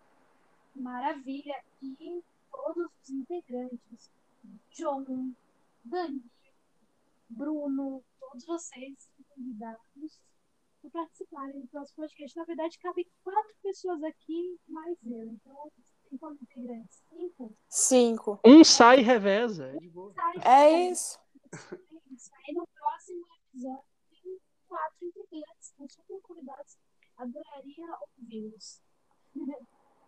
Maravilha! 0.73 1.55
E 1.83 2.23
todos 2.49 2.87
os 3.09 3.11
integrantes, 3.11 4.11
John, 4.71 5.33
Dani, 5.83 6.23
Bruno, 7.29 8.03
todos 8.19 8.45
vocês 8.45 9.09
convidados 9.29 10.19
para 10.81 10.89
participarem 10.91 11.59
do 11.59 11.67
próximo 11.67 11.97
podcast. 11.97 12.37
Na 12.37 12.45
verdade, 12.45 12.79
cabem 12.79 13.05
quatro 13.23 13.55
pessoas 13.61 14.01
aqui, 14.03 14.59
mais 14.67 14.97
eu. 15.05 15.27
Então, 15.27 15.71
tem 16.09 16.17
quantos 16.17 16.41
integrantes? 16.41 17.03
Cinco? 17.09 17.57
Cinco. 17.67 18.39
Um 18.45 18.63
sai 18.63 18.99
e 18.99 19.03
reveza. 19.03 19.73
É, 20.43 20.49
é 20.49 20.91
isso. 20.91 21.19
Aí 21.51 22.53
no 22.53 22.67
próximo 22.67 23.25
episódio 23.51 23.83
tem 24.09 24.39
quatro 24.67 25.05
integrantes, 25.05 25.73
são 25.75 25.89
super 25.89 26.21
convidados. 26.21 26.77
Adoraria 27.17 27.85
ouvi-los. 28.17 28.81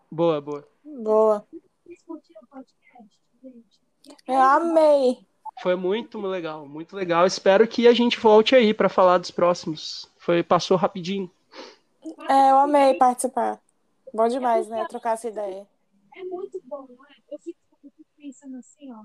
Boa, 0.10 0.41
boa. 0.41 0.68
Boa. 0.84 1.47
O 2.07 2.47
podcast, 2.47 2.75
gente? 3.41 3.81
Eu 4.27 4.41
amei. 4.41 5.25
Foi 5.61 5.75
muito 5.75 6.19
legal, 6.19 6.65
muito 6.65 6.95
legal. 6.95 7.25
Espero 7.25 7.67
que 7.67 7.87
a 7.87 7.93
gente 7.93 8.19
volte 8.19 8.55
aí 8.55 8.73
para 8.73 8.89
falar 8.89 9.17
dos 9.17 9.31
próximos. 9.31 10.09
Foi 10.17 10.41
passou 10.41 10.77
rapidinho. 10.77 11.29
É, 12.29 12.51
eu 12.51 12.57
amei 12.59 12.93
participar. 12.95 13.61
Bom 14.13 14.27
demais, 14.27 14.67
né? 14.67 14.85
Trocar 14.85 15.13
essa 15.13 15.27
ideia. 15.27 15.67
É 16.15 16.23
muito 16.23 16.61
bom, 16.63 16.87
não 16.89 17.05
é? 17.05 17.15
Eu 17.29 17.39
fico, 17.39 17.59
eu 17.83 17.91
fico 17.91 18.09
pensando 18.17 18.57
assim, 18.57 18.91
ó. 18.91 19.03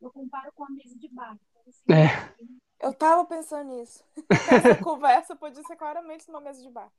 Eu 0.00 0.10
comparo 0.10 0.52
com 0.54 0.64
a 0.64 0.70
mesa 0.70 0.96
de 0.98 1.08
bar. 1.08 1.36
Assim, 1.66 1.92
é. 1.92 2.34
Eu 2.80 2.92
tava 2.92 3.24
pensando 3.24 3.74
nisso. 3.74 4.04
Essa 4.30 4.82
conversa 4.82 5.34
podia 5.34 5.62
ser 5.64 5.76
claramente 5.76 6.28
numa 6.28 6.40
mesa 6.40 6.62
de 6.62 6.70
bar. 6.70 6.92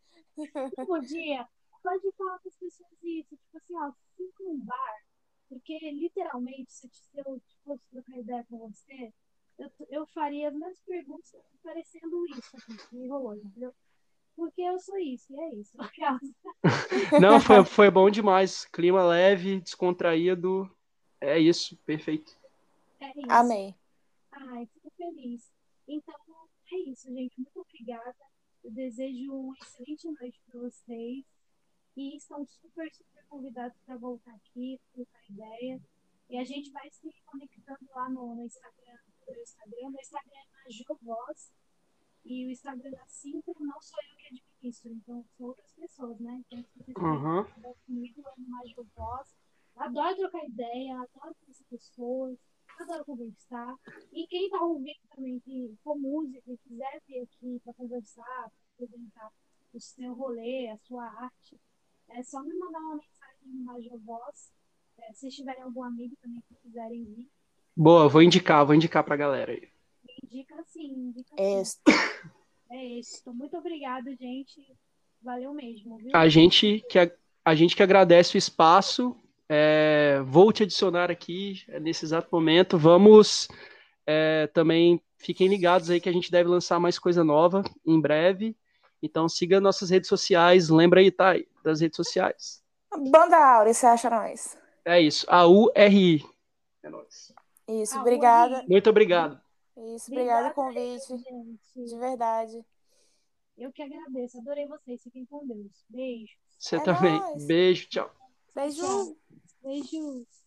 Podia. 0.85 1.47
Pode 1.83 2.11
falar 2.17 2.39
com 2.39 2.49
as 2.49 2.55
pessoas 2.55 2.89
isso. 3.03 3.35
Tipo 3.38 3.57
assim, 3.57 3.75
ó, 3.75 3.91
fica 4.17 4.43
num 4.43 4.59
bar. 4.65 5.07
Porque, 5.50 5.78
literalmente, 5.91 6.72
se 6.72 6.89
eu 7.16 7.41
fosse 7.64 7.84
trocar 7.89 8.18
ideia 8.18 8.45
com 8.50 8.70
você, 8.70 9.14
eu, 9.58 9.72
eu 9.89 10.08
faria 10.08 10.50
as 10.50 10.54
mesmas 10.54 10.80
perguntas 10.82 11.34
parecendo 11.64 12.26
isso 12.28 12.56
aqui, 12.56 12.78
que 12.89 13.08
rolou, 13.08 13.36
entendeu? 13.36 13.74
Porque 14.36 14.62
eu 14.62 14.78
sou 14.80 14.98
isso, 15.00 15.34
e 15.34 15.39
é 15.39 15.56
isso. 15.56 15.78
Não, 17.22 17.39
foi, 17.39 17.66
foi 17.66 17.89
bom 17.89 18.10
demais. 18.10 18.66
Clima 18.66 19.04
leve, 19.04 19.60
descontraído. 19.60 20.70
É 21.20 21.39
isso, 21.39 21.76
perfeito. 21.78 22.38
É 23.00 23.10
isso. 23.10 23.32
Amém. 23.32 23.76
Ai, 24.32 24.68
fico 24.68 24.91
feliz. 24.95 25.52
Então, 25.88 26.16
é 26.72 26.78
isso, 26.89 27.12
gente. 27.12 27.39
Muito 27.39 27.60
obrigada. 27.60 28.16
Eu 28.64 28.72
desejo 28.72 29.34
uma 29.34 29.56
excelente 29.62 30.08
noite 30.08 30.39
para 30.45 30.60
vocês. 30.60 31.26
E 31.98 32.16
estão 32.16 32.45
super, 32.45 32.93
super 32.93 33.26
convidados 33.28 33.76
para 33.86 33.98
voltar 33.98 34.34
aqui, 34.36 34.80
trocar 34.93 35.20
ideia. 35.30 35.82
E 36.30 36.38
a 36.38 36.43
gente 36.43 36.72
vai 36.72 36.88
se 36.91 37.12
conectando 37.26 37.89
lá 37.89 38.08
no, 38.10 38.36
no 38.36 38.45
Instagram, 38.45 39.00
no 39.28 39.41
Instagram. 39.41 39.89
Meu 39.89 40.00
Instagram 40.00 40.38
é 40.38 40.64
Major 40.64 41.36
E 42.24 42.45
o 42.45 42.52
Instagram 42.52 42.91
da 42.91 43.06
Cinco 43.08 43.56
não 43.60 43.82
sou 43.82 44.00
eu 44.00 44.16
que 44.18 44.28
administro, 44.28 44.91
então 44.91 45.26
são 45.36 45.48
outras 45.48 45.74
pessoas, 45.74 46.20
né? 46.20 46.43
Então, 46.45 46.64
se 46.64 46.78
vocês 46.78 46.98
uhum. 46.98 47.74
comigo, 47.86 48.22
é 48.22 48.34
Major 48.38 48.86
Adoro 49.76 50.16
trocar 50.18 50.45
ideia, 50.45 50.93
adoro 50.95 51.36
conhecer 51.36 51.66
pessoas 51.66 52.38
adoro 52.84 53.06
conversar. 53.06 53.76
E 54.12 54.28
quem 54.28 54.45
está 54.45 54.62
ouvindo 54.62 55.00
também, 55.16 55.39
que 55.39 55.76
for 55.84 55.98
música 55.98 56.52
e 56.52 56.58
quiser 56.58 57.02
vir 57.08 57.22
aqui 57.22 57.60
para 57.64 57.74
conversar, 57.74 58.24
para 58.24 58.86
apresentar 58.86 59.32
o 59.74 59.80
seu 59.80 60.14
rolê, 60.14 60.70
a 60.70 60.78
sua 60.78 61.06
arte, 61.06 61.60
é 62.10 62.24
só 62.24 62.41
me 62.41 62.53
mandar 62.53 62.80
uma 62.80 62.95
mensagem 62.95 63.47
no 63.47 63.66
Major 63.66 63.97
Voz. 63.99 64.51
É, 64.99 65.14
se 65.14 65.30
tiverem 65.30 65.62
algum 65.62 65.84
amigo 65.84 66.16
também 66.22 66.41
que 66.47 66.55
quiserem 66.55 67.03
vir. 67.03 67.28
Boa, 67.76 68.10
vou 68.10 68.22
indicar, 68.22 68.66
vou 68.66 68.74
indicar 68.74 69.03
para 69.03 69.14
a 69.14 69.18
galera 69.18 69.51
aí. 69.51 69.70
Indica 70.24 70.64
sim, 70.64 70.88
indica 70.88 71.34
é 71.38 71.64
sim. 71.64 71.80
É 72.70 72.86
isso. 72.86 73.34
Muito 73.34 73.55
obrigada, 73.58 74.14
gente. 74.16 74.76
Valeu 75.22 75.53
mesmo. 75.53 75.97
Viu? 75.97 76.12
A 76.14 76.28
gente 76.28 76.84
que 76.89 76.99
a, 76.99 77.12
a 77.45 77.55
gente 77.55 77.76
que 77.76 77.84
agradece 77.84 78.36
o 78.36 78.38
espaço 78.38 79.16
é, 79.49 80.22
vou 80.26 80.51
te 80.51 80.64
adicionar 80.64 81.10
aqui 81.10 81.64
é, 81.68 81.80
nesse 81.80 82.05
exato 82.05 82.28
momento. 82.32 82.78
Vamos 82.78 83.47
é, 84.05 84.47
também, 84.47 85.01
fiquem 85.18 85.47
ligados 85.47 85.89
aí 85.89 85.99
que 85.99 86.10
a 86.10 86.14
gente 86.14 86.32
deve 86.32 86.49
lançar 86.49 86.80
mais 86.80 86.99
coisa 86.99 87.24
nova 87.24 87.64
em 87.86 87.99
breve. 87.99 88.55
Então 89.01 89.30
siga 89.30 89.62
nossas 89.62 89.89
redes 89.89 90.10
sociais. 90.10 90.70
Lembra 90.70 90.99
aí, 90.99 91.12
tá? 91.12 91.36
Das 91.68 91.82
redes 91.82 91.97
sociais. 91.97 92.63
Banda 93.11 93.36
Aure, 93.36 93.74
você 93.74 93.86
acha 93.86 94.09
nós? 94.09 94.57
É 94.86 95.01
isso. 95.01 95.26
A-U-R-I. 95.30 96.24
É 96.82 96.89
nóis. 96.89 97.34
Isso, 97.68 97.99
obrigada. 97.99 98.63
Muito 98.70 98.89
obrigado. 98.89 99.38
Isso, 99.76 100.09
obrigada 100.09 100.53
pelo 100.53 100.68
convite. 100.68 101.18
De 101.76 101.99
verdade. 101.99 102.65
Eu 103.57 103.70
que 103.74 103.82
agradeço. 103.82 104.38
Adorei 104.38 104.65
vocês. 104.65 105.03
Fiquem 105.03 105.26
com 105.26 105.45
Deus. 105.45 105.84
Beijo. 105.89 106.32
Você 106.57 106.78
é 106.78 106.84
também. 106.84 107.20
Nóis. 107.20 107.45
Beijo, 107.45 107.89
tchau. 107.89 108.09
Beijo. 108.55 109.18
Beijos. 109.61 110.47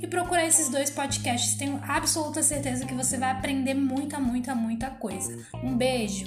e 0.00 0.06
procurar 0.06 0.46
esses 0.46 0.68
dois 0.68 0.90
podcasts. 0.90 1.56
Tenho 1.56 1.80
absoluta 1.82 2.42
certeza 2.42 2.86
que 2.86 2.94
você 2.94 3.16
vai 3.18 3.30
aprender 3.30 3.74
muita, 3.74 4.18
muita, 4.18 4.54
muita 4.54 4.90
coisa. 4.90 5.36
Um 5.62 5.76
beijo! 5.76 6.26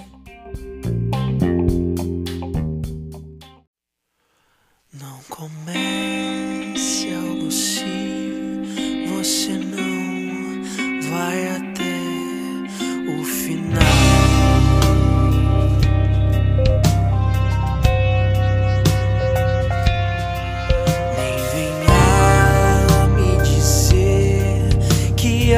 Não 4.93 5.19
comece 5.29 7.13
algo 7.13 7.51
se 7.51 7.85
você 9.07 9.51
não 9.53 11.11
vai 11.11 11.47
até. 11.55 11.68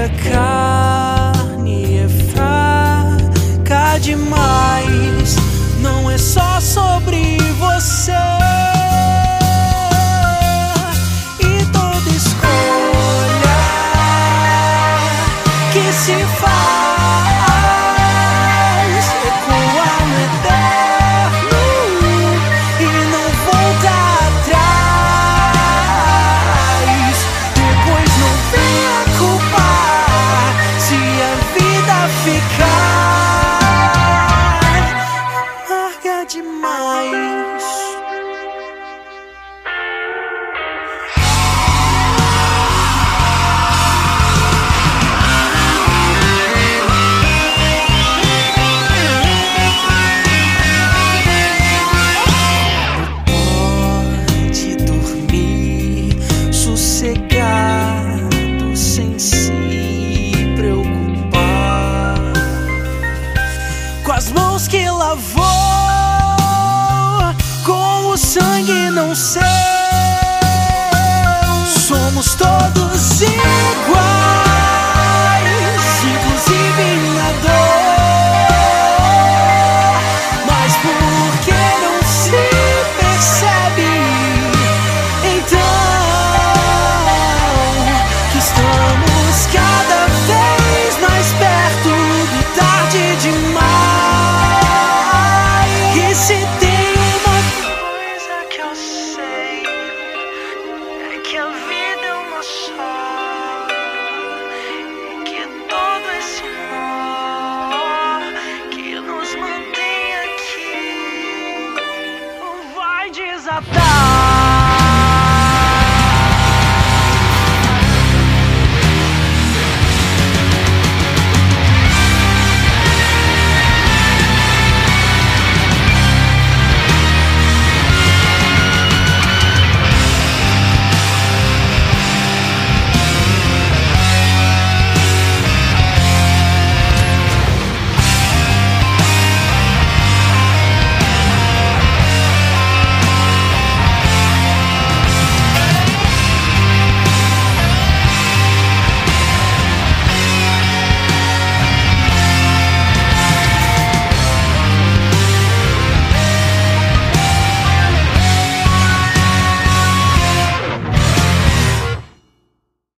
minha 0.01 0.09
carne 0.23 1.99
é 1.99 2.07
fraca 2.33 3.99
demais. 3.99 5.35
Não 5.79 6.09
é 6.09 6.17
só 6.17 6.59
sobre 6.59 7.37
você. 7.59 8.40